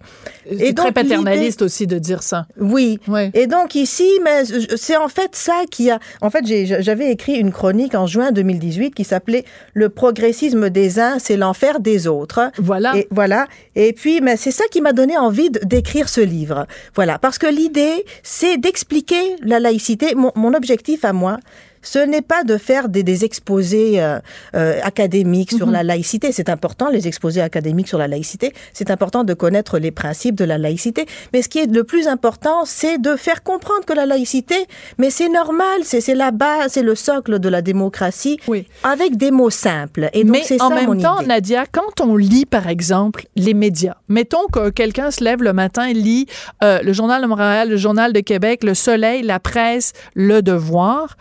C'est 0.51 0.75
très 0.75 0.93
paternaliste 0.93 1.63
aussi 1.63 1.87
de 1.87 1.99
dire 1.99 2.23
ça. 2.23 2.47
Oui. 2.61 2.99
Et 3.35 3.47
donc 3.47 3.75
ici, 3.75 4.09
mais 4.25 4.43
c'est 4.77 4.97
en 4.97 5.09
fait 5.09 5.37
ça 5.37 5.63
qui 5.71 5.91
a. 5.91 6.01
En 6.21 6.31
fait, 6.31 6.45
j'avais 6.81 7.11
écrit 7.13 7.35
une 7.35 7.53
chronique 7.53 7.95
en 7.95 8.07
juin 8.07 8.33
2018 8.33 8.95
qui 8.95 9.05
s'appelait 9.05 9.45
Le 9.75 9.89
progressisme 9.89 10.71
des 10.71 10.99
uns, 10.99 11.19
c'est 11.19 11.37
l'enfer 11.37 11.79
des 11.79 12.09
autres. 12.09 12.51
Voilà. 12.59 12.97
Et 12.97 13.07
voilà. 13.11 13.47
Et 13.77 13.93
puis, 13.93 14.21
mais 14.21 14.37
c'est 14.37 14.51
ça 14.51 14.65
qui 14.71 14.81
m'a 14.81 14.93
donné 14.93 15.17
envie 15.17 15.51
d'écrire 15.51 16.09
ce 16.09 16.21
livre. 16.21 16.67
Voilà. 16.97 17.19
Parce 17.19 17.39
que 17.39 17.47
l'idée, 17.47 18.05
c'est 18.25 18.59
d'expliquer 18.59 19.37
la 19.43 19.61
laïcité. 19.61 20.15
Mon, 20.17 20.33
mon 20.35 20.55
objectif 20.55 21.05
à 21.05 21.13
moi, 21.13 21.39
ce 21.83 21.99
n'est 21.99 22.23
pas 22.23 22.45
de 22.45 22.57
faire 22.57 22.89
des, 22.89 23.03
des 23.03 23.25
exposés 23.25 24.01
euh, 24.03 24.19
euh, 24.55 24.79
académiques 24.83 25.53
sur 25.53 25.71
la 25.71 25.83
laïcité. 25.83 26.33
C'est 26.33 26.49
important, 26.49 26.89
les 26.91 27.07
exposés 27.09 27.41
académiques 27.41 27.89
sur 27.89 27.99
la 27.99 28.09
laïcité. 28.09 28.53
C'est 28.73 28.91
important 28.91 29.25
de 29.25 29.35
connaître 29.35 29.79
les 29.79 29.91
principes 29.91 30.35
de 30.35 30.45
la 30.45 30.59
laïcité. 30.59 31.07
Mais 31.33 31.43
ce 31.43 31.49
qui 31.49 31.59
est 31.59 31.71
le 31.73 31.85
plus 31.85 32.09
important, 32.09 32.65
c'est 32.65 32.99
de 32.99 33.17
faire 33.17 33.43
comprendre 33.43 33.85
que 33.87 33.93
la 33.93 34.07
laïcité, 34.07 34.67
mais 34.99 35.11
c'est 35.11 35.29
normal, 35.29 35.81
c'est 35.85 36.15
la 36.15 36.31
base, 36.31 36.73
c'est 36.73 36.83
le 36.83 36.95
socle 36.95 37.39
de 37.39 37.49
la 37.49 37.63
démocratie, 37.63 38.39
Oui. 38.49 38.67
avec 38.83 39.17
des 39.17 39.31
mots 39.31 39.51
simples. 39.51 40.09
Et 40.13 40.25
donc, 40.25 40.33
Mais 40.51 40.61
en 40.61 40.69
ça 40.71 40.75
même 40.75 40.87
mon 40.87 41.01
temps, 41.01 41.19
idée. 41.19 41.27
Nadia, 41.29 41.65
quand 41.71 42.01
on 42.01 42.17
lit, 42.17 42.47
par 42.47 42.69
exemple, 42.69 43.25
les 43.37 43.55
médias, 43.55 43.97
mettons 44.09 44.47
que 44.53 44.71
quelqu'un 44.71 45.11
se 45.11 45.23
lève 45.23 45.43
le 45.43 45.53
matin 45.53 45.87
et 45.87 45.95
lit 45.95 46.27
euh, 46.63 46.81
le 46.83 46.93
Journal 46.93 47.23
de 47.23 47.27
Montréal, 47.27 47.69
le 47.71 47.77
Journal 47.77 48.13
de 48.13 48.21
Québec, 48.21 48.65
le 48.65 48.75
Soleil, 48.75 49.23
la 49.23 49.41
presse, 49.41 49.93
le 50.15 50.43
Devoir, 50.43 51.17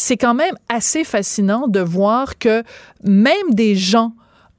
c'est 0.00 0.16
quand 0.16 0.34
même 0.34 0.54
assez 0.68 1.04
fascinant 1.04 1.68
de 1.68 1.80
voir 1.80 2.38
que 2.38 2.62
même 3.04 3.50
des 3.52 3.74
gens 3.76 4.12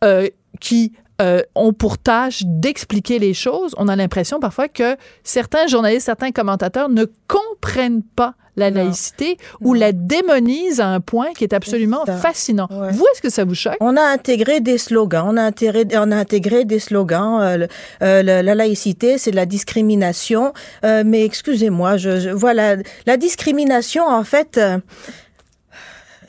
euh, 0.04 0.28
qui 0.60 0.94
euh, 1.22 1.42
ont 1.56 1.74
pour 1.74 1.98
tâche 1.98 2.44
d'expliquer 2.46 3.18
les 3.20 3.34
choses, 3.34 3.74
on 3.78 3.88
a 3.88 3.96
l'impression 3.96 4.40
parfois 4.40 4.68
que 4.68 4.96
certains 5.24 5.68
journalistes, 5.68 6.06
certains 6.06 6.32
commentateurs 6.32 6.90
ne 6.90 7.06
comprennent 7.28 8.04
pas 8.04 8.34
la 8.58 8.70
Non. 8.70 8.84
laïcité 8.84 9.38
ou 9.62 9.74
la 9.74 9.92
démonisent 9.94 10.82
à 10.82 10.88
un 10.90 11.00
point 11.00 11.28
qui 11.38 11.44
est 11.46 11.54
absolument 11.54 12.06
fascinant. 12.06 12.68
Ouais. 12.70 12.92
Vous, 12.92 13.06
est-ce 13.14 13.22
que 13.22 13.30
ça 13.30 13.46
vous 13.46 13.56
choque? 13.56 13.78
On 13.80 13.96
a 13.96 14.02
intégré 14.02 14.60
des 14.60 14.78
slogans, 14.78 15.26
on 15.30 15.38
a 15.38 15.42
intégré, 15.44 15.86
on 15.94 16.12
a 16.12 16.18
intégré 16.18 16.66
des 16.66 16.80
slogans. 16.80 17.40
euh, 17.42 17.58
le- 17.58 17.68
euh, 18.04 18.22
la, 18.24 18.44
la 18.44 18.54
laïcité, 18.56 19.18
c'est 19.18 19.32
de 19.32 19.38
la 19.38 19.46
discrimination. 19.46 20.54
Euh, 20.84 21.04
mais 21.06 21.24
excusez-moi, 21.24 21.96
je, 21.98 22.20
je- 22.20 22.30
voilà, 22.30 22.76
la 23.06 23.16
discrimination, 23.18 24.04
en 24.06 24.24
fait. 24.26 24.60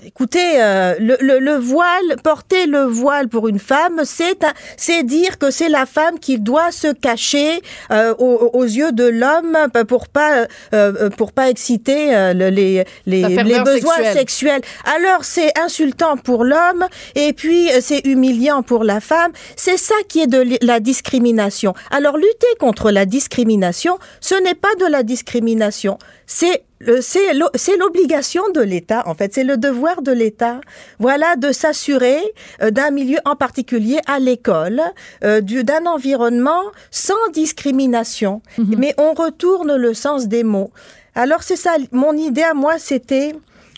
Euh, 0.02 0.06
Écoutez, 0.06 0.60
euh, 0.60 0.94
le, 0.98 1.16
le, 1.20 1.38
le 1.38 1.56
voile, 1.56 2.16
porter 2.22 2.66
le 2.66 2.82
voile 2.84 3.28
pour 3.28 3.48
une 3.48 3.58
femme, 3.58 4.00
c'est 4.04 4.40
c'est 4.76 5.02
dire 5.04 5.38
que 5.38 5.50
c'est 5.50 5.68
la 5.68 5.86
femme 5.86 6.18
qui 6.18 6.38
doit 6.38 6.70
se 6.72 6.92
cacher 6.92 7.60
euh, 7.90 8.14
aux, 8.18 8.50
aux 8.52 8.64
yeux 8.64 8.92
de 8.92 9.04
l'homme 9.04 9.56
pour 9.88 10.08
pas 10.08 10.46
euh, 10.74 11.10
pour 11.10 11.32
pas 11.32 11.48
exciter 11.50 12.14
euh, 12.14 12.34
le- 12.34 12.48
les 12.50 12.84
les, 13.06 13.22
les 13.22 13.60
besoins 13.60 13.96
sexuelle. 13.96 14.12
sexuels. 14.16 14.60
Alors 14.96 15.24
c'est 15.24 15.56
insultant 15.58 16.16
pour 16.16 16.44
l'homme 16.44 16.86
et 17.14 17.32
puis 17.32 17.70
euh, 17.70 17.78
c'est 17.80 18.00
humiliant 18.04 18.62
pour 18.62 18.84
la 18.84 19.00
femme. 19.00 19.32
C'est 19.56 19.76
ça 19.78 19.94
qui 20.08 20.20
est 20.22 20.26
de 20.26 20.58
la 20.64 20.80
discrimination. 20.80 21.74
Alors 21.90 22.16
lutter 22.16 22.46
contre 22.58 22.90
la 22.90 23.06
discrimination, 23.06 23.98
ce 24.20 24.34
n'est 24.34 24.54
pas 24.54 24.74
de 24.80 24.86
la 24.86 25.02
discrimination, 25.02 25.98
c'est 26.26 26.64
c'est 27.00 27.32
l'o- 27.34 27.50
c'est 27.54 27.76
l'obligation 27.76 28.42
de 28.54 28.60
l'État, 28.60 29.02
en 29.06 29.14
fait, 29.14 29.32
c'est 29.34 29.44
le 29.44 29.56
devoir 29.56 30.02
de 30.02 30.12
l'État, 30.12 30.60
voilà, 30.98 31.36
de 31.36 31.52
s'assurer 31.52 32.20
euh, 32.62 32.70
d'un 32.70 32.90
milieu 32.90 33.18
en 33.24 33.36
particulier 33.36 33.98
à 34.06 34.18
l'école, 34.18 34.80
euh, 35.24 35.40
du- 35.40 35.64
d'un 35.64 35.86
environnement 35.86 36.62
sans 36.90 37.28
discrimination. 37.32 38.42
Mais 38.58 38.94
on 38.98 39.12
retourne 39.14 39.76
le 39.76 39.94
sens 39.94 40.26
des 40.28 40.42
mots. 40.44 40.70
Alors 41.14 41.42
c'est 41.42 41.56
ça, 41.56 41.72
mon 41.92 42.14
idée 42.16 42.42
à 42.42 42.54
moi, 42.54 42.78
c'était 42.78 43.34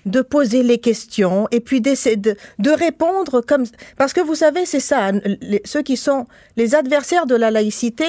de 0.06 0.20
poser 0.20 0.62
les 0.62 0.78
questions 0.78 1.48
et 1.50 1.60
puis 1.60 1.80
d'essayer 1.80 2.16
de, 2.16 2.36
de 2.58 2.70
répondre 2.70 3.40
comme 3.40 3.64
parce 3.96 4.12
que 4.12 4.20
vous 4.20 4.34
savez 4.34 4.66
c'est 4.66 4.78
ça 4.90 5.12
les- 5.40 5.62
ceux 5.64 5.80
qui 5.80 5.96
sont 5.96 6.26
les 6.58 6.74
adversaires 6.74 7.24
de 7.24 7.34
la 7.34 7.50
laïcité 7.50 8.04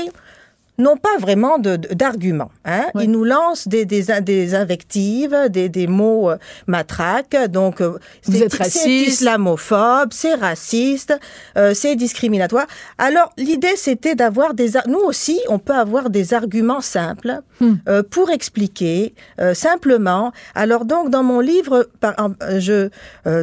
n'ont 0.77 0.97
pas 0.97 1.17
vraiment 1.19 1.57
d'arguments. 1.59 2.51
Hein? 2.65 2.85
Oui. 2.95 3.03
Ils 3.05 3.11
nous 3.11 3.23
lancent 3.23 3.67
des, 3.67 3.85
des, 3.85 4.11
in- 4.11 4.21
des 4.21 4.55
invectives, 4.55 5.35
des, 5.49 5.69
des 5.69 5.87
mots 5.87 6.29
euh, 6.31 6.37
matraques. 6.67 7.35
Donc, 7.49 7.81
euh, 7.81 7.97
c'est- 8.21 8.89
islamophobe, 8.89 10.09
c'est 10.11 10.33
raciste, 10.35 11.17
euh, 11.57 11.73
c'est 11.73 11.95
discriminatoire. 11.95 12.67
Alors, 12.97 13.31
l'idée, 13.37 13.75
c'était 13.75 14.15
d'avoir 14.15 14.53
des... 14.53 14.71
Nous 14.87 14.99
aussi, 14.99 15.39
on 15.49 15.59
peut 15.59 15.73
avoir 15.75 16.09
des 16.09 16.33
arguments 16.33 16.81
simples 16.81 17.39
Hmm. 17.61 17.75
pour 18.11 18.31
expliquer 18.31 19.13
simplement. 19.53 20.33
Alors, 20.55 20.83
donc, 20.83 21.09
dans 21.09 21.23
mon 21.23 21.39
livre, 21.39 21.87
par, 22.01 22.13
je, 22.57 22.89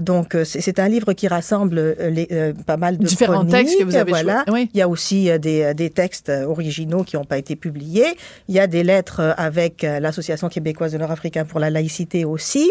donc, 0.01 0.37
c'est 0.45 0.79
un 0.79 0.89
livre 0.89 1.15
qui 1.15 1.29
rassemble 1.29 1.97
les, 1.99 2.53
pas 2.67 2.77
mal 2.77 2.99
de 2.99 3.07
Différents 3.07 3.47
textes 3.47 3.79
que 3.79 3.85
vous 3.85 3.97
avez 3.97 4.11
voilà. 4.13 4.45
oui. 4.53 4.69
Il 4.75 4.79
y 4.79 4.83
a 4.83 4.89
aussi 4.89 5.31
des, 5.39 5.73
des 5.73 5.89
textes 5.89 6.31
originaux 6.47 7.05
qui 7.05 7.17
n'ont 7.23 7.27
pas 7.29 7.39
été 7.39 7.57
publiés. 7.57 8.17
Il 8.49 8.55
y 8.55 8.61
a 8.61 8.67
des 8.67 8.83
lettres 8.83 9.21
euh, 9.21 9.33
avec 9.37 9.85
euh, 9.85 10.01
l'Association 10.01 10.49
québécoise 10.49 10.93
de 10.93 10.99
Nord-Africain 10.99 11.45
pour 11.45 11.61
la 11.61 11.71
laïcité 11.71 12.25
aussi. 12.25 12.71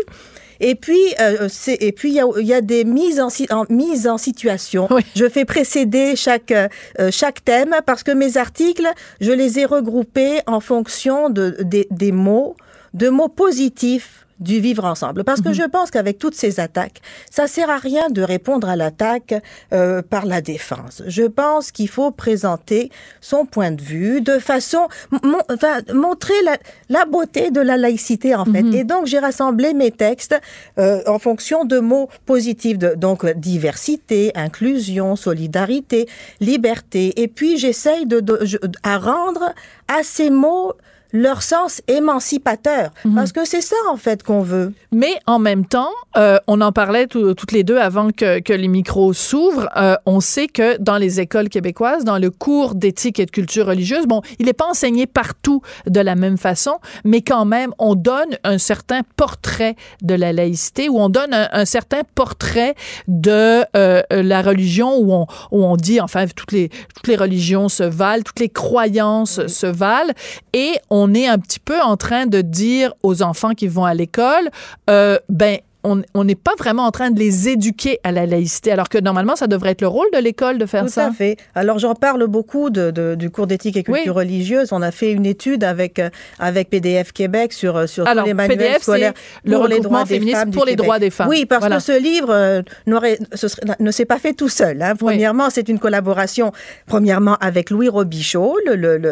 Et 0.60 0.76
puis, 0.76 1.00
euh, 1.20 1.48
c'est- 1.50 1.78
et 1.82 1.92
puis 1.92 2.10
il 2.12 2.16
y 2.16 2.20
a, 2.20 2.26
il 2.40 2.46
y 2.46 2.54
a 2.54 2.62
des 2.62 2.84
mises 2.84 3.20
en, 3.20 3.30
mises 3.70 4.08
en 4.08 4.18
situation. 4.20 4.88
Oui. 4.92 5.02
Je 5.16 5.28
fais 5.28 5.46
précéder 5.46 6.16
chaque, 6.16 6.52
euh, 6.52 6.68
chaque 7.12 7.44
thème 7.44 7.76
parce 7.86 8.04
que 8.04 8.12
mes 8.12 8.38
articles, 8.38 8.88
je 9.22 9.32
les 9.32 9.58
ai 9.58 9.66
regroupés 9.66 10.40
en 10.46 10.60
fonction 10.60 11.30
de, 11.30 11.56
des- 11.62 11.88
des 11.90 12.12
mots, 12.12 12.56
de 12.94 13.10
mots 13.10 13.30
positifs 13.30 14.21
du 14.42 14.60
vivre 14.60 14.84
ensemble. 14.86 15.24
Parce 15.24 15.40
que 15.42 15.54
je 15.54 15.64
pense 15.64 15.92
qu'avec 15.92 16.18
toutes 16.18 16.36
ces 16.36 16.60
attaques, 16.60 17.02
ça 17.30 17.48
sert 17.48 17.70
à 17.70 17.78
rien 17.78 18.10
de 18.10 18.22
répondre 18.22 18.68
à 18.68 18.76
l'attaque 18.76 19.34
euh, 19.74 20.02
par 20.02 20.26
la 20.26 20.42
défense. 20.42 21.02
Je 21.08 21.24
pense 21.24 21.72
qu'il 21.72 21.88
faut 21.88 22.12
présenter 22.12 22.92
son 23.22 23.46
point 23.46 23.72
de 23.72 23.82
vue 23.82 24.20
de 24.22 24.40
façon, 24.40 24.88
mon- 25.24 25.42
enfin, 25.50 25.80
montrer 25.94 26.34
la, 26.44 26.58
la 26.90 27.06
beauté 27.06 27.52
de 27.52 27.62
la 27.62 27.78
laïcité 27.78 28.36
en 28.36 28.46
fait. 28.46 28.64
Et 28.74 28.84
donc 28.84 29.06
j'ai 29.06 29.20
rassemblé 29.20 29.74
mes 29.74 29.92
textes 29.92 30.36
euh, 30.78 31.02
en 31.08 31.20
fonction 31.20 31.64
de 31.64 31.80
mots 31.80 32.10
positifs, 32.26 32.78
de, 32.78 32.96
donc 32.96 33.26
diversité, 33.38 34.32
inclusion, 34.36 35.16
solidarité, 35.16 36.08
liberté. 36.40 37.22
Et 37.22 37.28
puis 37.28 37.58
j'essaye 37.58 38.06
de, 38.06 38.20
de- 38.20 38.40
à 38.84 38.98
rendre 38.98 39.54
à 39.88 40.04
ces 40.04 40.30
mots 40.30 40.74
leur 41.14 41.42
sens 41.42 41.82
émancipateur. 41.88 42.92
Mhm. 43.06 43.16
Parce 43.16 43.32
que 43.32 43.46
c'est 43.46 43.62
ça, 43.62 43.76
en 43.90 43.98
fait, 43.98 44.24
qu'on 44.24 44.42
veut. 44.42 44.74
Mais 44.92 45.20
en 45.26 45.40
même 45.40 45.66
temps, 45.66 45.90
euh, 46.18 46.38
on 46.48 46.62
en 46.62 46.72
parlait 46.72 47.08
tout- 47.08 47.34
toutes 47.34 47.52
les 47.52 47.64
deux 47.64 47.78
avant 47.78 48.12
que, 48.12 48.40
que 48.40 48.54
les 48.54 48.68
micros 48.68 49.14
s'ouvrent. 49.14 49.70
euh, 49.78 49.96
on 50.06 50.20
sait 50.20 50.48
que 50.48 50.78
dans 50.80 50.98
les 50.98 51.20
écoles 51.20 51.50
québécoises, 51.50 52.04
dans 52.04 52.18
le 52.18 52.30
cours 52.30 52.76
d'éthique 52.76 53.20
et 53.20 53.26
de 53.26 53.32
culture 53.32 53.66
religieuse, 53.68 54.06
bon, 54.08 54.22
il 54.40 54.46
n'est 54.46 54.54
pas 54.54 54.68
enseigné 54.68 55.08
partout 55.08 55.62
de 55.88 56.00
la 56.00 56.16
même 56.16 56.38
façon, 56.38 56.80
mais 57.04 57.22
quand 57.22 57.46
même, 57.46 57.72
on 57.80 57.96
donne 57.96 58.38
un 58.44 58.58
certain 58.58 59.02
portrait 59.16 59.76
de 60.02 60.14
la 60.16 60.34
laïcité, 60.34 60.90
ou 60.90 61.00
on 61.00 61.10
donne 61.10 61.34
un, 61.34 61.48
un 61.52 61.66
certain 61.66 62.02
portrait 62.16 62.76
de 63.08 63.64
euh, 63.78 64.02
la 64.12 64.42
religion, 64.42 64.98
où 64.98 65.14
on, 65.14 65.26
où 65.52 65.64
on 65.66 65.76
dit, 65.78 66.00
enfin, 66.02 66.26
toutes 66.36 66.52
les, 66.52 66.70
toutes 66.96 67.08
les 67.08 67.16
religions 67.16 67.70
se 67.70 67.84
valent, 67.84 68.24
toutes 68.24 68.40
les 68.40 68.50
croyances 68.50 69.48
se 69.48 69.66
valent, 69.68 70.14
et 70.54 70.74
on 70.90 71.01
est 71.14 71.28
un 71.28 71.38
petit 71.38 71.60
peu 71.60 71.80
en 71.82 71.98
train 71.98 72.26
de 72.26 72.42
dire 72.42 72.94
aux 73.04 73.22
enfants 73.22 73.52
qui 73.52 73.68
vont 73.68 73.86
à 73.86 73.94
l'école, 73.94 74.50
euh, 74.90 75.18
ben 75.30 75.60
on 75.84 76.24
n'est 76.24 76.36
pas 76.36 76.54
vraiment 76.58 76.84
en 76.86 76.92
train 76.92 77.10
de 77.12 77.20
les 77.20 77.50
éduquer 77.50 78.00
à 78.04 78.12
la 78.12 78.26
laïcité, 78.26 78.72
alors 78.72 78.88
que 78.90 78.98
normalement, 79.00 79.36
ça 79.36 79.48
devrait 79.48 79.72
être 79.72 79.82
le 79.82 79.88
rôle 79.88 80.08
de 80.14 80.20
l'école 80.20 80.58
de 80.58 80.66
faire 80.66 80.84
Tout 80.86 80.92
ça. 80.92 81.08
à 81.08 81.12
fait. 81.12 81.38
Alors 81.56 81.80
j'en 81.80 81.96
parle 81.96 82.28
beaucoup 82.28 82.70
de, 82.70 82.92
de- 82.92 83.16
du 83.16 83.30
cours 83.32 83.48
d'éthique 83.48 83.78
et 83.78 83.84
culture 83.84 84.04
Oui. 84.16 84.24
religieuse. 84.24 84.70
On 84.72 84.82
a 84.82 84.92
fait 84.92 85.12
une 85.12 85.26
étude 85.26 85.64
avec 85.64 85.98
euh, 86.00 86.10
avec 86.40 86.70
PDF 86.70 87.12
Québec 87.14 87.52
sur 87.54 87.78
euh, 87.78 87.88
sur 87.88 88.08
Alors, 88.08 88.24
tous 88.24 88.28
les 88.28 88.34
manuels 88.34 88.58
PDF, 88.60 88.82
scolaires 88.84 89.14
le 89.44 89.56
pour 89.58 89.68
les 89.68 89.80
droits 89.80 90.04
des 90.06 90.20
femmes 90.32 90.52
pour 90.52 90.66
les 90.66 90.72
Québec. 90.74 90.84
droits 90.86 91.00
des 91.00 91.10
femmes. 91.10 91.28
Oui, 91.30 91.46
parce 91.46 91.62
Voilà. 91.62 91.78
que 91.78 91.84
ce 91.84 92.00
livre 92.00 92.30
euh, 92.30 92.62
n'aurait 92.86 93.18
ce 93.34 93.48
serait- 93.48 93.64
ne 93.80 93.92
s'est 93.92 94.06
pas 94.06 94.20
fait 94.20 94.34
tout 94.34 94.50
seul. 94.50 94.82
hein. 94.82 94.94
Premièrement, 94.96 95.50
c'est 95.50 95.68
une 95.70 95.80
collaboration. 95.80 96.52
Premièrement, 96.88 97.38
avec 97.42 97.70
Louis 97.70 97.90
Robichaud, 97.90 98.58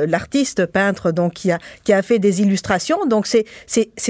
l'artiste 0.08 0.66
peintre 0.66 1.12
donc 1.12 1.34
qui 1.34 1.52
a 1.52 1.58
qui 1.84 1.94
a 1.94 2.02
fait 2.02 2.20
des 2.20 2.42
illustrations. 2.42 3.06
Donc 3.08 3.28
c'est 3.28 3.46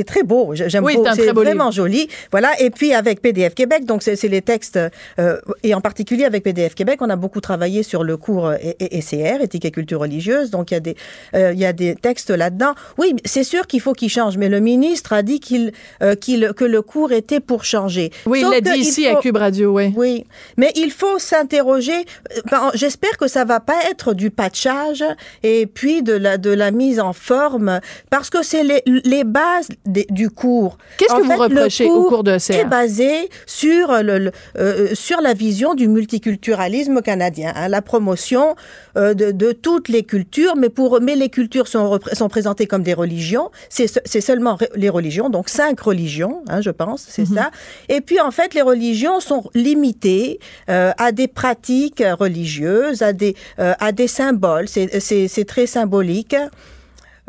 très 0.06 0.24
beau. 0.24 0.52
J'aime 0.56 0.84
Oui, 0.84 0.96
beaucoup. 0.96 1.10
c'est 1.16 1.32
vraiment 1.32 1.72
joli. 1.72 2.08
Voilà. 2.32 2.49
Et 2.60 2.70
puis 2.70 2.94
avec 2.94 3.22
PDF 3.22 3.54
Québec, 3.56 3.86
donc 3.86 4.04
c'est 4.04 4.22
les 4.28 4.42
textes 4.42 4.80
euh, 5.20 5.38
et 5.64 5.74
en 5.74 5.82
particulier 5.82 6.26
avec 6.26 6.44
PDF 6.44 6.76
Québec, 6.76 7.00
on 7.02 7.10
a 7.10 7.16
beaucoup 7.16 7.42
travaillé 7.42 7.84
sur 7.84 8.04
le 8.04 8.18
cours 8.18 8.48
euh, 8.48 8.56
ECR, 8.80 9.42
éthique 9.42 9.66
et 9.66 9.72
culture 9.72 10.00
religieuse. 10.00 10.50
Donc 10.52 10.72
il 10.72 10.74
y 10.76 10.78
a 10.78 10.80
des 10.80 10.96
euh, 11.36 11.52
il 11.54 11.60
y 11.60 11.66
a 11.66 11.74
des 11.74 11.96
textes 11.96 12.30
là-dedans. 12.30 12.74
Oui, 12.98 13.16
c'est 13.26 13.44
sûr 13.44 13.68
qu'il 13.68 13.82
faut 13.82 13.94
qu'il 13.94 14.10
change, 14.10 14.38
mais 14.38 14.50
le 14.50 14.60
ministre 14.60 15.14
a 15.14 15.22
dit 15.22 15.40
qu'il 15.40 15.72
euh, 16.02 16.16
qu'il 16.16 16.52
que 16.56 16.66
le 16.66 16.82
cours 16.82 17.12
était 17.12 17.40
pour 17.40 17.64
changer. 17.66 18.12
Oui, 18.26 18.42
Sauf 18.42 18.54
il 18.58 18.64
l'a 18.66 18.74
dit 18.74 18.80
ici 18.80 19.06
faut- 19.10 19.18
à 19.18 19.22
Cube 19.22 19.38
Radio, 19.38 19.76
oui. 19.76 19.94
oui, 19.96 20.26
mais 20.58 20.72
il 20.76 20.92
faut 20.92 21.20
s'interroger. 21.20 21.94
euh, 22.36 22.42
ben, 22.50 22.72
J'espère 22.74 23.18
que 23.18 23.28
ça 23.28 23.46
va 23.46 23.60
pas 23.60 23.78
être 23.92 24.14
du 24.14 24.30
patchage 24.32 25.04
et 25.44 25.66
puis 25.66 26.02
de 26.04 26.14
la 26.14 26.38
de 26.38 26.50
la 26.50 26.72
mise 26.72 27.00
en 27.00 27.14
forme 27.14 27.80
parce 28.10 28.30
que 28.30 28.44
c'est 28.44 28.64
les, 28.64 28.82
les 28.86 29.24
bases 29.24 29.70
des- 29.86 30.08
du 30.10 30.30
cours. 30.30 30.78
Qu'est-ce 30.98 31.14
que 31.14 31.22
vous 31.22 31.28
fait, 31.30 31.36
reprochez 31.36 31.86
au 31.86 32.04
cours 32.10 32.24
de 32.24 32.38
est 32.40 32.54
CA? 32.54 32.64
basé 32.66 33.30
sur 33.46 33.92
le, 34.04 34.18
le- 34.20 34.32
euh, 34.58 34.90
sur 34.96 35.22
la 35.22 35.34
vision 35.34 35.74
du 35.76 35.88
multiculturalisme 35.88 37.02
canadien, 37.02 37.54
hein, 37.56 37.68
la 37.68 37.82
promotion 37.82 38.56
euh, 38.98 39.14
de, 39.14 39.32
de 39.32 39.52
toutes 39.52 39.88
les 39.90 40.04
cultures, 40.04 40.56
mais 40.56 40.70
pour 40.70 41.00
mais 41.02 41.16
les 41.16 41.30
cultures 41.30 41.68
sont 41.68 42.00
sont 42.14 42.30
présentées 42.30 42.66
comme 42.68 42.84
des 42.84 42.94
religions. 42.94 43.52
C'est 43.70 43.88
se- 43.88 44.00
c'est 44.06 44.22
seulement 44.22 44.58
les 44.76 44.90
religions, 44.90 45.30
donc 45.30 45.50
cinq 45.50 45.80
religions, 45.80 46.44
hein, 46.50 46.62
je 46.62 46.72
pense, 46.72 47.06
c'est 47.08 47.26
ça. 47.26 47.52
Et 47.90 48.02
puis 48.02 48.20
en 48.20 48.32
fait, 48.32 48.54
les 48.54 48.62
religions 48.62 49.20
sont 49.20 49.44
limitées 49.54 50.40
euh, 50.70 50.92
à 50.98 51.12
des 51.12 51.28
pratiques 51.28 52.04
religieuses, 52.20 53.02
à 53.02 53.14
des 53.14 53.36
euh, 53.60 53.74
à 53.80 53.92
des 53.92 54.08
symboles. 54.08 54.68
C'est 54.68 55.46
très 55.48 55.68
symbolique. 55.68 56.36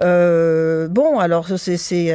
Euh, 0.02 0.88
bon, 0.88 1.18
alors 1.18 1.46
c'est 1.56 2.14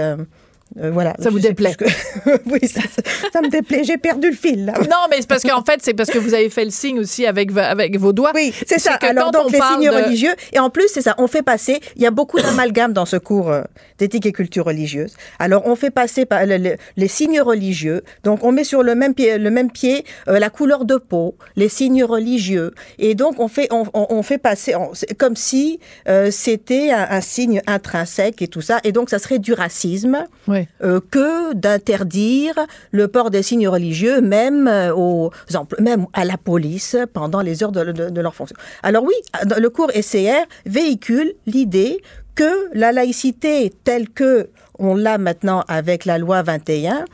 euh, 0.81 0.91
voilà. 0.91 1.13
Ça 1.19 1.29
vous 1.29 1.39
déplaît. 1.39 1.75
que- 1.75 1.85
oui, 2.45 2.67
ça, 2.67 2.81
ça- 2.81 3.29
ça 3.33 3.41
me 3.41 3.49
déplaît. 3.49 3.83
J'ai 3.83 3.97
perdu 3.97 4.29
le 4.29 4.35
fil 4.35 4.65
là. 4.65 4.73
Non, 4.79 5.07
mais 5.09 5.17
c'est 5.19 5.27
parce 5.27 5.43
qu'en 5.43 5.63
fait, 5.63 5.79
c'est 5.81 5.93
parce 5.93 6.09
que 6.09 6.17
vous 6.17 6.33
avez 6.33 6.49
fait 6.49 6.65
le 6.65 6.71
signe 6.71 6.99
aussi 6.99 7.25
avec, 7.25 7.49
avec 7.57 7.97
vos 7.97 8.13
doigts. 8.13 8.31
Oui, 8.35 8.53
c'est 8.67 8.79
ça. 8.79 8.93
Alors 9.01 9.31
donc 9.31 9.45
on 9.47 9.49
les 9.51 9.59
signes 9.59 9.89
de- 9.89 9.95
religieux 10.03 10.33
et 10.53 10.59
en 10.59 10.69
plus 10.69 10.87
c'est 10.87 11.01
ça, 11.01 11.15
on 11.17 11.27
fait 11.27 11.41
passer, 11.43 11.79
il 11.95 12.01
y 12.01 12.05
a 12.05 12.11
beaucoup 12.11 12.39
d'amalgame 12.39 12.93
dans 12.93 13.05
ce 13.05 13.17
cours 13.17 13.51
euh, 13.51 13.61
d'éthique 13.99 14.25
et 14.25 14.31
culture 14.31 14.65
religieuse. 14.65 15.13
Alors 15.39 15.63
on 15.65 15.75
fait 15.75 15.91
passer 15.91 16.25
par 16.25 16.45
le- 16.45 16.57
le- 16.57 16.75
les 16.97 17.07
signes 17.07 17.41
religieux. 17.41 18.03
Donc 18.23 18.43
on 18.43 18.51
met 18.51 18.63
sur 18.63 18.83
le 18.83 18.95
même 18.95 19.13
pied 19.13 19.37
le 19.37 19.49
même 19.51 19.71
pied 19.71 20.05
euh, 20.27 20.39
la 20.39 20.49
couleur 20.49 20.85
de 20.85 20.95
peau, 20.97 21.35
les 21.55 21.69
signes 21.69 22.03
religieux 22.03 22.71
et 22.99 23.15
donc 23.15 23.39
on 23.39 23.47
fait 23.47 23.67
on, 23.71 23.83
on- 23.93 24.07
on 24.09 24.23
fait 24.23 24.37
passer 24.37 24.75
on- 24.75 24.91
comme 25.17 25.35
si 25.35 25.79
euh, 26.09 26.31
c'était 26.31 26.91
un, 26.91 27.07
un 27.09 27.21
signe 27.21 27.61
intrinsèque 27.67 28.41
et 28.41 28.47
tout 28.47 28.61
ça 28.61 28.79
et 28.83 28.91
donc 28.91 29.09
ça 29.09 29.19
serait 29.19 29.39
du 29.39 29.53
racisme 29.53 30.25
Oui. 30.47 30.64
Euh, 30.83 30.99
que 31.11 31.53
d'interdire 31.53 32.55
le 32.91 33.07
port 33.07 33.29
des 33.31 33.43
signes 33.43 33.67
religieux, 33.67 34.21
même 34.21 34.67
euh, 34.67 34.93
aux 34.95 35.31
même 35.79 36.05
à 36.13 36.25
la 36.25 36.37
police 36.37 36.95
pendant 37.13 37.41
les 37.41 37.63
heures 37.63 37.71
de, 37.71 37.83
de- 37.91 38.09
de 38.09 38.21
leur 38.21 38.35
fonction. 38.35 38.55
Alors 38.83 39.03
oui, 39.03 39.13
le 39.57 39.67
cours 39.69 39.91
SCR 39.91 40.45
véhicule 40.65 41.33
l'idée 41.45 42.01
que 42.35 42.69
la 42.73 42.91
laïcité 42.91 43.73
telle 43.83 44.09
que 44.09 44.49
on 44.77 44.95
l'a 44.95 45.17
maintenant 45.17 45.63
avec 45.67 46.05
la 46.05 46.17
loi 46.17 46.41
21 46.43 47.05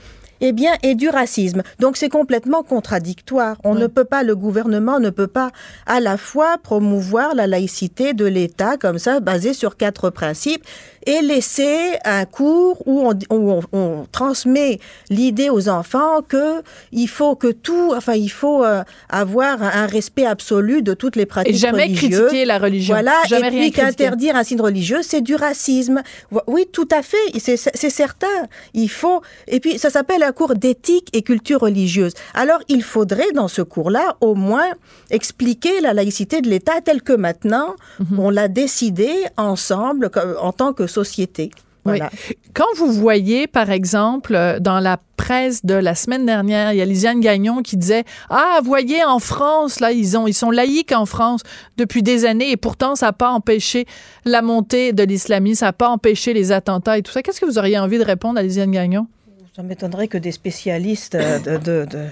eh 0.43 0.53
bien, 0.53 0.71
est 0.81 0.95
du 0.95 1.07
racisme. 1.07 1.61
Donc, 1.77 1.97
c'est 1.97 2.09
complètement 2.09 2.63
contradictoire. 2.63 3.57
On 3.63 3.75
ne 3.75 3.85
peut 3.85 4.05
pas, 4.05 4.23
le 4.23 4.35
gouvernement 4.35 4.99
ne 4.99 5.11
peut 5.11 5.27
pas 5.27 5.51
à 5.85 5.99
la 5.99 6.17
fois 6.17 6.57
promouvoir 6.57 7.35
la 7.35 7.45
laïcité 7.45 8.13
de 8.15 8.25
l'État 8.25 8.75
comme 8.77 8.97
ça, 8.97 9.19
basée 9.19 9.53
sur 9.53 9.77
quatre 9.77 10.09
principes, 10.09 10.63
et 11.05 11.21
laisser 11.21 11.97
un 12.05 12.25
cours 12.25 12.81
où 12.87 13.07
on, 13.07 13.13
où 13.35 13.51
on- 13.51 13.61
on 13.73 14.05
transmet 14.11 14.79
l'idée 15.09 15.49
aux 15.49 15.69
enfants 15.69 16.21
que 16.27 16.61
il 16.91 17.07
faut 17.07 17.35
que 17.35 17.51
tout, 17.51 17.93
enfin, 17.95 18.13
il 18.13 18.29
faut 18.29 18.63
euh, 18.63 18.83
avoir 19.09 19.61
un, 19.61 19.85
respect 19.87 20.25
absolu 20.25 20.81
de 20.81 20.93
toutes 20.93 21.15
les 21.15 21.25
pratiques 21.25 21.55
Et 21.55 21.57
jamais 21.57 21.83
religieuses. 21.83 22.19
critiquer 22.27 22.45
la 22.45 22.59
religion. 22.59 22.93
Voilà, 22.93 23.13
Jamais 23.27 23.47
et 23.47 23.49
rien 23.49 23.61
puis 23.61 23.71
qu'interdire 23.71 24.35
un 24.35 24.43
signe 24.43 24.61
religieux, 24.61 25.01
c'est 25.01 25.21
du 25.21 25.35
racisme. 25.35 26.01
Oui, 26.47 26.67
tout 26.71 26.87
à 26.91 27.01
fait, 27.01 27.17
c'est 27.39 27.89
certain. 27.89 28.27
Il 28.73 28.89
faut, 28.89 29.21
et 29.47 29.59
puis 29.59 29.77
ça 29.79 29.89
s'appelle 29.89 30.23
un 30.23 30.31
cours 30.31 30.53
d'éthique 30.55 31.07
et 31.13 31.21
culture 31.23 31.61
religieuse. 31.61 32.13
Alors, 32.33 32.59
il 32.69 32.83
faudrait, 32.83 33.31
dans 33.33 33.47
ce 33.47 33.61
cours-là, 33.61 34.15
au 34.21 34.35
moins 34.35 34.69
expliquer 35.09 35.81
la 35.81 35.93
laïcité 35.93 36.41
de 36.41 36.49
l'État 36.49 36.79
telle 36.83 37.01
que 37.01 37.13
maintenant, 37.13 37.75
Mhm. 37.99 38.19
on 38.19 38.29
l'a 38.29 38.47
décidé 38.47 39.09
ensemble 39.37 40.09
en 40.39 40.51
tant 40.51 40.73
que 40.73 40.87
société. 40.91 41.49
Voilà. 41.83 42.11
Oui. 42.29 42.35
Quand 42.53 42.67
vous 42.77 42.91
voyez, 42.91 43.47
par 43.47 43.71
exemple, 43.71 44.35
euh, 44.35 44.59
dans 44.59 44.79
la 44.79 44.97
presse 45.17 45.65
de 45.65 45.73
la 45.73 45.95
semaine 45.95 46.27
dernière, 46.27 46.73
il 46.73 46.77
y 46.77 46.81
a 46.81 46.85
Lisiane 46.85 47.19
Gagnon 47.21 47.63
qui 47.63 47.75
disait 47.75 48.03
Ah, 48.29 48.59
voyez, 48.63 49.03
en 49.03 49.17
France, 49.17 49.79
là, 49.79 49.91
ils, 49.91 50.15
ont, 50.15 50.27
ils 50.27 50.33
sont 50.35 50.51
laïcs 50.51 50.91
en 50.91 51.07
France 51.07 51.41
depuis 51.77 52.03
des 52.03 52.25
années 52.25 52.51
et 52.51 52.57
pourtant, 52.57 52.95
ça 52.95 53.07
n'a 53.07 53.13
pas 53.13 53.31
empêché 53.31 53.87
la 54.25 54.43
montée 54.43 54.93
de 54.93 55.01
l'islamisme, 55.01 55.61
ça 55.61 55.65
n'a 55.67 55.73
pas 55.73 55.89
empêché 55.89 56.33
les 56.33 56.51
attentats 56.51 56.99
et 56.99 57.01
tout 57.01 57.11
ça. 57.11 57.23
Qu'est-ce 57.23 57.41
que 57.41 57.47
vous 57.47 57.57
auriez 57.57 57.79
envie 57.79 57.97
de 57.97 58.03
répondre 58.05 58.37
à 58.37 58.43
Lisiane 58.43 58.69
Gagnon? 58.71 59.07
Ça 59.55 59.63
m'étonnerait 59.63 60.07
que 60.07 60.19
des 60.19 60.31
spécialistes 60.31 61.15
euh, 61.15 61.39
de, 61.39 61.57
de- 61.57 61.85
de- 61.89 62.05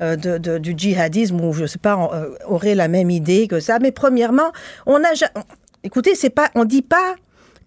euh, 0.00 0.16
de- 0.16 0.38
de- 0.38 0.58
du 0.58 0.72
djihadisme 0.76 1.38
ou 1.42 1.52
je 1.52 1.66
sais 1.66 1.78
pas 1.78 1.96
en- 1.96 2.12
euh, 2.14 2.30
auraient 2.46 2.74
la 2.74 2.88
même 2.88 3.10
idée 3.10 3.46
que 3.46 3.60
ça. 3.60 3.78
Mais 3.78 3.92
premièrement, 3.92 4.52
on 4.86 4.96
a 5.04 5.12
ja- 5.14 5.30
écoutez, 5.84 6.14
c'est 6.14 6.30
pas, 6.30 6.48
on 6.54 6.64
dit 6.64 6.82
pas 6.82 7.14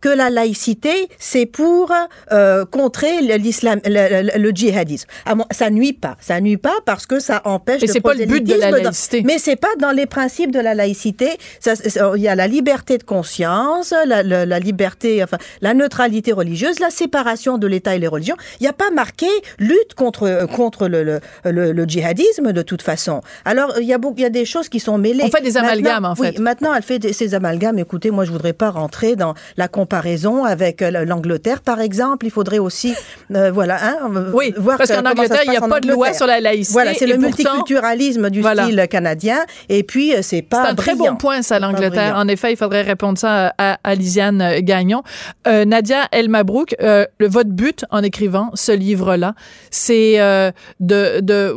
que 0.02 0.10
la 0.10 0.30
laïcité, 0.30 1.10
c'est 1.18 1.46
pour 1.46 1.92
euh, 2.32 2.66
contrer 2.66 3.22
le- 3.22 3.36
l'islam, 3.36 3.80
le, 3.86 4.24
le- 4.24 4.38
le 4.40 4.50
djihadisme. 4.52 5.08
Ah, 5.26 5.34
ça 5.52 5.70
nuit 5.70 5.94
pas. 5.94 6.16
Ça 6.22 6.40
nuit 6.42 6.58
pas 6.58 6.76
parce 6.86 7.06
que 7.06 7.20
ça 7.20 7.42
empêche 7.46 7.84
Et 7.84 7.88
le 7.88 8.00
pas 8.02 8.14
le 8.14 8.26
but 8.26 8.44
de 8.44 8.54
la 8.54 8.68
prosélytisme 8.70 8.78
dans- 8.78 8.84
laïcité. 8.90 9.24
mais 9.26 9.38
c'est 9.38 9.56
pas 9.56 9.76
dans 9.80 9.92
les 9.92 10.06
principes 10.06 10.52
de 10.52 10.60
la 10.60 10.74
laïcité. 10.74 11.30
Il 11.66 12.22
y 12.22 12.28
a 12.28 12.36
la 12.36 12.48
liberté 12.48 12.98
de 12.98 13.04
conscience, 13.04 13.94
la, 14.06 14.24
la- 14.24 14.46
la 14.46 14.60
liberté, 14.60 15.24
enfin, 15.24 15.38
la 15.62 15.74
neutralité 15.74 16.32
religieuse, 16.32 16.80
la 16.80 16.90
séparation 16.90 17.58
de 17.58 17.68
l'État 17.68 17.96
et 17.96 18.00
les 18.00 18.08
religions. 18.08 18.36
Il 18.60 18.64
n'y 18.64 18.70
a 18.70 18.74
pas 18.74 18.92
marqué 18.92 19.28
lutte 19.60 19.94
contre 19.96 20.48
contre 20.56 20.88
le, 20.88 21.20
le, 21.46 21.84
djihadisme 21.88 22.52
de 22.54 22.62
toute 22.62 22.82
façon. 22.82 23.22
Alors 23.46 23.74
il 23.80 23.86
y 23.86 23.94
a 23.94 23.98
il 24.18 24.22
y 24.22 24.26
a 24.26 24.30
des 24.30 24.46
choses 24.46 24.70
qui 24.70 24.80
sont 24.80 24.98
mêlées. 24.98 25.24
On 25.26 25.30
fait 25.30 25.42
des 25.42 25.58
amalgames, 25.58 26.04
Maintenant- 26.04 26.12
en 26.12 26.16
fait. 26.16 26.36
Oui, 26.38 26.44
maintenant 26.44 26.74
elle 26.74 26.84
fait 26.84 27.00
des- 27.00 27.14
ces 27.14 27.36
amalgames. 27.36 27.80
Écoutez, 27.80 28.12
moi 28.12 28.26
je 28.26 28.32
voudrais 28.32 28.54
pas 28.54 28.70
rentrer 28.72 29.16
dans 29.16 29.34
la 29.58 29.68
comparaison 29.90 30.44
avec 30.46 30.82
euh, 30.84 31.04
l'Angleterre, 31.06 31.62
par 31.62 31.82
exemple. 31.82 32.28
Il 32.28 32.30
faudrait 32.32 32.60
aussi, 32.60 32.94
euh, 33.34 33.50
voilà, 33.52 33.78
hein, 33.84 33.98
Oui, 34.34 34.54
voir 34.58 34.78
parce 34.78 34.92
que- 34.92 34.96
qu'en 34.96 35.10
Angleterre, 35.10 35.42
il 35.46 35.50
n'y 35.50 35.58
a 35.58 35.62
pas 35.62 35.80
de 35.80 35.92
loi 35.92 36.14
sur 36.14 36.28
la 36.28 36.40
laïcité. 36.40 36.74
Voilà, 36.74 36.94
c'est 36.94 37.08
le 37.08 37.16
pourtant- 37.16 37.28
multiculturalisme 37.28 38.30
du 38.30 38.42
Voilà. 38.42 38.66
style 38.66 38.88
canadien. 38.90 39.40
Et 39.68 39.82
puis, 39.84 40.14
euh, 40.14 40.20
c'est 40.22 40.44
pas 40.44 40.66
C'est 40.66 40.72
un 40.72 40.76
très 40.76 40.96
bon 40.96 41.16
point, 41.16 41.42
ça, 41.42 41.58
l'Angleterre. 41.60 42.14
En 42.16 42.28
effet, 42.28 42.54
il 42.54 42.56
faudrait 42.58 42.84
répondre 42.84 43.18
ça 43.18 43.54
à, 43.58 43.80
à 43.84 43.96
Lisiane 43.96 44.42
euh, 44.42 44.60
Gagnon. 44.62 45.02
Euh, 45.48 45.66
Nadia 45.66 46.08
El 46.12 46.30
Mabrouk, 46.30 46.76
euh, 46.82 47.06
le, 47.20 47.28
votre 47.28 47.50
but 47.50 47.84
en 47.90 48.04
écrivant 48.04 48.52
ce 48.54 48.72
livre-là, 48.72 49.34
c'est 49.72 50.20
euh, 50.20 50.52
de, 50.80 51.20
de 51.22 51.56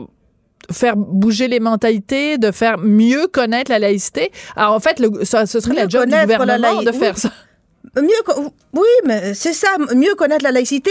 faire 0.71 0.97
bouger 0.97 1.49
les 1.49 1.61
mentalités, 1.61 2.39
de 2.39 2.51
faire 2.51 2.79
mieux 2.79 3.27
connaître 3.27 3.71
la 3.71 3.79
laïcité. 3.79 4.31
Alors, 4.57 4.73
en 4.73 4.81
fait, 4.81 5.01
le, 5.01 5.11
ça, 5.25 5.45
ce 5.45 5.61
serait 5.61 5.75
Mieux 5.75 5.81
la 5.83 5.89
job 5.89 6.05
du 6.07 6.11
la 6.13 6.23
gouvernement 6.23 6.81
laï- 6.81 6.87
de 6.87 6.93
faire 6.93 7.15
oui. 7.15 7.21
ça. 7.21 7.31
Mieux, 7.97 8.53
oui, 8.75 8.89
mais 9.05 9.35
c'est 9.35 9.53
ça, 9.53 9.69
mieux 9.95 10.15
connaître 10.15 10.45
la 10.45 10.53
laïcité 10.53 10.91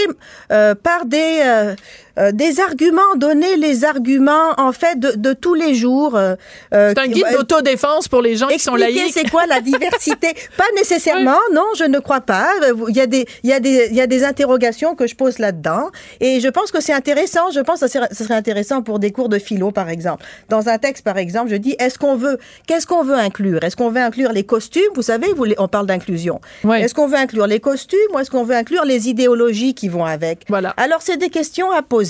euh, 0.51 0.75
par 0.75 1.05
des 1.05 1.41
euh, 1.43 1.75
euh, 2.17 2.31
des 2.31 2.59
arguments, 2.59 3.15
donner 3.15 3.55
les 3.57 3.85
arguments 3.85 4.53
en 4.57 4.71
fait 4.71 4.99
de, 4.99 5.11
de 5.15 5.33
tous 5.33 5.53
les 5.53 5.73
jours. 5.75 6.15
euh, 6.15 6.35
euh, 6.73 6.93
C'est 6.95 7.01
un 7.01 7.07
guide 7.07 7.25
euh, 7.31 7.37
d'autodéfense 7.37 8.07
pour 8.07 8.21
les 8.21 8.35
gens 8.35 8.47
qui 8.47 8.59
sont 8.59 8.75
laïcs. 8.75 9.11
c'est 9.13 9.29
quoi 9.29 9.45
la 9.45 9.61
diversité 9.61 10.27
Pas 10.57 10.65
nécessairement, 10.75 11.39
non, 11.53 11.65
je 11.77 11.83
ne 11.85 11.99
crois 11.99 12.21
pas. 12.21 12.47
Il 12.89 12.95
y 12.95 13.01
a 13.01 13.07
des, 13.07 13.25
il 13.43 13.49
y 13.49 13.53
a 13.53 13.59
des, 13.59 13.87
il 13.91 13.95
y 13.95 14.01
a 14.01 14.07
des 14.07 14.23
interrogations 14.23 14.95
que 14.95 15.07
je 15.07 15.15
pose 15.15 15.39
là-dedans, 15.39 15.89
et 16.19 16.39
je 16.39 16.47
pense 16.49 16.71
que 16.71 16.81
c'est 16.81 16.93
intéressant. 16.93 17.51
Je 17.51 17.59
pense 17.59 17.79
que 17.81 17.87
ce 17.87 17.99
serait- 18.23 18.33
intéressant 18.35 18.81
pour 18.81 18.99
des 18.99 19.11
cours 19.11 19.29
de 19.29 19.39
philo, 19.39 19.71
par 19.71 19.89
exemple. 19.89 20.23
Dans 20.49 20.67
un 20.69 20.77
texte, 20.77 21.03
par 21.03 21.17
exemple, 21.17 21.49
je 21.51 21.55
dis 21.55 21.75
est-ce 21.79 21.97
qu'on 21.99 22.15
veut, 22.15 22.37
qu'est-ce 22.67 22.87
qu'on 22.87 23.03
veut 23.03 23.15
inclure? 23.15 23.63
Est-ce 23.63 23.75
qu'on 23.75 23.89
veut 23.89 24.01
inclure 24.01 24.31
les 24.31 24.43
costumes? 24.43 24.81
Vous 24.95 25.01
savez, 25.01 25.27
vous, 25.33 25.45
on 25.57 25.67
parle 25.67 25.85
d'inclusion. 25.85 26.39
Est-ce 26.83 26.93
qu'on 26.93 27.07
veut 27.07 27.17
inclure 27.17 27.47
les 27.47 27.59
costumes 27.59 27.99
ou 28.13 28.19
est-ce 28.19 28.31
qu'on 28.31 28.43
veut 28.43 28.55
inclure 28.55 28.85
les 28.85 29.09
idéologies 29.09 29.73
qui 29.73 29.89
vont 29.89 30.05
avec? 30.05 30.45
Voilà. 30.49 30.73
Alors, 30.77 31.01
c'est 31.01 31.17
des 31.17 31.29
questions 31.29 31.71
à 31.71 31.81
poser. 31.81 32.00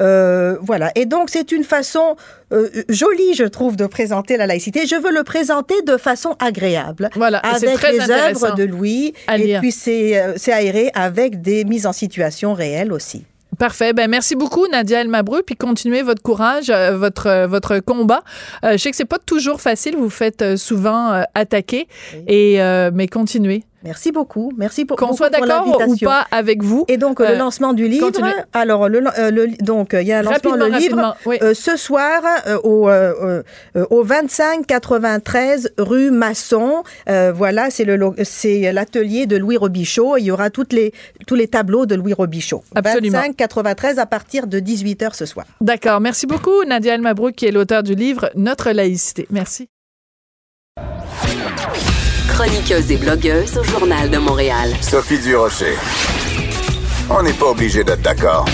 Euh, 0.00 0.56
voilà. 0.60 0.90
Et 0.94 1.06
donc, 1.06 1.30
c'est 1.30 1.52
une 1.52 1.64
façon 1.64 2.16
euh, 2.52 2.68
jolie, 2.88 3.34
je 3.34 3.44
trouve, 3.44 3.76
de 3.76 3.86
présenter 3.86 4.36
la 4.36 4.46
laïcité. 4.46 4.86
Je 4.86 4.96
veux 4.96 5.12
le 5.12 5.22
présenter 5.22 5.80
de 5.82 5.96
façon 5.96 6.36
agréable. 6.38 7.10
Voilà, 7.16 7.38
Avec 7.38 7.74
très 7.74 7.92
les 7.92 8.10
œuvres 8.10 8.54
de 8.54 8.64
Louis. 8.64 9.14
à 9.26 9.38
Et 9.38 9.44
lire. 9.44 9.60
puis, 9.60 9.72
c'est 9.72 10.20
euh, 10.20 10.34
c'est 10.36 10.52
aéré 10.52 10.90
avec 10.94 11.40
des 11.40 11.64
mises 11.64 11.86
en 11.86 11.92
situation 11.92 12.54
réelles 12.54 12.92
aussi. 12.92 13.24
Parfait. 13.58 13.92
Ben 13.92 14.08
merci 14.08 14.34
beaucoup 14.34 14.66
Nadia 14.66 15.02
El 15.02 15.10
puis 15.44 15.56
continuez 15.56 16.02
votre 16.02 16.22
courage, 16.22 16.70
euh, 16.70 16.96
votre 16.96 17.26
euh, 17.26 17.46
votre 17.46 17.78
combat. 17.80 18.22
Euh, 18.64 18.72
je 18.72 18.76
sais 18.78 18.90
que 18.90 18.96
c'est 18.96 19.04
pas 19.04 19.18
toujours 19.18 19.60
facile, 19.60 19.94
vous 19.94 20.04
vous 20.04 20.10
faites 20.10 20.56
souvent 20.56 21.22
attaquer 21.34 21.86
et 22.26 22.58
mais 22.92 23.08
continuez. 23.08 23.64
Merci 23.84 24.12
beaucoup. 24.12 24.52
Merci 24.56 24.84
pour 24.84 24.96
Qu'on 24.96 25.12
soit 25.14 25.30
d'accord 25.30 25.66
ou 25.88 25.96
pas 25.96 26.26
avec 26.30 26.62
vous. 26.62 26.84
Et 26.88 26.96
donc, 26.96 27.20
euh, 27.20 27.24
Euh, 27.26 27.32
le 27.32 27.38
lancement 27.38 27.72
du 27.72 27.88
livre. 27.88 28.06
continuez. 28.06 28.30
Alors, 28.52 28.88
le, 28.88 29.02
euh, 29.18 29.30
le- 29.30 29.48
donc, 29.60 29.96
il 29.98 30.06
y 30.06 30.12
a 30.12 30.18
un 30.18 30.22
lancement, 30.22 30.56
le 30.56 30.66
livre. 30.68 31.16
oui. 31.26 31.38
Euh, 31.42 31.54
ce 31.54 31.76
soir, 31.76 32.22
au, 32.64 32.88
au 33.90 34.02
2593 34.04 35.72
rue 35.78 36.10
Masson, 36.10 36.82
euh, 37.08 37.32
voilà, 37.34 37.70
c'est 37.70 37.84
le 37.84 37.98
c'est 38.24 38.72
l'atelier 38.72 39.26
de 39.26 39.36
Louis 39.36 39.56
Robichaud. 39.56 40.16
Il 40.16 40.24
y 40.24 40.30
aura 40.30 40.50
toutes 40.50 40.72
les, 40.72 40.92
tous 41.26 41.34
les 41.34 41.48
tableaux 41.48 41.86
de 41.86 41.94
Louis 41.94 42.12
Robichaud. 42.14 42.62
Absolument. 42.74 43.18
2593 43.18 43.98
à 43.98 44.06
partir 44.06 44.46
de 44.46 44.58
18h 44.60 45.14
ce 45.14 45.26
soir. 45.26 45.46
D'accord. 45.60 46.00
Merci 46.00 46.26
beaucoup 46.26 46.64
Nadia 46.64 46.94
El 46.94 47.02
qui 47.36 47.46
est 47.46 47.52
l'auteur 47.52 47.82
du 47.82 47.94
livre 47.94 48.30
Notre 48.34 48.70
laïcité. 48.70 49.26
Merci. 49.30 49.68
Chroniqueuse 52.32 52.90
et 52.90 52.96
blogueuse 52.96 53.58
au 53.58 53.62
Journal 53.62 54.08
de 54.08 54.16
Montréal. 54.16 54.70
Sophie 54.80 55.18
Durocher. 55.18 55.76
On 57.10 57.22
n'est 57.22 57.34
pas 57.34 57.50
obligé 57.50 57.84
d'être 57.84 58.00
d'accord. 58.00 58.46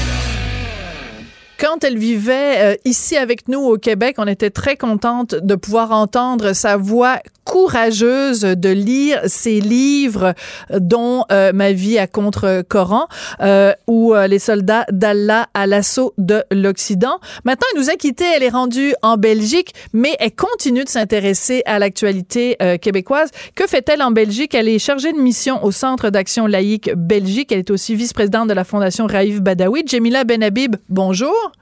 Quand 1.61 1.85
elle 1.85 1.97
vivait 1.97 2.57
euh, 2.59 2.77
ici 2.85 3.17
avec 3.17 3.47
nous 3.47 3.61
au 3.61 3.79
Québec, 3.79 4.17
on 4.19 4.27
était 4.27 4.51
très 4.51 4.77
contente 4.77 5.37
de 5.37 5.55
pouvoir 5.55 5.93
entendre 5.93 6.55
sa 6.55 6.77
voix 6.77 7.19
courageuse 7.49 8.43
de 8.43 8.69
lire 8.69 9.21
ses 9.25 9.59
livres, 9.61 10.35
dont 10.71 11.25
euh, 11.33 11.51
Ma 11.55 11.73
vie 11.73 11.99
à 11.99 12.07
contre-Coran 12.07 13.09
euh, 13.41 13.73
ou 13.87 14.15
euh, 14.15 14.27
Les 14.27 14.39
soldats 14.39 14.85
d'Allah 14.93 15.49
à 15.55 15.67
l'assaut 15.67 16.13
de 16.19 16.45
l'Occident. 16.53 17.19
Maintenant, 17.45 17.67
elle 17.73 17.81
nous 17.81 17.89
a 17.89 17.95
quittés, 17.95 18.27
elle 18.37 18.43
est 18.43 18.51
rendue 18.51 18.95
en 19.01 19.17
Belgique, 19.17 19.73
mais 19.95 20.15
elle 20.21 20.35
continue 20.35 20.85
de 20.85 20.89
s'intéresser 20.91 21.63
à 21.65 21.79
l'actualité 21.79 22.57
euh, 22.61 22.77
québécoise. 22.77 23.31
Que 23.55 23.67
fait-elle 23.67 24.03
en 24.03 24.11
Belgique? 24.11 24.55
Elle 24.55 24.69
est 24.69 24.79
chargée 24.79 25.13
de 25.13 25.19
mission 25.19 25.65
au 25.65 25.71
Centre 25.71 26.11
d'action 26.11 26.47
laïque 26.47 26.91
Belgique. 26.95 27.51
Elle 27.51 27.61
est 27.61 27.71
aussi 27.71 27.95
vice-présidente 27.95 28.49
de 28.49 28.55
la 28.55 28.65
Fondation 28.65 29.07
Raïf 29.07 29.41
Badawi. 29.41 29.85
Jemila 29.87 30.25
Benhabib, 30.25 30.77
bonjour. 30.91 31.53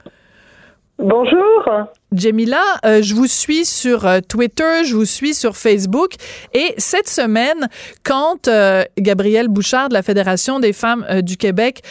Bonjour. 0.99 1.69
Jemila, 2.11 2.63
euh, 2.83 3.01
je 3.03 3.13
vous 3.13 3.27
suis 3.27 3.65
sur 3.65 4.07
euh, 4.07 4.17
Twitter, 4.27 4.83
je 4.83 4.95
vous 4.95 5.05
suis 5.05 5.35
sur 5.35 5.55
Facebook 5.55 6.13
et 6.55 6.73
cette 6.77 7.07
semaine, 7.07 7.67
quand 8.03 8.47
euh, 8.47 8.81
Gabrielle 8.97 9.47
Bouchard 9.47 9.89
de 9.89 9.93
la 9.93 10.01
Fédération 10.01 10.59
des 10.59 10.73
femmes 10.73 11.05
du 11.21 11.37
Québec 11.37 11.81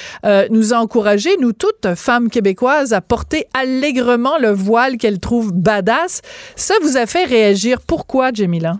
nous 0.50 0.74
a 0.74 0.78
encouragés, 0.78 1.36
nous 1.40 1.52
toutes 1.52 1.94
femmes 1.94 2.28
québécoises, 2.30 2.92
à 2.92 3.00
porter 3.00 3.44
allègrement 3.54 4.38
le 4.40 4.50
voile 4.50 4.96
qu'elle 4.96 5.20
trouve 5.20 5.52
badass, 5.52 6.22
ça 6.56 6.74
vous 6.82 6.96
a 6.96 7.06
fait 7.06 7.24
réagir. 7.24 7.78
Pourquoi, 7.86 8.30
Jemila? 8.32 8.72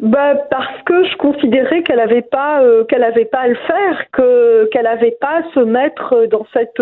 Bah, 0.00 0.34
parce 0.50 0.82
que 0.86 1.04
je 1.04 1.16
considérais 1.18 1.82
qu'elle 1.82 1.98
n'avait 1.98 2.22
pas 2.22 2.62
qu'elle 2.88 3.04
avait 3.04 3.26
pas 3.26 3.40
à 3.40 3.48
le 3.48 3.56
faire, 3.66 4.04
que 4.12 4.68
qu'elle 4.72 4.84
n'avait 4.84 5.16
pas 5.20 5.38
à 5.38 5.54
se 5.54 5.60
mettre 5.60 6.26
dans 6.30 6.46
cette 6.52 6.80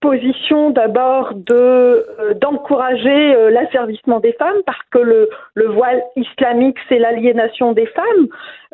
position 0.00 0.70
d'abord 0.70 1.34
de 1.34 1.54
euh, 1.54 2.34
d'encourager 2.34 3.34
euh, 3.34 3.50
l'asservissement 3.50 4.20
des 4.20 4.32
femmes 4.34 4.62
parce 4.64 4.78
que 4.90 4.98
le 4.98 5.28
le 5.54 5.66
voile 5.66 6.02
islamique 6.16 6.76
c'est 6.88 6.98
l'aliénation 6.98 7.72
des 7.72 7.86
femmes. 7.86 8.28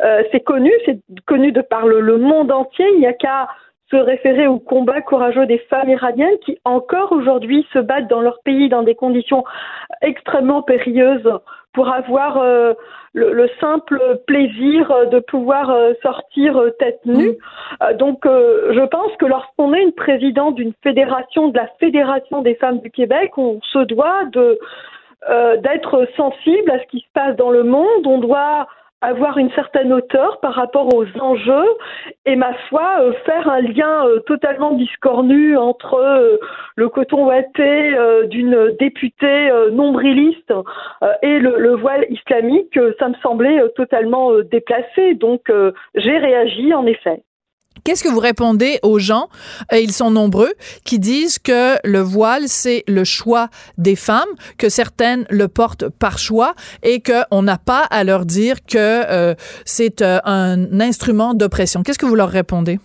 Euh, 0.04 0.22
c'est 0.32 0.40
connu 0.40 0.70
c'est 0.84 1.00
connu 1.26 1.52
de 1.52 1.62
par 1.62 1.86
le, 1.86 2.00
le 2.00 2.18
monde 2.18 2.52
entier. 2.52 2.86
Il 2.94 3.00
n'y 3.00 3.06
a 3.06 3.14
qu'à 3.14 3.48
se 3.90 3.96
référer 3.96 4.46
au 4.46 4.58
combat 4.58 5.00
courageux 5.02 5.46
des 5.46 5.58
femmes 5.58 5.88
iraniennes 5.88 6.38
qui 6.44 6.58
encore 6.64 7.12
aujourd'hui 7.12 7.66
se 7.72 7.78
battent 7.78 8.08
dans 8.08 8.20
leur 8.20 8.40
pays 8.44 8.68
dans 8.68 8.82
des 8.82 8.94
conditions 8.94 9.44
extrêmement 10.00 10.62
périlleuses 10.62 11.30
pour 11.72 11.88
avoir 11.92 12.38
euh, 12.38 12.72
le, 13.14 13.32
le 13.32 13.48
simple 13.60 14.20
plaisir 14.26 14.92
de 15.10 15.20
pouvoir 15.20 15.70
euh, 15.70 15.94
sortir 16.02 16.56
euh, 16.56 16.70
tête 16.78 17.00
nue. 17.06 17.38
Euh, 17.82 17.94
donc, 17.94 18.20
je 18.24 18.86
pense 18.86 19.12
que 19.18 19.24
lorsqu'on 19.24 19.72
est 19.72 19.82
une 19.82 19.92
présidente 19.92 20.56
d'une 20.56 20.72
fédération, 20.82 21.48
de 21.48 21.56
la 21.56 21.68
Fédération 21.80 22.42
des 22.42 22.56
femmes 22.56 22.80
du 22.80 22.90
Québec, 22.90 23.38
on 23.38 23.60
se 23.62 23.78
doit 23.78 24.24
de 24.32 24.58
d'être 25.62 26.06
sensible 26.18 26.70
à 26.70 26.78
ce 26.80 26.86
qui 26.88 27.00
se 27.00 27.06
passe 27.14 27.34
dans 27.36 27.50
le 27.50 27.62
monde. 27.62 28.06
On 28.06 28.18
doit 28.18 28.66
avoir 29.04 29.38
une 29.38 29.50
certaine 29.52 29.92
hauteur 29.92 30.40
par 30.40 30.54
rapport 30.54 30.94
aux 30.94 31.06
enjeux 31.20 31.68
et 32.24 32.36
ma 32.36 32.54
foi 32.68 33.00
euh, 33.00 33.12
faire 33.26 33.48
un 33.48 33.60
lien 33.60 34.06
euh, 34.06 34.20
totalement 34.20 34.72
discornu 34.72 35.56
entre 35.56 35.94
euh, 35.94 36.38
le 36.76 36.88
coton 36.88 37.30
euh, 37.30 38.26
d'une 38.26 38.74
députée 38.78 39.50
nombriliste 39.72 40.52
et 41.22 41.38
le, 41.38 41.58
le 41.58 41.74
voile 41.76 42.06
islamique, 42.10 42.78
ça 42.98 43.08
me 43.08 43.14
semblait 43.22 43.60
totalement 43.76 44.32
déplacé. 44.40 45.14
Donc 45.14 45.50
j'ai 45.94 46.18
réagi 46.18 46.72
en 46.74 46.86
effet. 46.86 47.22
Qu'est-ce 47.84 48.02
que 48.02 48.08
vous 48.08 48.20
répondez 48.20 48.78
aux 48.82 48.98
gens, 48.98 49.28
et 49.70 49.80
ils 49.80 49.92
sont 49.92 50.10
nombreux, 50.10 50.52
qui 50.86 50.98
disent 50.98 51.38
que 51.38 51.74
le 51.84 52.00
voile, 52.00 52.44
c'est 52.46 52.82
le 52.88 53.04
choix 53.04 53.48
des 53.76 53.94
femmes, 53.94 54.30
que 54.56 54.70
certaines 54.70 55.26
le 55.28 55.48
portent 55.48 55.90
par 55.90 56.16
choix 56.18 56.54
et 56.82 57.02
qu'on 57.02 57.42
n'a 57.42 57.58
pas 57.58 57.82
à 57.90 58.02
leur 58.02 58.24
dire 58.24 58.56
que 58.64 58.78
euh, 58.78 59.34
c'est 59.66 60.00
euh, 60.00 60.18
un 60.24 60.80
instrument 60.80 61.34
d'oppression. 61.34 61.82
Qu'est-ce 61.82 61.98
que 61.98 62.06
vous 62.06 62.16
leur 62.16 62.30
répondez? 62.30 62.78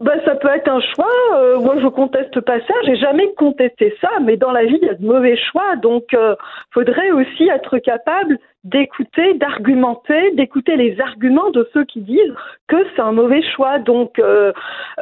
Ben, 0.00 0.20
ça 0.24 0.36
peut 0.36 0.48
être 0.48 0.68
un 0.68 0.80
choix. 0.80 1.10
Euh, 1.34 1.58
moi, 1.58 1.74
je 1.80 1.88
conteste 1.88 2.40
pas 2.42 2.58
ça. 2.60 2.74
J'ai 2.84 2.96
jamais 2.96 3.32
contesté 3.36 3.96
ça. 4.00 4.08
Mais 4.22 4.36
dans 4.36 4.52
la 4.52 4.64
vie, 4.64 4.78
il 4.80 4.86
y 4.86 4.90
a 4.90 4.94
de 4.94 5.04
mauvais 5.04 5.36
choix. 5.50 5.74
Donc, 5.76 6.14
euh, 6.14 6.36
faudrait 6.72 7.10
aussi 7.10 7.48
être 7.48 7.78
capable 7.78 8.38
d'écouter, 8.70 9.34
d'argumenter, 9.34 10.32
d'écouter 10.32 10.76
les 10.76 11.00
arguments 11.00 11.50
de 11.50 11.68
ceux 11.72 11.84
qui 11.84 12.00
disent 12.00 12.34
que 12.68 12.76
c'est 12.94 13.02
un 13.02 13.12
mauvais 13.12 13.42
choix. 13.42 13.78
Donc, 13.78 14.14
il 14.18 14.24
euh, 14.24 14.52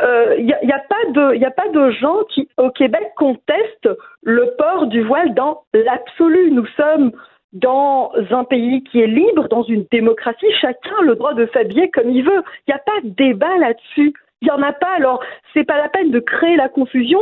euh, 0.02 0.36
y, 0.38 0.52
a, 0.52 0.64
y 0.64 0.72
a 0.72 0.82
pas 0.88 1.10
de, 1.10 1.34
il 1.34 1.40
y 1.40 1.44
a 1.44 1.50
pas 1.50 1.68
de 1.68 1.90
gens 1.90 2.24
qui, 2.30 2.48
au 2.58 2.70
Québec, 2.70 3.12
contestent 3.16 3.90
le 4.22 4.54
port 4.58 4.86
du 4.86 5.02
voile 5.02 5.34
dans 5.34 5.62
l'absolu. 5.74 6.50
Nous 6.50 6.66
sommes 6.76 7.12
dans 7.52 8.12
un 8.30 8.44
pays 8.44 8.82
qui 8.84 9.00
est 9.00 9.06
libre, 9.06 9.48
dans 9.48 9.62
une 9.62 9.86
démocratie, 9.90 10.46
chacun 10.60 10.96
a 11.00 11.04
le 11.04 11.14
droit 11.14 11.34
de 11.34 11.48
s'habiller 11.52 11.90
comme 11.90 12.10
il 12.10 12.22
veut. 12.22 12.42
Il 12.66 12.70
n'y 12.70 12.74
a 12.74 12.78
pas 12.78 13.00
de 13.02 13.08
débat 13.10 13.56
là-dessus. 13.58 14.12
Il 14.43 14.47
n'y 14.47 14.51
en 14.51 14.62
a 14.62 14.72
pas, 14.72 14.95
alors 14.97 15.22
c'est 15.55 15.64
pas 15.64 15.78
la 15.78 15.89
peine 15.89 16.11
de 16.11 16.20
créer 16.20 16.57
la 16.57 16.68
confusion 16.68 17.20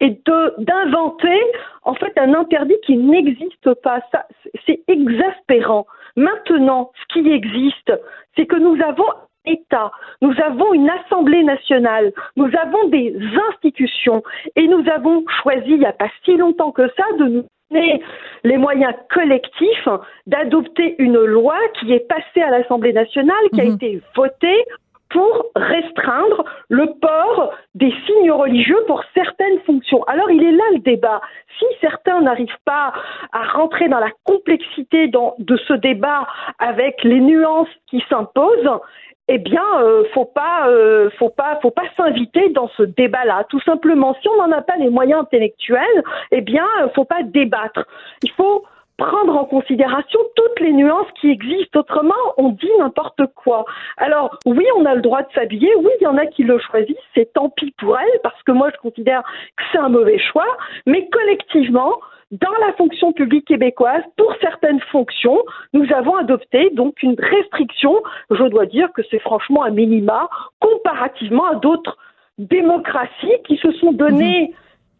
et 0.00 0.10
de 0.10 0.54
d'inventer 0.58 1.40
en 1.82 1.94
fait 1.94 2.12
un 2.18 2.34
interdit 2.34 2.76
qui 2.84 2.96
n'existe 2.96 3.72
pas. 3.82 4.00
Ça, 4.12 4.26
c'est 4.66 4.80
exaspérant. 4.88 5.86
Maintenant, 6.16 6.90
ce 6.94 7.12
qui 7.12 7.30
existe, 7.30 7.92
c'est 8.36 8.46
que 8.46 8.56
nous 8.56 8.82
avons 8.82 9.08
un 9.08 9.52
État, 9.52 9.92
nous 10.22 10.34
avons 10.44 10.74
une 10.74 10.90
Assemblée 10.90 11.44
nationale, 11.44 12.12
nous 12.34 12.50
avons 12.60 12.88
des 12.88 13.16
institutions 13.52 14.24
et 14.56 14.66
nous 14.66 14.84
avons 14.90 15.24
choisi 15.40 15.70
il 15.70 15.78
n'y 15.78 15.86
a 15.86 15.92
pas 15.92 16.10
si 16.24 16.36
longtemps 16.36 16.72
que 16.72 16.88
ça 16.96 17.04
de 17.18 17.24
nous 17.26 17.44
donner 17.70 18.02
les 18.42 18.56
moyens 18.56 18.94
collectifs 19.14 19.88
d'adopter 20.26 20.96
une 20.98 21.18
loi 21.18 21.56
qui 21.78 21.92
est 21.92 22.08
passée 22.08 22.42
à 22.42 22.50
l'Assemblée 22.50 22.92
nationale, 22.92 23.36
qui 23.52 23.60
a 23.60 23.64
Mhm. 23.64 23.74
été 23.74 24.00
votée 24.16 24.64
pour 25.10 25.46
restreindre 25.54 26.44
le 26.68 26.86
port 27.00 27.54
des 27.74 27.92
signes 28.06 28.32
religieux 28.32 28.82
pour 28.86 29.02
certaines 29.14 29.60
fonctions. 29.60 30.02
Alors 30.04 30.30
il 30.30 30.42
est 30.42 30.52
là 30.52 30.64
le 30.72 30.80
débat. 30.80 31.20
Si 31.58 31.64
certains 31.80 32.20
n'arrivent 32.20 32.48
pas 32.64 32.92
à 33.32 33.44
rentrer 33.44 33.88
dans 33.88 34.00
la 34.00 34.10
complexité 34.24 35.08
de 35.08 35.56
ce 35.56 35.72
débat 35.74 36.26
avec 36.58 37.02
les 37.04 37.20
nuances 37.20 37.68
qui 37.86 38.02
s'imposent, 38.08 38.80
eh 39.28 39.38
bien, 39.38 39.64
euh, 39.80 40.04
faut 40.14 40.24
pas, 40.24 40.68
euh, 40.68 41.10
faut 41.18 41.30
pas, 41.30 41.58
faut 41.60 41.72
pas 41.72 41.82
s'inviter 41.96 42.50
dans 42.50 42.68
ce 42.76 42.84
débat-là. 42.84 43.44
Tout 43.48 43.60
simplement, 43.60 44.14
si 44.22 44.28
on 44.28 44.36
n'en 44.36 44.56
a 44.56 44.62
pas 44.62 44.76
les 44.76 44.88
moyens 44.88 45.22
intellectuels, 45.22 46.02
eh 46.30 46.40
bien, 46.40 46.66
faut 46.94 47.04
pas 47.04 47.22
débattre. 47.24 47.84
Il 48.22 48.30
faut 48.32 48.64
prendre 48.96 49.36
en 49.36 49.44
considération 49.44 50.18
toutes 50.34 50.60
les 50.60 50.72
nuances 50.72 51.10
qui 51.20 51.30
existent. 51.30 51.80
Autrement, 51.80 52.14
on 52.36 52.50
dit 52.50 52.70
n'importe 52.78 53.22
quoi. 53.34 53.64
Alors, 53.96 54.38
oui, 54.46 54.64
on 54.76 54.84
a 54.84 54.94
le 54.94 55.02
droit 55.02 55.22
de 55.22 55.28
s'habiller. 55.34 55.74
Oui, 55.76 55.90
il 56.00 56.04
y 56.04 56.06
en 56.06 56.16
a 56.16 56.26
qui 56.26 56.44
le 56.44 56.58
choisissent. 56.58 56.96
C'est 57.14 57.32
tant 57.32 57.50
pis 57.50 57.74
pour 57.78 57.98
elles, 57.98 58.20
parce 58.22 58.42
que 58.44 58.52
moi, 58.52 58.70
je 58.74 58.80
considère 58.80 59.22
que 59.56 59.64
c'est 59.70 59.78
un 59.78 59.88
mauvais 59.88 60.18
choix. 60.18 60.46
Mais 60.86 61.08
collectivement, 61.10 61.92
dans 62.30 62.52
la 62.66 62.72
fonction 62.72 63.12
publique 63.12 63.46
québécoise, 63.46 64.02
pour 64.16 64.34
certaines 64.40 64.80
fonctions, 64.92 65.42
nous 65.72 65.86
avons 65.92 66.16
adopté 66.16 66.70
donc 66.70 67.02
une 67.02 67.16
restriction. 67.18 68.02
Je 68.30 68.44
dois 68.44 68.66
dire 68.66 68.88
que 68.94 69.02
c'est 69.10 69.20
franchement 69.20 69.62
un 69.62 69.70
minima 69.70 70.28
comparativement 70.60 71.46
à 71.46 71.54
d'autres 71.56 71.96
démocraties 72.38 73.36
qui 73.46 73.56
se 73.58 73.70
sont 73.72 73.92
donné 73.92 74.48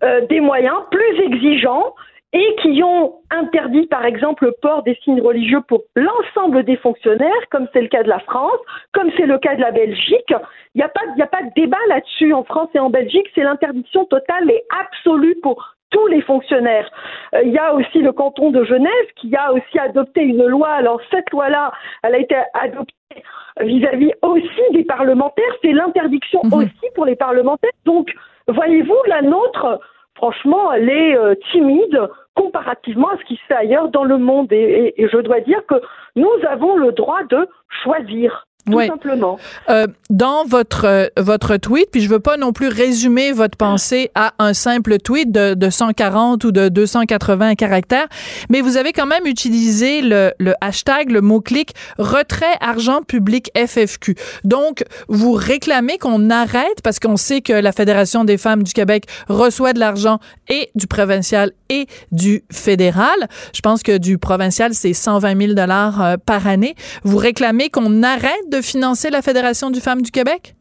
mhm. 0.03 0.09
euh, 0.09 0.27
des 0.27 0.41
moyens 0.41 0.77
plus 0.91 1.21
exigeants 1.21 1.95
et 2.37 2.57
qui 2.61 2.83
ont 2.83 3.15
interdit, 3.31 3.87
par 3.87 4.05
exemple, 4.05 4.45
le 4.45 4.55
port 4.61 4.83
des 4.83 4.95
signes 5.03 5.23
religieux 5.23 5.63
pour 5.67 5.85
l'ensemble 5.95 6.65
des 6.65 6.77
fonctionnaires, 6.77 7.33
comme 7.51 7.67
c'est 7.73 7.81
le 7.81 7.89
cas 7.89 8.03
de 8.03 8.11
la 8.11 8.19
France, 8.19 8.59
comme 8.93 9.11
c'est 9.17 9.25
le 9.25 9.39
cas 9.39 9.57
de 9.57 9.63
la 9.63 9.71
Belgique. 9.71 10.35
Il 10.75 10.79
n'y 10.79 10.83
a, 10.83 10.89
pas, 10.89 11.01
a 11.19 11.27
pas 11.27 11.43
de 11.43 11.51
débat 11.57 11.79
là-dessus 11.89 12.35
en 12.35 12.45
France 12.45 12.69
et 12.75 12.79
en 12.79 12.91
Belgique, 12.91 13.27
c'est 13.35 13.43
l'interdiction 13.43 14.05
totale 14.05 14.51
et 14.51 14.63
absolue 14.83 15.37
pour 15.43 15.77
tous 15.91 16.07
les 16.09 16.21
fonctionnaires. 16.21 16.91
Euh, 17.35 17.43
il 17.43 17.53
y 17.53 17.59
a 17.59 17.73
aussi 17.73 18.01
le 18.01 18.13
canton 18.13 18.51
de 18.51 18.65
Genève 18.65 19.07
qui 19.17 19.35
a 19.35 19.53
aussi 19.55 19.79
adopté 19.79 20.21
une 20.21 20.45
loi. 20.45 20.69
Alors 20.69 21.01
cette 21.11 21.31
loi-là, 21.31 21.73
elle 22.03 22.17
a 22.17 22.19
été 22.19 22.37
adoptée 22.53 23.23
vis-à-vis 23.61 24.13
aussi 24.21 24.73
des 24.73 24.85
parlementaires. 24.85 25.55
C'est 25.63 25.73
l'interdiction 25.73 26.41
mhm. 26.45 26.53
aussi 26.53 26.87
pour 26.95 27.07
les 27.07 27.17
parlementaires. 27.17 27.71
Donc, 27.87 28.13
voyez-vous, 28.47 28.99
la 29.07 29.23
nôtre, 29.23 29.81
franchement, 30.17 30.73
elle 30.73 30.91
est 30.91 31.17
euh, 31.17 31.35
timide 31.53 32.01
comparativement 32.35 33.09
à 33.09 33.19
ce 33.19 33.25
qui 33.25 33.37
se 33.37 33.45
fait 33.49 33.55
ailleurs 33.55 33.89
dans 33.89 34.05
le 34.05 34.19
monde. 34.19 34.53
et 34.53 34.95
je 34.99 35.19
dois 35.19 35.41
dire 35.41 35.65
que 35.67 35.77
nous 36.17 36.29
avons 36.49 36.77
le 36.77 36.93
droit 36.93 37.23
de 37.25 37.49
choisir 37.83 38.47
tout 38.67 38.87
simplement. 38.87 39.39
Euh, 39.69 39.87
dans 40.11 40.45
votre 40.45 40.87
euh, 40.87 41.07
votre 41.17 41.57
tweet, 41.57 41.89
puis 41.91 42.01
je 42.01 42.09
veux 42.09 42.21
pas 42.21 42.37
non 42.37 42.53
plus 42.53 42.69
résumer 42.69 43.33
votre 43.33 43.57
pensée 43.57 44.11
à 44.15 44.33
un 44.39 44.55
simple 44.55 44.99
tweet 44.99 45.33
de, 45.33 45.55
de 45.55 45.71
140 45.71 46.45
ou 46.45 46.53
de 46.53 46.69
280 46.69 47.55
caractères, 47.55 48.09
mais 48.51 48.61
vous 48.61 48.77
avez 48.77 48.93
quand 48.93 49.07
même 49.07 49.27
utilisé 49.27 50.01
le, 50.03 50.33
le 50.39 50.55
hashtag, 50.61 51.11
le 51.11 51.21
mot-clic 51.21 51.75
retrait 51.99 52.57
argent 52.61 53.03
public 53.03 53.51
FFQ. 53.57 54.17
Donc, 54.45 54.85
vous 55.09 55.33
réclamez 55.33 55.99
qu'on 55.99 56.31
arrête, 56.31 56.83
parce 56.83 56.99
qu'on 56.99 57.17
sait 57.17 57.41
que 57.41 57.53
la 57.53 57.73
Fédération 57.73 58.25
des 58.25 58.39
femmes 58.39 58.63
du 58.63 58.73
Québec 58.73 59.05
reçoit 59.29 59.73
de 59.73 59.81
l'argent 59.81 60.19
et 60.49 60.71
du 60.75 60.87
provincial 60.87 61.53
et 61.69 61.87
du 62.13 62.45
fédéral. 62.51 63.29
Je 63.55 63.61
pense 63.61 63.83
que 63.83 63.99
du 63.99 64.19
provincial, 64.19 64.75
c'est 64.75 64.93
120 64.93 65.39
000 65.39 65.55
dollars 65.55 66.03
euh, 66.03 66.17
par 66.25 66.47
année. 66.47 66.75
Vous 67.05 67.17
réclamez 67.17 67.69
qu'on 67.69 68.03
arrête 68.03 68.51
de 68.51 68.56
financer 68.63 69.11
la 69.11 69.23
Fédération 69.23 69.71
du 69.71 69.81
Femmes 69.81 70.03
du 70.03 70.11
Québec? 70.11 70.55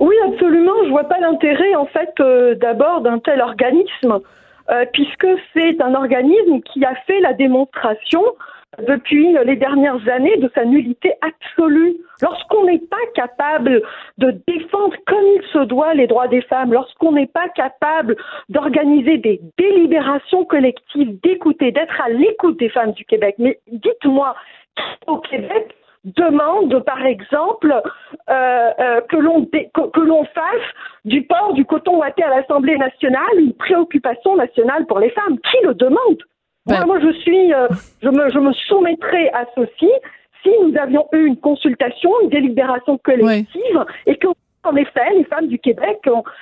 Oui, 0.00 0.14
absolument. 0.26 0.84
Je 0.84 0.90
vois 0.90 1.04
pas 1.04 1.18
l'intérêt, 1.18 1.74
en 1.74 1.86
fait, 1.86 2.12
euh, 2.20 2.54
d'abord 2.54 3.00
d'un 3.00 3.18
tel 3.18 3.40
organisme, 3.40 4.20
euh, 4.70 4.84
puisque 4.92 5.26
c'est 5.52 5.80
un 5.80 5.94
organisme 5.94 6.60
qui 6.60 6.84
a 6.84 6.94
fait 7.06 7.20
la 7.20 7.32
démonstration 7.32 8.22
depuis 8.86 9.34
les 9.44 9.56
dernières 9.56 10.06
années 10.08 10.36
de 10.36 10.50
sa 10.54 10.64
nullité 10.64 11.14
absolue. 11.22 11.96
Lorsqu'on 12.22 12.64
n'est 12.66 12.78
pas 12.78 12.96
capable 13.14 13.82
de 14.18 14.30
défendre 14.46 14.94
comme 15.06 15.24
il 15.36 15.42
se 15.52 15.64
doit 15.64 15.94
les 15.94 16.06
droits 16.06 16.28
des 16.28 16.42
femmes, 16.42 16.72
lorsqu'on 16.72 17.12
n'est 17.12 17.26
pas 17.26 17.48
capable 17.48 18.16
d'organiser 18.48 19.18
des 19.18 19.40
délibérations 19.56 20.44
collectives, 20.44 21.18
d'écouter, 21.22 21.72
d'être 21.72 22.00
à 22.00 22.10
l'écoute 22.10 22.58
des 22.58 22.68
femmes 22.68 22.92
du 22.92 23.04
Québec, 23.04 23.36
mais 23.38 23.58
dites-moi, 23.72 24.34
au 25.06 25.18
Québec, 25.18 25.74
demande, 26.04 26.82
par 26.84 27.04
exemple, 27.04 27.72
euh, 28.30 28.70
euh, 28.80 29.00
que 29.08 29.16
l'on 29.16 29.44
que, 29.44 30.00
l'on 30.00 30.24
fasse 30.24 30.68
du 31.04 31.22
port 31.22 31.52
du 31.54 31.64
coton 31.64 31.98
ouaté 31.98 32.22
à 32.22 32.30
l'Assemblée 32.30 32.76
nationale 32.76 33.38
une 33.38 33.54
préoccupation 33.54 34.36
nationale 34.36 34.86
pour 34.86 34.98
les 34.98 35.10
femmes. 35.10 35.38
Qui 35.38 35.56
le 35.64 35.74
demande? 35.74 36.18
Ben. 36.66 36.84
moi, 36.86 36.98
je 37.00 37.12
suis, 37.20 37.52
euh, 37.54 37.68
je 38.02 38.08
me, 38.08 38.28
je 38.28 38.38
me 38.38 38.52
soumettrai 38.52 39.30
à 39.30 39.46
ceci 39.54 39.90
si 40.42 40.50
nous 40.62 40.76
avions 40.78 41.06
eu 41.12 41.26
une 41.26 41.36
consultation, 41.36 42.10
une 42.22 42.28
délibération 42.28 42.98
collective 42.98 43.84
et 44.06 44.16
que 44.16 44.28
en 44.68 44.76
effet, 44.76 45.14
les 45.14 45.24
femmes 45.24 45.48
du 45.48 45.58
Québec 45.58 46.00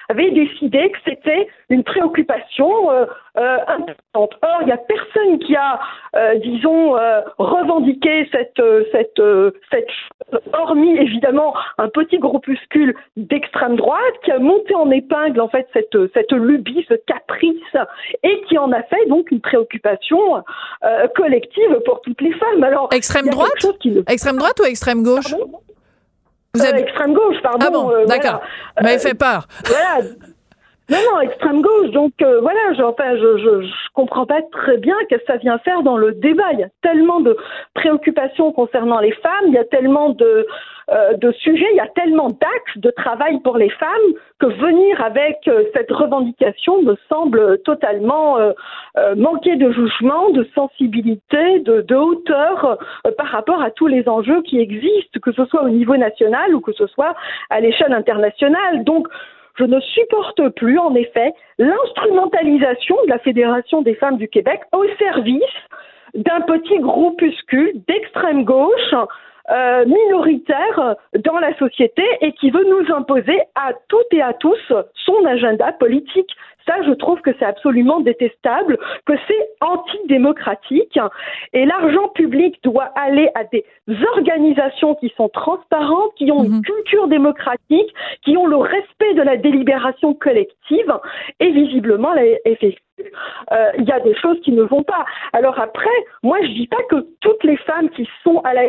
avaient 0.09 0.31
décidé 0.31 0.91
que 0.91 0.99
c'était 1.05 1.49
une 1.71 1.85
préoccupation 1.85 2.91
euh, 2.91 3.07
euh, 3.39 3.57
importante. 3.69 4.39
Or, 4.43 4.59
il 4.63 4.67
n'y 4.67 4.73
a 4.73 4.77
personne 4.77 5.39
qui 5.41 5.55
a, 5.57 5.79
euh, 6.17 6.37
disons, 6.37 6.97
revendiqué 7.39 8.29
cette, 8.33 8.63
cette, 8.93 9.23
cette, 9.71 10.43
hormis 10.53 10.97
évidemment 10.97 11.55
un 11.79 11.89
petit 11.89 12.19
groupuscule 12.19 12.95
d'extrême 13.17 13.77
droite 13.77 14.15
qui 14.25 14.33
a 14.33 14.39
monté 14.39 14.75
en 14.75 14.91
épingle 14.91 15.41
en 15.41 15.49
fait 15.49 15.69
cette, 15.73 15.97
cette 16.15 16.33
lubie, 16.33 16.85
ce 16.89 16.95
caprice, 17.07 17.77
et 18.23 18.43
qui 18.49 18.59
en 18.59 18.73
a 18.73 18.83
fait 18.85 19.07
donc 19.09 19.31
une 19.31 19.41
préoccupation 19.41 20.43
collective 21.15 21.81
pour 21.85 22.01
toutes 22.03 22.21
les 22.21 22.33
femmes. 22.33 22.65
Alors, 22.65 22.89
extrême 22.93 23.27
droite, 23.27 23.67
extrême 24.09 24.37
droite 24.37 24.61
ou 24.61 24.65
extrême 24.65 25.03
gauche 25.03 25.35
vous 26.57 26.67
êtes... 26.67 26.77
extrême 26.77 27.15
gauche, 27.15 27.37
pardon. 27.43 27.67
Ah 27.67 27.71
bon, 27.71 28.07
d'accord. 28.07 28.41
Mais 28.83 28.99
fait 28.99 29.15
peur. 29.15 29.47
Voilà. 29.65 30.09
Non, 30.89 30.99
non, 31.11 31.21
extrême 31.21 31.63
gauche. 31.63 31.91
Donc 31.91 32.13
euh, 32.23 32.41
voilà, 32.41 32.73
je, 32.75 32.83
enfin, 32.83 33.17
je, 33.17 33.39
je, 33.39 33.63
je, 33.63 33.73
comprends 33.93 34.25
pas 34.25 34.41
très 34.53 34.77
bien 34.77 34.95
ce 35.11 35.17
que 35.17 35.23
ça 35.27 35.37
vient 35.37 35.59
faire 35.59 35.83
dans 35.83 35.97
le 35.97 36.13
débat. 36.13 36.53
Il 36.53 36.61
y 36.61 36.65
a 36.65 36.69
tellement 36.81 37.19
de 37.19 37.37
préoccupations 37.75 38.53
concernant 38.53 39.01
les 39.01 39.11
femmes, 39.11 39.47
il 39.49 39.55
y 39.55 39.59
a 39.59 39.65
tellement 39.65 40.11
de, 40.11 40.47
euh, 40.93 41.15
de 41.15 41.33
sujets, 41.33 41.67
il 41.73 41.77
y 41.77 41.81
a 41.81 41.89
tellement 41.89 42.29
d'axes 42.29 42.77
de 42.77 42.91
travail 42.91 43.41
pour 43.41 43.59
les 43.59 43.71
femmes 43.71 44.13
que 44.39 44.47
venir 44.47 45.03
avec 45.03 45.39
euh, 45.49 45.65
cette 45.75 45.91
revendication 45.91 46.81
me 46.83 46.95
semble 47.09 47.59
totalement 47.65 48.37
manquer 49.17 49.57
de 49.57 49.71
jugement, 49.73 50.31
de 50.31 50.47
sensibilité, 50.55 51.61
de, 51.61 51.81
de 51.83 51.95
hauteur 51.95 52.79
par 53.19 53.27
rapport 53.27 53.61
à 53.61 53.71
tous 53.71 53.87
les 53.87 54.09
enjeux 54.09 54.43
qui 54.43 54.59
existent, 54.59 55.21
que 55.21 55.33
ce 55.33 55.45
soit 55.47 55.63
au 55.63 55.69
niveau 55.69 55.97
national 55.97 56.55
ou 56.55 56.61
que 56.61 56.73
ce 56.73 56.87
soit 56.87 57.15
à 57.51 57.61
l'échelle 57.61 57.93
internationale. 57.93 58.85
Donc 58.85 59.09
je 59.59 59.65
ne 59.65 59.81
supporte 59.81 60.49
plus, 60.51 60.79
en 60.79 60.95
effet, 60.95 61.33
l'instrumentalisation 61.59 62.97
de 63.05 63.11
la 63.11 63.19
Fédération 63.19 63.83
des 63.83 63.95
femmes 63.95 64.19
du 64.19 64.29
Québec 64.29 64.61
au 64.73 64.85
service 64.99 65.43
d'un 66.15 66.41
petit 66.43 66.79
groupuscule 66.79 67.73
d'extrême 67.89 68.45
gauche 68.45 68.95
euh, 69.51 69.85
minoritaire 69.87 70.97
dans 71.25 71.39
la 71.39 71.57
société 71.57 72.03
et 72.21 72.33
qui 72.33 72.51
veut 72.51 72.65
nous 72.65 72.93
imposer 72.95 73.39
à 73.55 73.73
toutes 73.89 74.13
et 74.13 74.23
à 74.23 74.33
tous 74.33 74.59
son 74.95 75.25
agenda 75.25 75.73
politique. 75.73 76.31
Ça, 76.67 76.83
je 76.83 76.93
trouve 76.93 77.21
que 77.21 77.31
c'est 77.39 77.45
absolument 77.45 78.01
détestable, 78.01 78.79
que 79.05 79.13
c'est 79.29 79.49
antidémocratique. 79.61 80.99
Et 81.53 81.65
l'argent 81.65 82.09
public 82.09 82.59
doit 82.65 82.91
aller 82.97 83.29
à 83.35 83.45
des 83.45 83.65
organisations 84.17 84.95
qui 84.97 85.13
sont 85.17 85.29
transparentes, 85.29 86.13
qui 86.17 86.31
ont 86.33 86.45
une 86.45 86.57
mhm. 86.57 86.63
culture 86.63 87.09
démocratique, 87.09 87.95
qui 88.25 88.37
ont 88.37 88.47
le 88.47 88.57
respect 88.57 89.15
de 89.15 89.23
la 89.23 89.37
délibération 89.37 90.15
collective. 90.15 90.93
Et 91.41 91.51
visiblement, 91.51 92.13
la 92.13 92.25
FFQ, 92.45 92.81
euh, 93.53 93.71
il 93.79 93.85
y 93.85 93.93
a 93.93 94.01
des 94.01 94.15
choses 94.17 94.41
qui 94.41 94.53
ne 94.53 94.63
vont 94.63 94.83
pas. 94.83 95.05
Alors 95.33 95.61
après, 95.61 95.89
moi, 96.23 96.39
je 96.43 96.49
dis 96.49 96.67
pas 96.67 96.83
que 96.91 97.07
toutes 97.21 97.45
les 97.45 97.57
femmes 97.59 97.91
qui 97.91 98.09
sont 98.25 98.41
à 98.41 98.55
la 98.55 98.63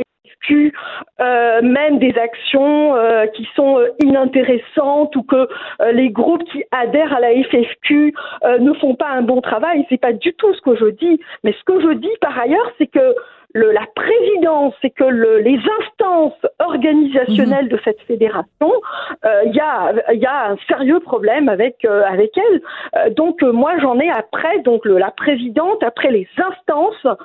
euh, 1.19 1.61
mènent 1.61 1.99
des 1.99 2.15
actions 2.17 2.95
euh, 2.95 3.25
qui 3.27 3.47
sont 3.55 3.79
euh, 3.79 3.89
inintéressantes 3.99 5.15
ou 5.15 5.23
que 5.23 5.47
les 5.91 6.09
groupes 6.09 6.43
qui 6.45 6.63
adhèrent 6.71 7.13
à 7.13 7.19
la 7.19 7.31
FFQ 7.31 8.13
ne 8.59 8.73
font 8.73 8.95
pas 8.95 9.09
un 9.09 9.21
bon 9.21 9.41
travail. 9.41 9.85
C'est 9.89 9.99
pas 9.99 10.13
du 10.13 10.33
tout 10.33 10.53
ce 10.53 10.61
que 10.61 10.75
je 10.75 10.85
dis. 10.91 11.19
Mais 11.43 11.53
ce 11.53 11.63
que 11.65 11.79
je 11.81 11.93
dis 11.93 12.11
par 12.21 12.37
ailleurs, 12.39 12.71
c'est 12.77 12.87
que 12.87 13.15
le, 13.53 13.71
la 13.71 13.85
présidence 13.95 14.73
et 14.83 14.89
que 14.89 15.03
le, 15.03 15.39
les 15.39 15.59
instances 15.79 16.45
organisationnelles 16.59 17.69
de 17.69 17.79
cette 17.83 17.99
fédération, 18.01 18.71
euh, 19.25 19.41
il 19.45 19.55
y, 19.55 19.59
a, 19.59 19.93
y 20.13 20.25
a 20.25 20.51
un 20.51 20.57
sérieux 20.67 20.99
problème 20.99 21.49
avec 21.49 21.85
euh, 21.85 22.03
avec 22.03 22.37
elle. 22.37 22.61
Euh, 22.95 23.09
donc 23.11 23.41
moi 23.41 23.73
j'en 23.79 23.99
ai 23.99 24.09
après 24.09 24.59
donc 24.59 24.85
le, 24.85 24.97
la 24.97 25.11
présidente 25.11 25.81
après 25.83 26.11
les 26.11 26.27
instances 26.37 27.17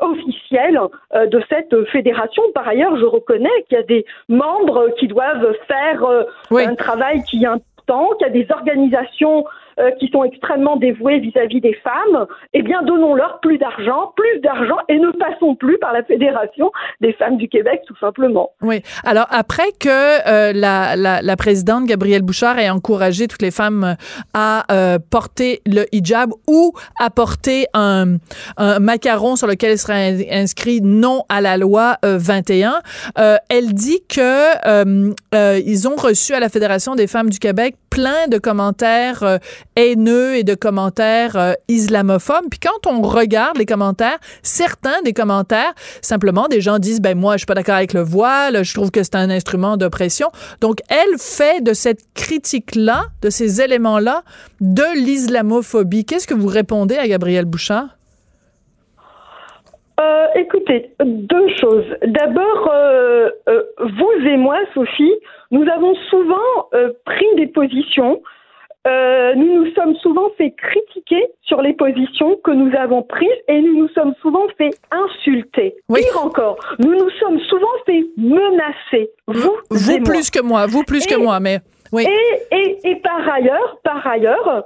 officielles 0.00 0.78
de 1.14 1.42
cette 1.48 1.74
fédération. 1.88 2.42
Par 2.54 2.68
ailleurs, 2.68 2.96
je 2.96 3.04
reconnais 3.04 3.48
qu'il 3.68 3.78
y 3.78 3.80
a 3.80 3.84
des 3.84 4.04
membres 4.28 4.90
qui 4.98 5.06
doivent 5.06 5.54
faire 5.66 6.04
un 6.50 6.74
travail 6.74 7.22
qui 7.22 7.44
est 7.44 7.46
important, 7.46 8.10
qu'il 8.18 8.26
y 8.26 8.30
a 8.30 8.32
des 8.32 8.52
organisations 8.52 9.44
euh, 9.78 9.90
qui 9.92 10.08
sont 10.08 10.24
extrêmement 10.24 10.76
dévoués 10.76 11.20
vis-à-vis 11.20 11.60
des 11.60 11.74
femmes, 11.74 12.26
eh 12.54 12.62
bien, 12.62 12.82
donnons-leur 12.82 13.40
plus 13.40 13.58
d'argent, 13.58 14.12
plus 14.16 14.40
d'argent, 14.40 14.76
et 14.88 14.98
ne 14.98 15.10
passons 15.12 15.54
plus 15.54 15.78
par 15.78 15.92
la 15.92 16.02
Fédération 16.02 16.70
des 17.00 17.12
femmes 17.14 17.36
du 17.36 17.48
Québec, 17.48 17.82
tout 17.86 17.96
simplement. 17.98 18.50
Oui. 18.62 18.82
Alors, 19.04 19.26
après 19.30 19.72
que 19.78 19.88
euh, 19.88 20.52
la, 20.52 20.96
la, 20.96 21.22
la, 21.22 21.36
présidente 21.36 21.84
Gabrielle 21.84 22.22
Bouchard 22.22 22.58
ait 22.58 22.70
encouragé 22.70 23.28
toutes 23.28 23.42
les 23.42 23.50
femmes 23.50 23.96
à 24.34 24.64
euh, 24.72 24.98
porter 25.10 25.60
le 25.66 25.84
hijab 25.92 26.30
ou 26.48 26.72
à 26.98 27.10
porter 27.10 27.66
un, 27.74 28.16
un 28.56 28.78
macaron 28.78 29.36
sur 29.36 29.46
lequel 29.46 29.72
il 29.72 29.78
serait 29.78 30.26
inscrit 30.30 30.80
non 30.82 31.22
à 31.28 31.40
la 31.40 31.56
loi 31.56 31.96
21, 32.02 32.80
elle 33.48 33.72
dit 33.74 34.02
que 34.08 35.10
ils 35.58 35.88
ont 35.88 35.96
reçu 35.96 36.34
à 36.34 36.40
la 36.40 36.48
Fédération 36.48 36.94
des 36.94 37.06
femmes 37.06 37.30
du 37.30 37.38
Québec 37.38 37.76
plein 37.90 38.28
de 38.28 38.38
commentaires 38.38 39.22
euh, 39.22 39.38
haineux 39.76 40.36
et 40.36 40.44
de 40.44 40.54
commentaires 40.54 41.36
euh, 41.36 41.52
islamophobes. 41.68 42.48
Puis 42.50 42.60
quand 42.60 42.90
on 42.90 43.02
regarde 43.02 43.58
les 43.58 43.66
commentaires, 43.66 44.18
certains 44.42 45.02
des 45.04 45.12
commentaires, 45.12 45.72
simplement 46.02 46.48
des 46.48 46.60
gens 46.60 46.78
disent 46.78 47.00
ben 47.00 47.18
moi 47.18 47.34
je 47.34 47.38
suis 47.38 47.46
pas 47.46 47.54
d'accord 47.54 47.76
avec 47.76 47.92
le 47.92 48.02
voile, 48.02 48.64
je 48.64 48.74
trouve 48.74 48.90
que 48.90 49.02
c'est 49.02 49.16
un 49.16 49.30
instrument 49.30 49.76
d'oppression. 49.76 50.28
Donc 50.60 50.78
elle 50.88 51.18
fait 51.18 51.62
de 51.62 51.72
cette 51.72 52.00
critique 52.14 52.74
là, 52.74 53.04
de 53.22 53.30
ces 53.30 53.62
éléments 53.62 53.98
là, 53.98 54.22
de 54.60 54.84
l'islamophobie. 54.94 56.04
Qu'est-ce 56.04 56.26
que 56.26 56.34
vous 56.34 56.48
répondez 56.48 56.96
à 56.96 57.06
Gabrielle 57.08 57.44
Bouchard? 57.44 57.88
Euh, 60.00 60.26
écoutez, 60.34 60.92
deux 61.04 61.48
choses. 61.60 61.84
D'abord, 62.06 62.70
euh, 62.72 63.28
vous 63.78 64.26
et 64.26 64.38
moi, 64.38 64.56
Sophie, 64.72 65.12
nous 65.50 65.66
avons 65.68 65.94
souvent 66.08 66.70
pris 67.04 67.26
des 67.36 67.48
positions. 67.48 68.22
Nous 68.86 69.64
nous 69.64 69.72
sommes 69.74 69.94
souvent 69.96 70.30
fait 70.36 70.52
critiquer 70.52 71.26
sur 71.42 71.62
les 71.62 71.72
positions 71.74 72.36
que 72.42 72.50
nous 72.50 72.74
avons 72.76 73.02
prises 73.02 73.28
et 73.48 73.60
nous 73.60 73.76
nous 73.76 73.88
sommes 73.88 74.14
souvent 74.22 74.46
fait 74.58 74.70
insulter. 74.90 75.76
Oui. 75.88 76.00
Pire 76.00 76.24
encore, 76.24 76.56
nous 76.78 76.94
nous 76.94 77.10
sommes 77.20 77.40
souvent 77.40 77.66
fait 77.86 78.04
menacer. 78.16 79.10
Vous, 79.26 79.56
vous 79.70 80.00
plus 80.02 80.30
que 80.30 80.42
moi, 80.42 80.66
vous 80.66 80.82
plus 80.84 81.06
que 81.06 81.16
moi, 81.16 81.40
mais 81.40 81.60
oui. 81.92 82.06
Et, 82.06 82.56
et, 82.56 82.90
et 82.90 82.96
par 82.96 83.28
ailleurs, 83.28 83.78
par 83.82 84.06
ailleurs, 84.06 84.64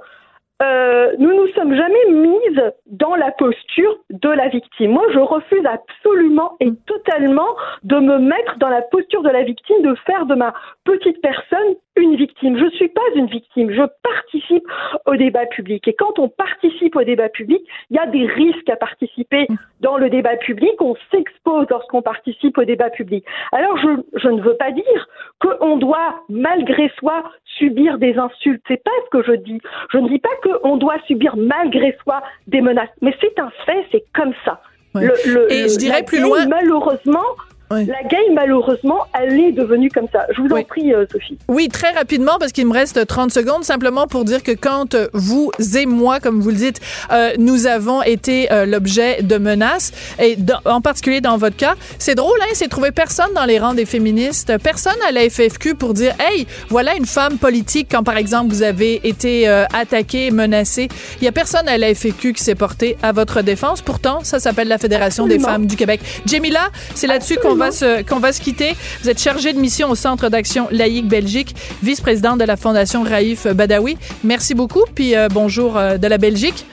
euh, 0.61 1.11
nous 1.19 1.35
nous 1.35 1.47
sommes 1.49 1.75
jamais 1.75 2.11
mises 2.11 2.73
dans 2.85 3.15
la 3.15 3.31
posture 3.31 3.97
de 4.09 4.29
la 4.29 4.47
victime. 4.47 4.91
Moi, 4.91 5.03
je 5.13 5.19
refuse 5.19 5.65
absolument 5.65 6.55
et 6.61 6.71
totalement 6.85 7.55
de 7.83 7.97
me 7.97 8.19
mettre 8.19 8.57
dans 8.57 8.69
la 8.69 8.81
posture 8.81 9.21
de 9.21 9.29
la 9.29 9.43
victime, 9.43 9.81
de 9.81 9.95
faire 10.05 10.25
de 10.25 10.35
ma 10.35 10.53
petite 10.85 11.19
personne 11.21 11.75
une 11.97 12.15
victime. 12.15 12.57
Je 12.57 12.69
suis 12.75 12.89
pas 12.89 13.01
une 13.15 13.27
victime. 13.27 13.71
Je 13.71 13.83
participe 14.03 14.63
au 15.05 15.15
débat 15.15 15.45
public. 15.45 15.87
Et 15.87 15.93
quand 15.93 16.19
on 16.19 16.29
participe 16.29 16.95
au 16.95 17.03
débat 17.03 17.29
public, 17.29 17.61
il 17.89 17.95
y 17.95 17.99
a 17.99 18.07
des 18.07 18.25
risques 18.25 18.69
à 18.69 18.75
participer 18.75 19.47
dans 19.81 19.97
le 19.97 20.09
débat 20.09 20.35
public. 20.37 20.73
On 20.79 20.95
s'expose 21.11 21.67
lorsqu'on 21.69 22.01
participe 22.01 22.57
au 22.57 22.63
débat 22.63 22.89
public. 22.89 23.25
Alors, 23.51 23.77
je, 23.77 24.19
je 24.19 24.27
ne 24.27 24.41
veux 24.41 24.55
pas 24.55 24.71
dire 24.71 25.07
qu'on 25.39 25.77
doit, 25.77 26.15
malgré 26.29 26.89
soi, 26.99 27.23
subir 27.57 27.97
des 27.97 28.17
insultes. 28.17 28.61
C'est 28.67 28.83
pas 28.83 28.91
ce 29.05 29.17
que 29.17 29.23
je 29.23 29.37
dis. 29.37 29.61
Je 29.91 29.97
ne 29.97 30.09
dis 30.09 30.19
pas 30.19 30.29
qu'on 30.43 30.77
doit 30.77 30.99
subir 31.07 31.35
malgré 31.37 31.95
soi 32.03 32.21
des 32.47 32.61
menaces. 32.61 32.89
Mais 33.01 33.15
c'est 33.21 33.39
un 33.39 33.51
fait, 33.65 33.85
c'est 33.91 34.05
comme 34.13 34.33
ça. 34.43 34.61
Le, 34.95 35.51
Et 35.51 35.67
je 35.67 35.77
dirais 35.77 36.03
plus 36.03 36.21
loin. 36.21 36.45
Malheureusement, 36.47 37.35
la 37.71 37.83
game, 37.83 38.33
malheureusement, 38.33 39.05
elle 39.19 39.39
est 39.39 39.51
devenue 39.51 39.89
comme 39.89 40.07
ça. 40.11 40.25
Je 40.35 40.41
vous 40.41 40.49
en 40.49 40.63
prie, 40.63 40.93
euh, 40.93 41.05
Sophie. 41.11 41.37
Oui, 41.47 41.67
très 41.67 41.91
rapidement, 41.91 42.37
parce 42.39 42.51
qu'il 42.51 42.67
me 42.67 42.73
reste 42.73 43.05
30 43.05 43.31
secondes, 43.31 43.63
simplement 43.63 44.07
pour 44.07 44.23
dire 44.23 44.43
que 44.43 44.51
quand 44.51 44.95
vous 45.13 45.51
et 45.75 45.85
moi, 45.85 46.19
comme 46.19 46.39
vous 46.39 46.49
le 46.49 46.55
dites, 46.55 46.79
euh, 47.11 47.31
nous 47.39 47.65
avons 47.65 48.03
été 48.03 48.51
euh, 48.51 48.65
l'objet 48.65 49.21
de 49.23 49.37
menaces, 49.37 49.91
et 50.21 50.37
en 50.65 50.81
particulier 50.81 51.21
dans 51.21 51.37
votre 51.37 51.55
cas, 51.55 51.75
c'est 51.97 52.15
drôle, 52.15 52.37
hein, 52.41 52.53
c'est 52.53 52.67
trouver 52.67 52.91
personne 52.91 53.33
dans 53.33 53.45
les 53.45 53.59
rangs 53.59 53.73
des 53.73 53.85
féministes, 53.85 54.53
personne 54.63 54.93
à 55.07 55.11
la 55.11 55.29
FFQ 55.29 55.75
pour 55.75 55.93
dire, 55.93 56.13
hey, 56.19 56.45
voilà 56.69 56.95
une 56.95 57.05
femme 57.05 57.37
politique 57.37 57.87
quand, 57.91 58.03
par 58.03 58.17
exemple, 58.17 58.53
vous 58.53 58.63
avez 58.63 59.07
été 59.07 59.47
attaqué, 59.47 60.31
menacé. 60.31 60.87
Il 61.19 61.25
y 61.25 61.27
a 61.27 61.31
personne 61.31 61.67
à 61.67 61.77
la 61.77 61.93
FFQ 61.93 62.33
qui 62.33 62.43
s'est 62.43 62.55
porté 62.55 62.97
à 63.01 63.11
votre 63.11 63.41
défense. 63.41 63.81
Pourtant, 63.81 64.19
ça 64.23 64.39
s'appelle 64.39 64.67
la 64.67 64.77
Fédération 64.77 65.27
des 65.27 65.39
femmes 65.39 65.65
du 65.65 65.75
Québec. 65.75 66.01
Jamila, 66.25 66.69
c'est 66.93 67.07
là-dessus 67.07 67.37
qu'on 67.37 67.54
va 67.55 67.71
se, 67.71 68.03
qu'on 68.03 68.19
va 68.19 68.31
se 68.31 68.41
quitter. 68.41 68.75
Vous 69.01 69.09
êtes 69.09 69.19
chargée 69.19 69.53
de 69.53 69.59
mission 69.59 69.89
au 69.89 69.95
Centre 69.95 70.29
d'action 70.29 70.67
laïque 70.71 71.07
Belgique, 71.07 71.55
vice-présidente 71.83 72.39
de 72.39 72.45
la 72.45 72.57
Fondation 72.57 73.03
Raïf 73.03 73.47
Badawi. 73.47 73.97
Merci 74.23 74.53
beaucoup, 74.53 74.83
puis 74.93 75.15
euh, 75.15 75.27
bonjour 75.31 75.77
euh, 75.77 75.97
de 75.97 76.07
la 76.07 76.17
Belgique. 76.17 76.65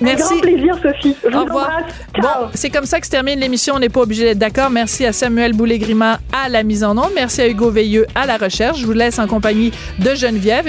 Merci. 0.00 0.22
Un 0.22 0.26
grand 0.26 0.40
plaisir, 0.40 0.78
Sophie. 0.82 1.16
Je 1.22 1.36
Au 1.36 1.44
revoir. 1.44 1.70
Bon, 2.20 2.48
c'est 2.54 2.70
comme 2.70 2.86
ça 2.86 3.00
que 3.00 3.06
se 3.06 3.10
termine 3.10 3.38
l'émission. 3.38 3.74
On 3.76 3.78
n'est 3.78 3.88
pas 3.88 4.00
obligé 4.00 4.24
d'être 4.24 4.38
d'accord. 4.38 4.70
Merci 4.70 5.04
à 5.04 5.12
Samuel 5.12 5.52
Boulay-Grima 5.52 6.20
à 6.32 6.48
la 6.48 6.62
mise 6.62 6.84
en 6.84 6.96
onde. 6.96 7.10
Merci 7.14 7.42
à 7.42 7.48
Hugo 7.48 7.70
Veilleux 7.70 8.06
à 8.14 8.26
la 8.26 8.36
recherche. 8.38 8.80
Je 8.80 8.86
vous 8.86 8.92
laisse 8.92 9.18
en 9.18 9.26
compagnie 9.26 9.72
de 9.98 10.14
Geneviève. 10.14 10.66